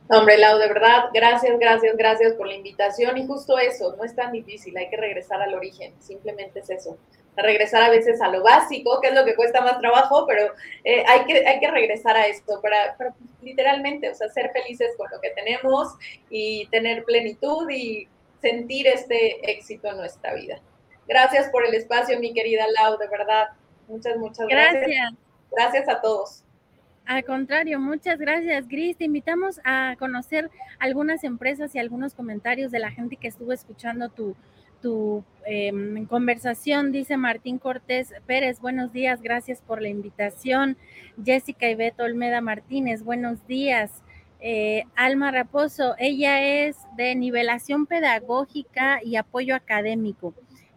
Hombre, 0.07 0.37
Lau, 0.37 0.59
de 0.59 0.67
verdad, 0.67 1.05
gracias, 1.13 1.57
gracias, 1.57 1.97
gracias 1.97 2.33
por 2.33 2.47
la 2.47 2.53
invitación. 2.53 3.17
Y 3.17 3.25
justo 3.25 3.57
eso, 3.57 3.95
no 3.95 4.03
es 4.03 4.15
tan 4.15 4.31
difícil, 4.31 4.77
hay 4.77 4.89
que 4.89 4.97
regresar 4.97 5.41
al 5.41 5.53
origen, 5.55 5.93
simplemente 5.99 6.59
es 6.59 6.69
eso. 6.69 6.97
Regresar 7.35 7.81
a 7.81 7.89
veces 7.89 8.21
a 8.21 8.29
lo 8.29 8.43
básico, 8.43 9.01
que 9.01 9.07
es 9.07 9.15
lo 9.15 9.25
que 9.25 9.35
cuesta 9.35 9.61
más 9.61 9.79
trabajo, 9.79 10.25
pero 10.27 10.53
eh, 10.83 11.03
hay, 11.07 11.25
que, 11.25 11.45
hay 11.45 11.59
que 11.59 11.69
regresar 11.69 12.15
a 12.15 12.27
esto 12.27 12.61
para, 12.61 12.95
literalmente, 13.41 14.09
o 14.09 14.15
sea, 14.15 14.29
ser 14.29 14.51
felices 14.51 14.91
con 14.95 15.09
lo 15.11 15.19
que 15.19 15.31
tenemos 15.31 15.95
y 16.29 16.67
tener 16.67 17.03
plenitud 17.03 17.67
y 17.69 18.07
sentir 18.41 18.87
este 18.87 19.51
éxito 19.51 19.89
en 19.89 19.97
nuestra 19.97 20.35
vida. 20.35 20.61
Gracias 21.07 21.49
por 21.49 21.65
el 21.65 21.73
espacio, 21.73 22.19
mi 22.19 22.31
querida 22.31 22.65
Lau, 22.79 22.97
de 22.97 23.07
verdad. 23.07 23.49
Muchas, 23.87 24.17
muchas 24.17 24.47
gracias. 24.47 24.83
Gracias, 24.85 25.13
gracias 25.51 25.89
a 25.89 25.99
todos. 25.99 26.44
Al 27.05 27.23
contrario, 27.23 27.79
muchas 27.79 28.17
gracias, 28.17 28.67
Gris. 28.67 28.97
Te 28.97 29.05
invitamos 29.05 29.61
a 29.63 29.95
conocer 29.99 30.49
algunas 30.79 31.23
empresas 31.23 31.75
y 31.75 31.79
algunos 31.79 32.15
comentarios 32.15 32.71
de 32.71 32.79
la 32.79 32.89
gente 32.89 33.15
que 33.15 33.27
estuvo 33.27 33.53
escuchando 33.53 34.09
tu, 34.09 34.35
tu 34.81 35.23
em, 35.45 36.07
conversación. 36.07 36.91
Dice 36.91 37.15
Martín 37.15 37.59
Cortés 37.59 38.11
Pérez, 38.25 38.59
buenos 38.59 38.91
días, 38.91 39.21
gracias 39.21 39.61
por 39.61 39.83
la 39.83 39.87
invitación. 39.89 40.77
Jessica 41.23 41.69
Ibeto 41.69 42.03
Olmeda 42.03 42.41
Martínez, 42.41 43.03
buenos 43.03 43.45
días. 43.45 44.01
Eh, 44.39 44.85
Alma 44.95 45.29
Raposo, 45.29 45.93
ella 45.99 46.41
es 46.41 46.75
de 46.97 47.13
nivelación 47.13 47.85
pedagógica 47.85 48.99
y 49.03 49.15
apoyo 49.15 49.55
académico 49.55 50.33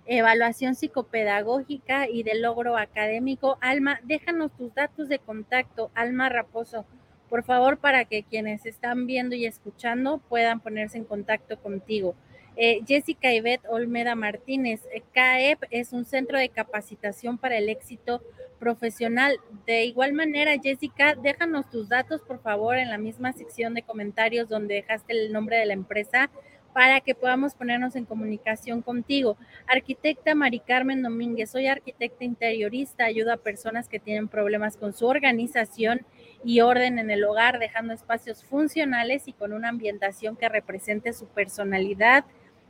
evaluación 0.08 0.74
psicopedagógica 0.74 2.08
y 2.08 2.22
de 2.22 2.34
logro 2.34 2.76
académico. 2.78 3.58
Alma, 3.60 4.00
déjanos 4.04 4.50
tus 4.56 4.74
datos 4.74 5.08
de 5.08 5.18
contacto, 5.18 5.90
Alma 5.94 6.30
Raposo, 6.30 6.86
por 7.28 7.44
favor, 7.44 7.76
para 7.78 8.06
que 8.06 8.22
quienes 8.22 8.64
están 8.64 9.06
viendo 9.06 9.36
y 9.36 9.44
escuchando 9.44 10.18
puedan 10.28 10.60
ponerse 10.60 10.96
en 10.96 11.04
contacto 11.04 11.60
contigo. 11.60 12.14
Eh, 12.56 12.80
Jessica 12.86 13.32
Ivette 13.32 13.68
Olmeda 13.68 14.14
Martínez, 14.14 14.80
eh, 14.92 15.02
CAEP 15.12 15.62
es 15.70 15.92
un 15.92 16.06
centro 16.06 16.38
de 16.38 16.48
capacitación 16.48 17.38
para 17.38 17.58
el 17.58 17.68
éxito 17.68 18.22
profesional. 18.58 19.36
De 19.66 19.84
igual 19.84 20.14
manera, 20.14 20.58
Jessica, 20.60 21.14
déjanos 21.14 21.68
tus 21.70 21.88
datos, 21.88 22.22
por 22.22 22.40
favor, 22.40 22.76
en 22.78 22.88
la 22.88 22.98
misma 22.98 23.32
sección 23.32 23.74
de 23.74 23.82
comentarios 23.82 24.48
donde 24.48 24.74
dejaste 24.74 25.12
el 25.12 25.32
nombre 25.32 25.58
de 25.58 25.66
la 25.66 25.74
empresa 25.74 26.30
para 26.78 27.00
que 27.00 27.16
podamos 27.16 27.56
ponernos 27.56 27.96
en 27.96 28.04
comunicación 28.04 28.82
contigo. 28.82 29.36
Arquitecta 29.66 30.36
Mari 30.36 30.60
Carmen 30.60 31.02
Domínguez, 31.02 31.50
soy 31.50 31.66
arquitecta 31.66 32.22
interiorista, 32.22 33.04
ayudo 33.04 33.32
a 33.32 33.36
personas 33.36 33.88
que 33.88 33.98
tienen 33.98 34.28
problemas 34.28 34.76
con 34.76 34.92
su 34.92 35.08
organización 35.08 36.06
y 36.44 36.60
orden 36.60 37.00
en 37.00 37.10
el 37.10 37.24
hogar, 37.24 37.58
dejando 37.58 37.94
espacios 37.94 38.44
funcionales 38.44 39.26
y 39.26 39.32
con 39.32 39.52
una 39.54 39.70
ambientación 39.70 40.36
que 40.36 40.48
represente 40.48 41.12
su 41.14 41.26
personalidad, 41.26 42.24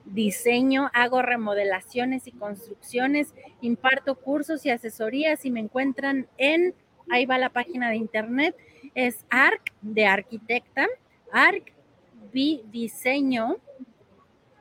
diseño, 0.07 0.89
hago 0.95 1.21
remodelaciones 1.21 2.27
y 2.29 2.33
construcciones, 2.33 3.35
imparto 3.61 4.15
cursos 4.15 4.65
y 4.65 4.71
asesorías 4.71 5.45
y 5.45 5.51
me 5.51 5.61
encuentran 5.61 6.29
en, 6.39 6.75
ahí 7.11 7.27
va 7.27 7.37
la 7.37 7.51
página 7.51 7.91
de 7.91 7.97
internet, 7.97 8.57
es 8.95 9.27
ARC 9.29 9.71
de 9.83 10.07
arquitecta, 10.07 10.87
ARC 11.31 11.75
Diseño 12.33 13.59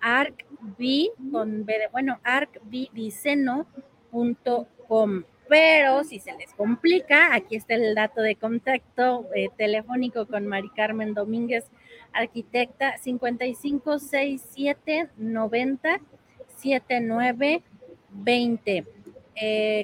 arcb, 0.02 1.12
con 1.32 1.64
B 1.66 1.88
bueno, 1.92 2.20
arcbidiceno.com. 2.24 5.24
Pero 5.54 6.04
si 6.04 6.18
se 6.18 6.34
les 6.34 6.52
complica, 6.56 7.36
aquí 7.36 7.56
está 7.56 7.76
el 7.76 7.94
dato 7.94 8.24
de 8.24 8.36
contacto 8.36 9.28
eh, 9.36 9.50
telefónico 9.56 10.26
con 10.26 10.48
Mari 10.48 10.70
Carmen 10.70 11.14
Domínguez 11.14 11.66
arquitecta 12.12 12.98
5567 12.98 15.10
90 15.16 16.00
79 16.58 17.62
20. 18.10 18.88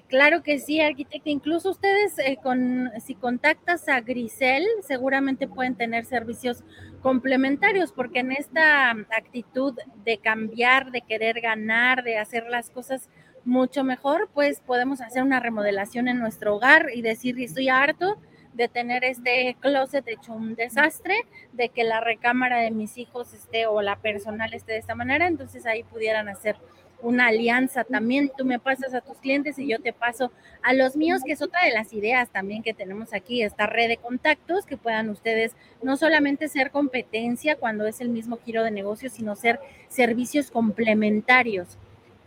claro 0.07 0.41
que 0.41 0.57
sí, 0.57 0.81
arquitecta. 0.81 1.29
Incluso 1.29 1.69
ustedes, 1.69 2.17
eh, 2.17 2.39
con, 2.41 2.89
si 2.99 3.13
contactas 3.13 3.87
a 3.89 4.01
Grisel, 4.01 4.65
seguramente 4.81 5.47
pueden 5.47 5.75
tener 5.75 6.05
servicios 6.05 6.63
complementarios, 7.03 7.91
porque 7.91 8.21
en 8.21 8.31
esta 8.31 8.89
actitud 8.89 9.77
de 10.03 10.17
cambiar, 10.17 10.89
de 10.89 11.01
querer 11.01 11.41
ganar, 11.41 12.03
de 12.03 12.17
hacer 12.17 12.47
las 12.49 12.71
cosas 12.71 13.07
mucho 13.45 13.83
mejor, 13.83 14.29
pues 14.33 14.61
podemos 14.61 15.01
hacer 15.01 15.23
una 15.23 15.39
remodelación 15.39 16.07
en 16.07 16.19
nuestro 16.19 16.55
hogar 16.55 16.87
y 16.93 17.01
decir, 17.01 17.39
estoy 17.39 17.69
harto 17.69 18.17
de 18.53 18.67
tener 18.67 19.03
este 19.03 19.55
closet 19.59 20.07
hecho 20.07 20.33
un 20.33 20.55
desastre, 20.55 21.15
de 21.53 21.69
que 21.69 21.83
la 21.83 22.01
recámara 22.01 22.59
de 22.59 22.71
mis 22.71 22.97
hijos 22.97 23.33
esté 23.33 23.67
o 23.67 23.81
la 23.81 23.97
personal 23.97 24.53
esté 24.53 24.73
de 24.73 24.79
esta 24.79 24.95
manera, 24.95 25.27
entonces 25.27 25.65
ahí 25.65 25.83
pudieran 25.83 26.27
hacer 26.27 26.57
una 27.01 27.27
alianza 27.27 27.83
también. 27.83 28.31
Tú 28.37 28.45
me 28.45 28.59
pasas 28.59 28.93
a 28.93 29.01
tus 29.01 29.17
clientes 29.17 29.57
y 29.57 29.67
yo 29.67 29.79
te 29.79 29.93
paso 29.93 30.31
a 30.61 30.73
los 30.73 30.95
míos, 30.95 31.21
que 31.25 31.33
es 31.33 31.41
otra 31.41 31.63
de 31.63 31.71
las 31.71 31.93
ideas 31.93 32.29
también 32.29 32.63
que 32.63 32.73
tenemos 32.73 33.13
aquí, 33.13 33.41
esta 33.41 33.65
red 33.65 33.87
de 33.87 33.97
contactos 33.97 34.65
que 34.65 34.77
puedan 34.77 35.09
ustedes 35.09 35.55
no 35.81 35.95
solamente 35.97 36.47
ser 36.49 36.71
competencia 36.71 37.55
cuando 37.55 37.85
es 37.85 38.01
el 38.01 38.09
mismo 38.09 38.37
giro 38.37 38.63
de 38.63 38.71
negocio, 38.71 39.09
sino 39.09 39.35
ser 39.35 39.59
servicios 39.87 40.51
complementarios. 40.51 41.77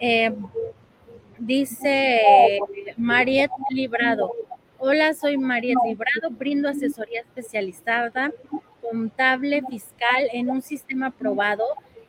Eh, 0.00 0.32
dice 1.38 2.58
Mariette 2.96 3.52
Librado, 3.70 4.32
Hola, 4.84 5.14
soy 5.14 5.38
María 5.38 5.76
Librado, 5.86 6.28
brindo 6.30 6.68
asesoría 6.68 7.20
especializada, 7.20 8.32
contable, 8.80 9.62
fiscal 9.70 10.28
en 10.32 10.50
un 10.50 10.60
sistema 10.60 11.06
aprobado 11.06 11.62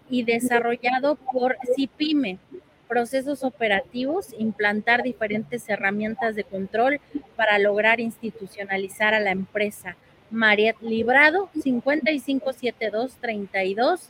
y 0.09 0.23
desarrollado 0.23 1.15
por 1.31 1.55
CIPIME. 1.75 2.39
Procesos 2.87 3.43
operativos, 3.43 4.33
implantar 4.39 5.03
diferentes 5.03 5.69
herramientas 5.69 6.35
de 6.35 6.45
control 6.45 6.99
para 7.35 7.59
lograr 7.59 7.99
institucionalizar 7.99 9.13
a 9.13 9.19
la 9.19 9.29
empresa. 9.29 9.95
Mariet 10.31 10.77
Librado, 10.81 11.51
5572 11.53 13.17
32 13.21 14.09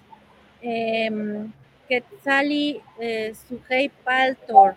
Eh, 0.61 1.47
Quetzali 1.89 2.83
eh, 2.99 3.33
Sujei 3.47 3.89
Paltor. 3.89 4.75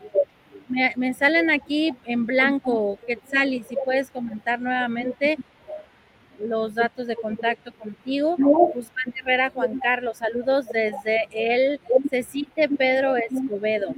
Me, 0.97 1.13
salen 1.13 1.51
aquí 1.51 1.95
en 2.07 2.25
blanco, 2.25 2.99
Quetzali, 3.07 3.65
si 3.65 3.77
puedes 3.85 4.11
comentar 4.11 4.59
nuevamente 4.61 5.37
los 6.41 6.75
datos 6.75 7.07
de 7.07 7.17
contacto 7.17 7.73
contigo. 7.73 8.37
Guzmán 8.39 9.15
Herrera, 9.17 9.51
Juan 9.51 9.79
Carlos, 9.79 10.19
saludos 10.19 10.67
desde 10.69 11.29
el 11.31 11.81
Cecite 12.09 12.69
Pedro 12.69 13.17
Escobedo. 13.17 13.95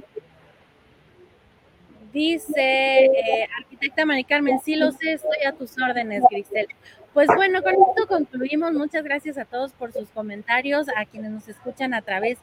Dice 2.11 3.05
eh, 3.05 3.47
arquitecta 3.57 4.05
Mari 4.05 4.23
Carmen, 4.23 4.59
sí 4.63 4.75
lo 4.75 4.91
sé, 4.91 5.13
estoy 5.13 5.43
a 5.47 5.53
tus 5.53 5.75
órdenes, 5.81 6.23
Grisel. 6.29 6.67
Pues 7.13 7.27
bueno, 7.35 7.61
con 7.63 7.73
esto 7.73 8.07
concluimos. 8.07 8.73
Muchas 8.73 9.03
gracias 9.03 9.37
a 9.37 9.45
todos 9.45 9.71
por 9.71 9.93
sus 9.93 10.09
comentarios, 10.09 10.87
a 10.95 11.05
quienes 11.05 11.31
nos 11.31 11.47
escuchan 11.47 11.93
a 11.93 12.01
través 12.01 12.37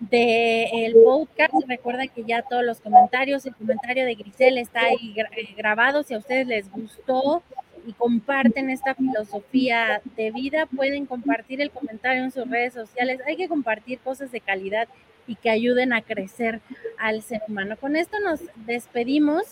del 0.00 0.94
podcast. 1.04 1.54
Recuerda 1.68 2.06
que 2.06 2.24
ya 2.24 2.42
todos 2.42 2.64
los 2.64 2.80
comentarios, 2.80 3.46
el 3.46 3.54
comentario 3.54 4.04
de 4.04 4.14
Grisel 4.14 4.58
está 4.58 4.80
ahí 4.80 5.14
eh, 5.18 5.54
grabado. 5.56 6.02
Si 6.02 6.14
a 6.14 6.18
ustedes 6.18 6.46
les 6.46 6.70
gustó 6.70 7.42
y 7.86 7.92
comparten 7.92 8.70
esta 8.70 8.94
filosofía 8.94 10.00
de 10.16 10.30
vida, 10.30 10.66
pueden 10.66 11.06
compartir 11.06 11.60
el 11.60 11.70
comentario 11.70 12.24
en 12.24 12.30
sus 12.30 12.48
redes 12.48 12.74
sociales. 12.74 13.20
Hay 13.26 13.36
que 13.36 13.48
compartir 13.48 13.98
cosas 13.98 14.30
de 14.32 14.40
calidad 14.40 14.88
y 15.26 15.36
que 15.36 15.50
ayuden 15.50 15.92
a 15.92 16.02
crecer 16.02 16.60
al 16.98 17.22
ser 17.22 17.42
humano. 17.48 17.76
Con 17.76 17.96
esto 17.96 18.18
nos 18.20 18.40
despedimos. 18.66 19.44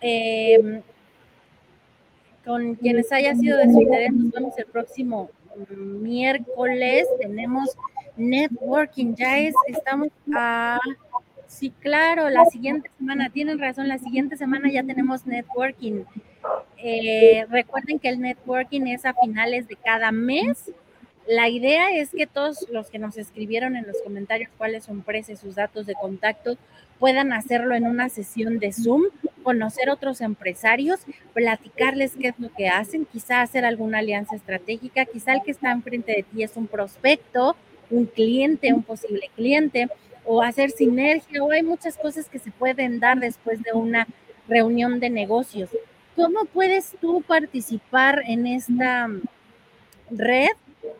Em, 0.00 0.82
con 2.44 2.74
quienes 2.74 3.12
haya 3.12 3.34
sido 3.36 3.56
de 3.58 3.72
su 3.72 3.80
interés, 3.80 4.12
nos 4.12 4.32
vemos 4.32 4.58
el 4.58 4.66
próximo 4.66 5.30
miércoles. 5.76 7.06
Tenemos 7.20 7.70
networking, 8.16 9.14
ya 9.14 9.38
es, 9.38 9.54
estamos 9.68 10.08
a... 10.34 10.78
Sí, 11.46 11.70
claro, 11.80 12.30
la 12.30 12.46
siguiente 12.46 12.90
semana, 12.96 13.28
tienen 13.28 13.58
razón, 13.58 13.86
la 13.86 13.98
siguiente 13.98 14.36
semana 14.36 14.70
ya 14.70 14.82
tenemos 14.82 15.26
networking. 15.26 16.04
Eh, 16.76 17.46
recuerden 17.50 17.98
que 17.98 18.08
el 18.08 18.20
networking 18.20 18.86
es 18.86 19.04
a 19.04 19.14
finales 19.14 19.68
de 19.68 19.76
cada 19.76 20.10
mes 20.10 20.72
la 21.26 21.48
idea 21.48 21.94
es 21.94 22.10
que 22.10 22.26
todos 22.26 22.66
los 22.70 22.90
que 22.90 22.98
nos 22.98 23.16
escribieron 23.16 23.76
en 23.76 23.86
los 23.86 23.96
comentarios 24.02 24.50
cuáles 24.58 24.84
son 24.84 25.02
precios, 25.02 25.38
sus 25.38 25.54
datos 25.54 25.86
de 25.86 25.94
contacto, 25.94 26.56
puedan 26.98 27.32
hacerlo 27.32 27.74
en 27.74 27.84
una 27.84 28.08
sesión 28.08 28.58
de 28.58 28.72
Zoom, 28.72 29.04
conocer 29.44 29.88
otros 29.88 30.20
empresarios, 30.20 31.00
platicarles 31.32 32.16
qué 32.16 32.28
es 32.28 32.38
lo 32.38 32.52
que 32.52 32.68
hacen, 32.68 33.06
quizá 33.06 33.40
hacer 33.40 33.64
alguna 33.64 33.98
alianza 33.98 34.34
estratégica, 34.34 35.04
quizá 35.04 35.34
el 35.34 35.42
que 35.42 35.52
está 35.52 35.70
enfrente 35.70 36.12
de 36.12 36.22
ti 36.24 36.42
es 36.42 36.56
un 36.56 36.66
prospecto, 36.66 37.56
un 37.90 38.06
cliente, 38.06 38.72
un 38.72 38.82
posible 38.82 39.30
cliente, 39.36 39.88
o 40.24 40.42
hacer 40.42 40.70
sinergia, 40.70 41.42
o 41.42 41.50
hay 41.50 41.62
muchas 41.62 41.96
cosas 41.96 42.28
que 42.28 42.38
se 42.38 42.50
pueden 42.50 43.00
dar 43.00 43.18
después 43.18 43.62
de 43.62 43.72
una 43.72 44.06
reunión 44.48 44.98
de 44.98 45.10
negocios. 45.10 45.70
¿Cómo 46.16 46.44
puedes 46.46 46.92
tú 47.00 47.22
participar 47.26 48.22
en 48.26 48.46
esta 48.46 49.08
red? 50.10 50.50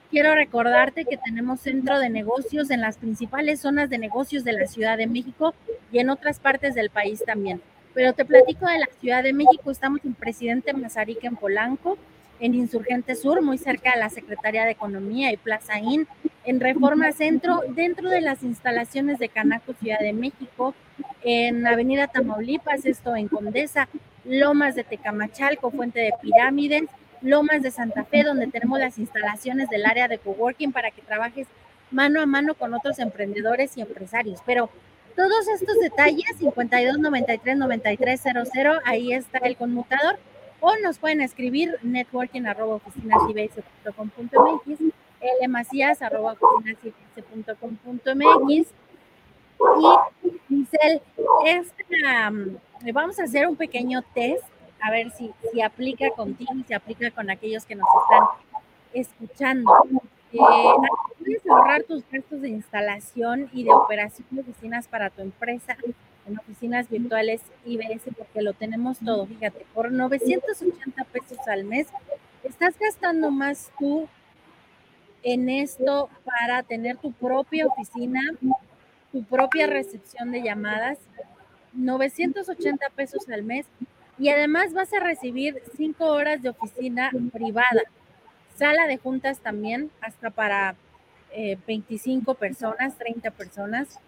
quiero 0.09 0.33
recordarte 0.35 1.05
que 1.05 1.17
tenemos 1.17 1.61
centro 1.61 1.99
de 1.99 2.09
negocios 2.09 2.69
en 2.71 2.81
las 2.81 2.97
principales 2.97 3.61
zonas 3.61 3.89
de 3.89 3.97
negocios 3.97 4.43
de 4.43 4.53
la 4.53 4.67
Ciudad 4.67 4.97
de 4.97 5.07
México 5.07 5.53
y 5.91 5.99
en 5.99 6.09
otras 6.09 6.39
partes 6.39 6.75
del 6.75 6.89
país 6.89 7.23
también. 7.25 7.61
Pero 7.93 8.13
te 8.13 8.25
platico 8.25 8.67
de 8.67 8.79
la 8.79 8.89
Ciudad 8.99 9.23
de 9.23 9.33
México, 9.33 9.71
estamos 9.71 10.01
en 10.03 10.13
Presidente 10.13 10.73
Mazarica 10.73 11.27
en 11.27 11.35
Polanco, 11.35 11.97
en 12.39 12.53
Insurgente 12.53 13.15
Sur, 13.15 13.41
muy 13.41 13.57
cerca 13.57 13.93
de 13.93 13.99
la 13.99 14.09
Secretaría 14.09 14.65
de 14.65 14.71
Economía 14.71 15.31
y 15.31 15.37
Plaza 15.37 15.79
IN, 15.79 16.07
en 16.43 16.59
Reforma 16.59 17.11
Centro, 17.13 17.61
dentro 17.69 18.09
de 18.09 18.21
las 18.21 18.43
instalaciones 18.43 19.19
de 19.19 19.29
Canaco, 19.29 19.73
Ciudad 19.73 19.99
de 19.99 20.13
México, 20.13 20.75
en 21.23 21.65
Avenida 21.65 22.07
Tamaulipas, 22.07 22.85
esto 22.85 23.15
en 23.15 23.29
Condesa, 23.29 23.87
Lomas 24.25 24.75
de 24.75 24.83
Tecamachalco, 24.83 25.71
Fuente 25.71 26.01
de 26.01 26.11
Pirámides, 26.21 26.83
Lomas 27.21 27.61
de 27.61 27.71
Santa 27.71 28.03
Fe, 28.03 28.23
donde 28.23 28.47
tenemos 28.47 28.79
las 28.79 28.97
instalaciones 28.97 29.69
del 29.69 29.85
área 29.85 30.07
de 30.07 30.17
coworking 30.17 30.71
para 30.71 30.91
que 30.91 31.01
trabajes 31.01 31.47
mano 31.91 32.21
a 32.21 32.25
mano 32.25 32.55
con 32.55 32.73
otros 32.73 32.99
emprendedores 32.99 33.77
y 33.77 33.81
empresarios. 33.81 34.41
Pero 34.45 34.69
todos 35.15 35.47
estos 35.47 35.79
detalles, 35.79 36.25
52 36.37 36.99
93 36.99 37.57
93 37.57 38.21
00, 38.51 38.79
ahí 38.83 39.13
está 39.13 39.37
el 39.39 39.55
conmutador, 39.55 40.17
o 40.59 40.75
nos 40.77 40.99
pueden 40.99 41.21
escribir 41.21 41.77
networking 41.83 42.45
arroba 42.45 42.75
oficinasibs.com.mx, 42.75 44.79
lmacías 45.41 46.01
arroba 46.01 46.35
y 50.23 50.31
Giselle, 50.49 51.01
esta, 51.45 52.29
um, 52.29 52.57
vamos 52.93 53.17
a 53.19 53.23
hacer 53.23 53.47
un 53.47 53.55
pequeño 53.55 54.03
test, 54.13 54.43
a 54.85 54.91
ver 54.91 55.11
si, 55.11 55.31
si 55.51 55.61
aplica 55.61 56.11
contigo 56.11 56.53
y 56.55 56.63
si 56.63 56.73
aplica 56.73 57.09
con 57.09 57.31
aquellos 57.31 57.65
que 57.65 57.73
nos 57.73 57.87
están 58.03 58.27
escuchando. 58.93 59.71
Eh, 60.31 60.37
puedes 61.17 61.47
ahorrar 61.47 61.83
tus 61.83 62.03
gastos 62.11 62.41
de 62.41 62.49
instalación 62.49 63.49
y 63.51 63.63
de 63.63 63.71
operación 63.71 64.27
de 64.29 64.41
oficinas 64.41 64.87
para 64.87 65.09
tu 65.09 65.23
empresa 65.23 65.75
en 66.27 66.37
oficinas 66.37 66.87
virtuales 66.87 67.41
IBS 67.65 68.03
porque 68.15 68.43
lo 68.43 68.53
tenemos 68.53 68.99
todo. 68.99 69.25
Fíjate, 69.25 69.65
por 69.73 69.91
980 69.91 71.03
pesos 71.05 71.39
al 71.47 71.63
mes, 71.63 71.87
estás 72.43 72.77
gastando 72.77 73.31
más 73.31 73.71
tú 73.79 74.07
en 75.23 75.49
esto 75.49 76.09
para 76.23 76.61
tener 76.61 76.97
tu 76.97 77.11
propia 77.11 77.65
oficina, 77.65 78.21
tu 79.11 79.23
propia 79.23 79.65
recepción 79.65 80.31
de 80.31 80.43
llamadas. 80.43 80.99
980 81.73 82.87
pesos 82.91 83.27
al 83.29 83.43
mes 83.43 83.65
Y 84.17 84.29
además 84.29 84.73
vas 84.73 84.93
a 84.93 84.99
recibir 84.99 85.61
cinco 85.75 86.05
horas 86.05 86.41
de 86.41 86.49
oficina 86.49 87.11
privada, 87.33 87.83
sala 88.57 88.87
de 88.87 88.97
juntas 88.97 89.39
también, 89.39 89.91
hasta 90.01 90.29
para 90.29 90.75
25 91.67 92.31
eh, 92.31 92.35
personas, 92.35 92.97
30 92.97 93.31
personas. 93.31 93.99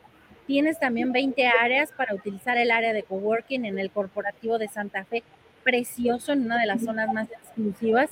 Tienes 0.45 0.79
también 0.79 1.11
20 1.11 1.45
áreas 1.45 1.91
para 1.91 2.15
utilizar 2.15 2.57
el 2.57 2.71
área 2.71 2.93
de 2.93 3.03
coworking 3.03 3.65
en 3.65 3.79
el 3.79 3.91
corporativo 3.91 4.57
de 4.57 4.69
Santa 4.69 5.03
Fe, 5.03 5.23
precioso, 5.63 6.31
en 6.31 6.45
una 6.45 6.57
de 6.57 6.67
las 6.67 6.83
zonas 6.83 7.11
más 7.11 7.29
exclusivas. 7.29 8.09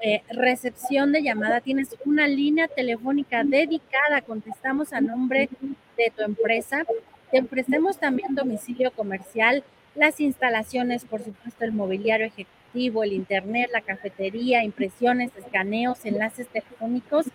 Eh, 0.00 0.22
recepción 0.30 1.12
de 1.12 1.22
llamada, 1.22 1.60
tienes 1.60 1.96
una 2.04 2.26
línea 2.26 2.66
telefónica 2.66 3.44
dedicada, 3.44 4.22
contestamos 4.22 4.92
a 4.92 5.00
nombre 5.00 5.48
de 5.96 6.12
tu 6.16 6.24
empresa. 6.24 6.84
Te 7.30 7.40
ofrecemos 7.40 7.98
también 7.98 8.34
domicilio 8.34 8.90
comercial, 8.90 9.62
las 9.94 10.20
instalaciones, 10.20 11.04
por 11.04 11.22
supuesto, 11.22 11.64
el 11.64 11.72
mobiliario 11.72 12.26
ejecutivo, 12.26 13.04
el 13.04 13.12
internet, 13.12 13.70
la 13.72 13.82
cafetería, 13.82 14.64
impresiones, 14.64 15.30
escaneos, 15.36 16.04
enlaces 16.04 16.48
telefónicos 16.48 17.26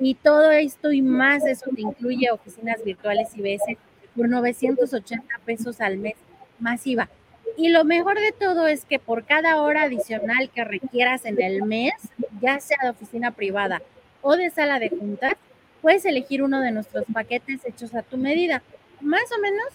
y 0.00 0.14
todo 0.14 0.50
esto 0.52 0.92
y 0.92 1.02
más, 1.02 1.44
eso 1.44 1.70
te 1.74 1.82
incluye 1.82 2.30
oficinas 2.30 2.82
virtuales 2.84 3.36
IBS 3.36 3.76
por 4.16 4.28
980 4.28 5.26
pesos 5.44 5.80
al 5.80 5.98
mes 5.98 6.14
masiva. 6.58 7.08
Y 7.56 7.68
lo 7.68 7.84
mejor 7.84 8.20
de 8.20 8.32
todo 8.32 8.68
es 8.68 8.84
que 8.84 8.98
por 8.98 9.24
cada 9.24 9.60
hora 9.60 9.82
adicional 9.82 10.50
que 10.54 10.64
requieras 10.64 11.24
en 11.24 11.40
el 11.42 11.62
mes, 11.64 11.94
ya 12.40 12.60
sea 12.60 12.78
de 12.82 12.90
oficina 12.90 13.32
privada 13.32 13.82
o 14.22 14.36
de 14.36 14.50
sala 14.50 14.78
de 14.78 14.90
juntas, 14.90 15.34
puedes 15.82 16.04
elegir 16.04 16.42
uno 16.42 16.60
de 16.60 16.70
nuestros 16.70 17.04
paquetes 17.12 17.64
hechos 17.64 17.94
a 17.94 18.02
tu 18.02 18.16
medida. 18.16 18.62
Más 19.00 19.24
o 19.36 19.40
menos 19.40 19.66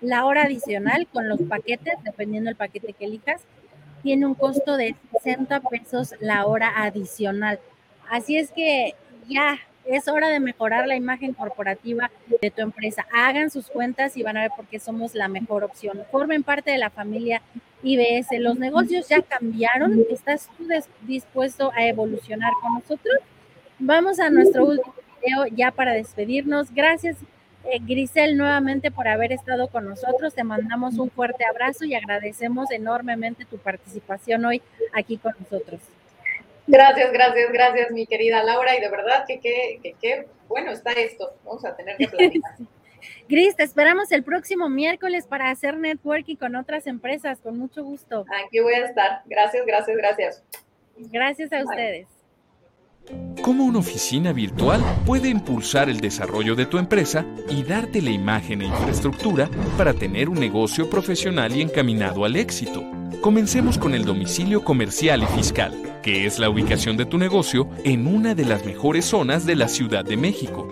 la 0.00 0.24
hora 0.24 0.42
adicional 0.42 1.06
con 1.12 1.28
los 1.28 1.40
paquetes, 1.42 1.94
dependiendo 2.04 2.48
del 2.48 2.56
paquete 2.56 2.92
que 2.92 3.04
elijas, 3.04 3.42
tiene 4.02 4.26
un 4.26 4.34
costo 4.34 4.76
de 4.76 4.96
60 5.12 5.60
pesos 5.60 6.14
la 6.20 6.46
hora 6.46 6.82
adicional. 6.82 7.58
Así 8.08 8.36
es 8.36 8.50
que 8.50 8.94
ya 9.28 9.58
es 9.84 10.08
hora 10.08 10.28
de 10.28 10.40
mejorar 10.40 10.86
la 10.86 10.96
imagen 10.96 11.34
corporativa 11.34 12.10
de 12.40 12.50
tu 12.50 12.62
empresa. 12.62 13.06
Hagan 13.12 13.50
sus 13.50 13.68
cuentas 13.68 14.16
y 14.16 14.22
van 14.22 14.36
a 14.36 14.42
ver 14.42 14.50
por 14.56 14.66
qué 14.66 14.78
somos 14.78 15.14
la 15.14 15.28
mejor 15.28 15.64
opción. 15.64 16.02
Formen 16.10 16.42
parte 16.42 16.70
de 16.70 16.78
la 16.78 16.90
familia 16.90 17.42
IBS. 17.82 18.38
Los 18.38 18.58
negocios 18.58 19.08
ya 19.08 19.22
cambiaron. 19.22 20.04
¿Estás 20.10 20.48
tú 20.56 20.66
dispuesto 21.02 21.72
a 21.74 21.86
evolucionar 21.86 22.52
con 22.62 22.74
nosotros? 22.74 23.16
Vamos 23.78 24.20
a 24.20 24.30
nuestro 24.30 24.66
último 24.66 24.94
video 25.20 25.46
ya 25.46 25.70
para 25.70 25.92
despedirnos. 25.92 26.72
Gracias, 26.72 27.16
eh, 27.64 27.78
Grisel, 27.80 28.36
nuevamente 28.36 28.90
por 28.90 29.08
haber 29.08 29.32
estado 29.32 29.68
con 29.68 29.88
nosotros. 29.88 30.34
Te 30.34 30.44
mandamos 30.44 30.98
un 30.98 31.10
fuerte 31.10 31.44
abrazo 31.44 31.84
y 31.84 31.94
agradecemos 31.94 32.70
enormemente 32.70 33.44
tu 33.44 33.58
participación 33.58 34.44
hoy 34.44 34.62
aquí 34.92 35.18
con 35.18 35.34
nosotros. 35.38 35.80
Gracias, 36.66 37.12
gracias, 37.12 37.52
gracias, 37.52 37.90
mi 37.90 38.06
querida 38.06 38.42
Laura. 38.42 38.76
Y 38.76 38.80
de 38.80 38.88
verdad 38.88 39.24
que 39.26 39.40
qué 39.40 40.26
bueno 40.48 40.72
está 40.72 40.92
esto. 40.92 41.34
Vamos 41.44 41.64
a 41.64 41.76
tener 41.76 41.96
que 41.96 42.08
platicar. 42.08 42.56
Gris, 43.28 43.56
te 43.56 43.62
esperamos 43.62 44.12
el 44.12 44.22
próximo 44.22 44.68
miércoles 44.68 45.26
para 45.26 45.50
hacer 45.50 45.76
networking 45.76 46.36
con 46.36 46.56
otras 46.56 46.86
empresas, 46.86 47.40
con 47.40 47.58
mucho 47.58 47.82
gusto. 47.84 48.24
Aquí 48.46 48.60
voy 48.60 48.74
a 48.74 48.86
estar. 48.86 49.22
Gracias, 49.26 49.64
gracias, 49.66 49.96
gracias. 49.96 50.42
Gracias 50.96 51.52
a 51.52 51.62
ustedes. 51.64 52.19
¿Cómo 53.42 53.64
una 53.64 53.78
oficina 53.78 54.32
virtual 54.32 54.82
puede 55.06 55.28
impulsar 55.28 55.88
el 55.88 56.00
desarrollo 56.00 56.54
de 56.54 56.66
tu 56.66 56.78
empresa 56.78 57.24
y 57.48 57.62
darte 57.62 58.02
la 58.02 58.10
imagen 58.10 58.62
e 58.62 58.66
infraestructura 58.66 59.48
para 59.76 59.94
tener 59.94 60.28
un 60.28 60.38
negocio 60.38 60.90
profesional 60.90 61.56
y 61.56 61.62
encaminado 61.62 62.24
al 62.24 62.36
éxito? 62.36 62.84
Comencemos 63.20 63.78
con 63.78 63.94
el 63.94 64.04
domicilio 64.04 64.62
comercial 64.62 65.22
y 65.22 65.26
fiscal, 65.26 66.00
que 66.02 66.26
es 66.26 66.38
la 66.38 66.48
ubicación 66.48 66.96
de 66.96 67.06
tu 67.06 67.18
negocio 67.18 67.68
en 67.84 68.06
una 68.06 68.34
de 68.34 68.44
las 68.44 68.64
mejores 68.64 69.06
zonas 69.06 69.46
de 69.46 69.56
la 69.56 69.68
Ciudad 69.68 70.04
de 70.04 70.16
México. 70.16 70.68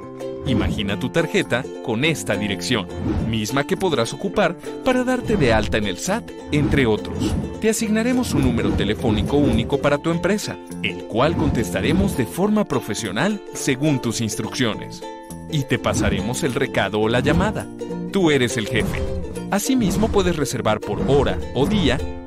Imagina 0.46 0.98
tu 0.98 1.10
tarjeta 1.10 1.64
con 1.84 2.04
esta 2.04 2.36
dirección, 2.36 2.86
misma 3.28 3.64
que 3.64 3.76
podrás 3.76 4.12
ocupar 4.12 4.56
para 4.84 5.04
darte 5.04 5.36
de 5.36 5.52
alta 5.52 5.76
en 5.78 5.86
el 5.86 5.98
SAT, 5.98 6.30
entre 6.52 6.86
otros. 6.86 7.34
Te 7.60 7.70
asignaremos 7.70 8.32
un 8.34 8.42
número 8.42 8.70
telefónico 8.70 9.36
único 9.36 9.78
para 9.78 9.98
tu 9.98 10.10
empresa, 10.10 10.56
el 10.82 11.04
cual 11.04 11.36
contestaremos 11.36 12.16
de 12.16 12.26
forma 12.26 12.64
profesional 12.64 13.42
según 13.52 14.00
tus 14.00 14.20
instrucciones. 14.20 15.02
Y 15.50 15.64
te 15.64 15.78
pasaremos 15.78 16.42
el 16.42 16.54
recado 16.54 17.00
o 17.00 17.08
la 17.08 17.20
llamada. 17.20 17.66
Tú 18.12 18.30
eres 18.30 18.56
el 18.56 18.66
jefe. 18.66 19.02
Asimismo 19.50 20.08
puedes 20.08 20.36
reservar 20.36 20.80
por 20.80 21.02
hora 21.08 21.38
o 21.54 21.66
día 21.66 21.98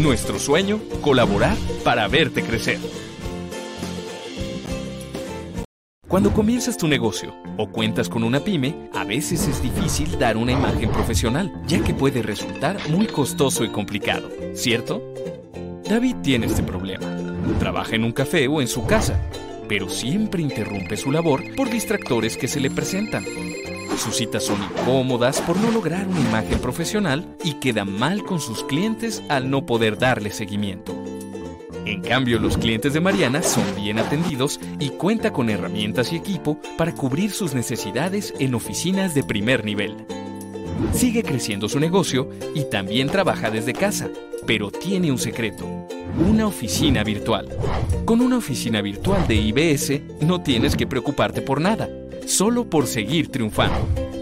Nuestro 0.00 0.38
sueño, 0.38 0.80
colaborar 1.02 1.58
para 1.84 2.08
verte 2.08 2.42
crecer. 2.42 2.78
Cuando 6.08 6.32
comienzas 6.32 6.78
tu 6.78 6.88
negocio 6.88 7.34
o 7.58 7.68
cuentas 7.68 8.08
con 8.08 8.24
una 8.24 8.40
pyme, 8.40 8.88
a 8.94 9.04
veces 9.04 9.46
es 9.46 9.62
difícil 9.62 10.18
dar 10.18 10.38
una 10.38 10.52
imagen 10.52 10.90
profesional, 10.90 11.52
ya 11.66 11.84
que 11.84 11.92
puede 11.92 12.22
resultar 12.22 12.78
muy 12.88 13.08
costoso 13.08 13.62
y 13.62 13.68
complicado, 13.68 14.30
¿cierto? 14.54 15.02
David 15.86 16.16
tiene 16.22 16.46
este 16.46 16.62
problema. 16.62 17.06
Trabaja 17.58 17.94
en 17.94 18.04
un 18.04 18.12
café 18.12 18.48
o 18.48 18.62
en 18.62 18.68
su 18.68 18.86
casa, 18.86 19.20
pero 19.68 19.90
siempre 19.90 20.40
interrumpe 20.40 20.96
su 20.96 21.12
labor 21.12 21.42
por 21.54 21.68
distractores 21.68 22.38
que 22.38 22.48
se 22.48 22.60
le 22.60 22.70
presentan. 22.70 23.22
Sus 24.00 24.16
citas 24.16 24.44
son 24.44 24.62
incómodas 24.62 25.42
por 25.42 25.58
no 25.58 25.70
lograr 25.70 26.08
una 26.08 26.20
imagen 26.20 26.58
profesional 26.60 27.36
y 27.44 27.54
queda 27.54 27.84
mal 27.84 28.24
con 28.24 28.40
sus 28.40 28.64
clientes 28.64 29.22
al 29.28 29.50
no 29.50 29.66
poder 29.66 29.98
darle 29.98 30.30
seguimiento. 30.30 30.94
En 31.84 32.00
cambio, 32.00 32.38
los 32.38 32.56
clientes 32.56 32.94
de 32.94 33.00
Mariana 33.00 33.42
son 33.42 33.62
bien 33.76 33.98
atendidos 33.98 34.58
y 34.78 34.88
cuenta 34.88 35.34
con 35.34 35.50
herramientas 35.50 36.14
y 36.14 36.16
equipo 36.16 36.58
para 36.78 36.94
cubrir 36.94 37.30
sus 37.30 37.52
necesidades 37.52 38.32
en 38.38 38.54
oficinas 38.54 39.14
de 39.14 39.22
primer 39.22 39.66
nivel. 39.66 39.96
Sigue 40.94 41.22
creciendo 41.22 41.68
su 41.68 41.78
negocio 41.78 42.30
y 42.54 42.64
también 42.70 43.10
trabaja 43.10 43.50
desde 43.50 43.74
casa, 43.74 44.08
pero 44.46 44.70
tiene 44.70 45.12
un 45.12 45.18
secreto, 45.18 45.66
una 46.26 46.46
oficina 46.46 47.04
virtual. 47.04 47.50
Con 48.06 48.22
una 48.22 48.38
oficina 48.38 48.80
virtual 48.80 49.28
de 49.28 49.34
IBS 49.34 50.22
no 50.22 50.40
tienes 50.40 50.74
que 50.74 50.86
preocuparte 50.86 51.42
por 51.42 51.60
nada 51.60 51.86
solo 52.30 52.64
por 52.64 52.86
seguir 52.86 53.28
triunfando. 53.28 54.19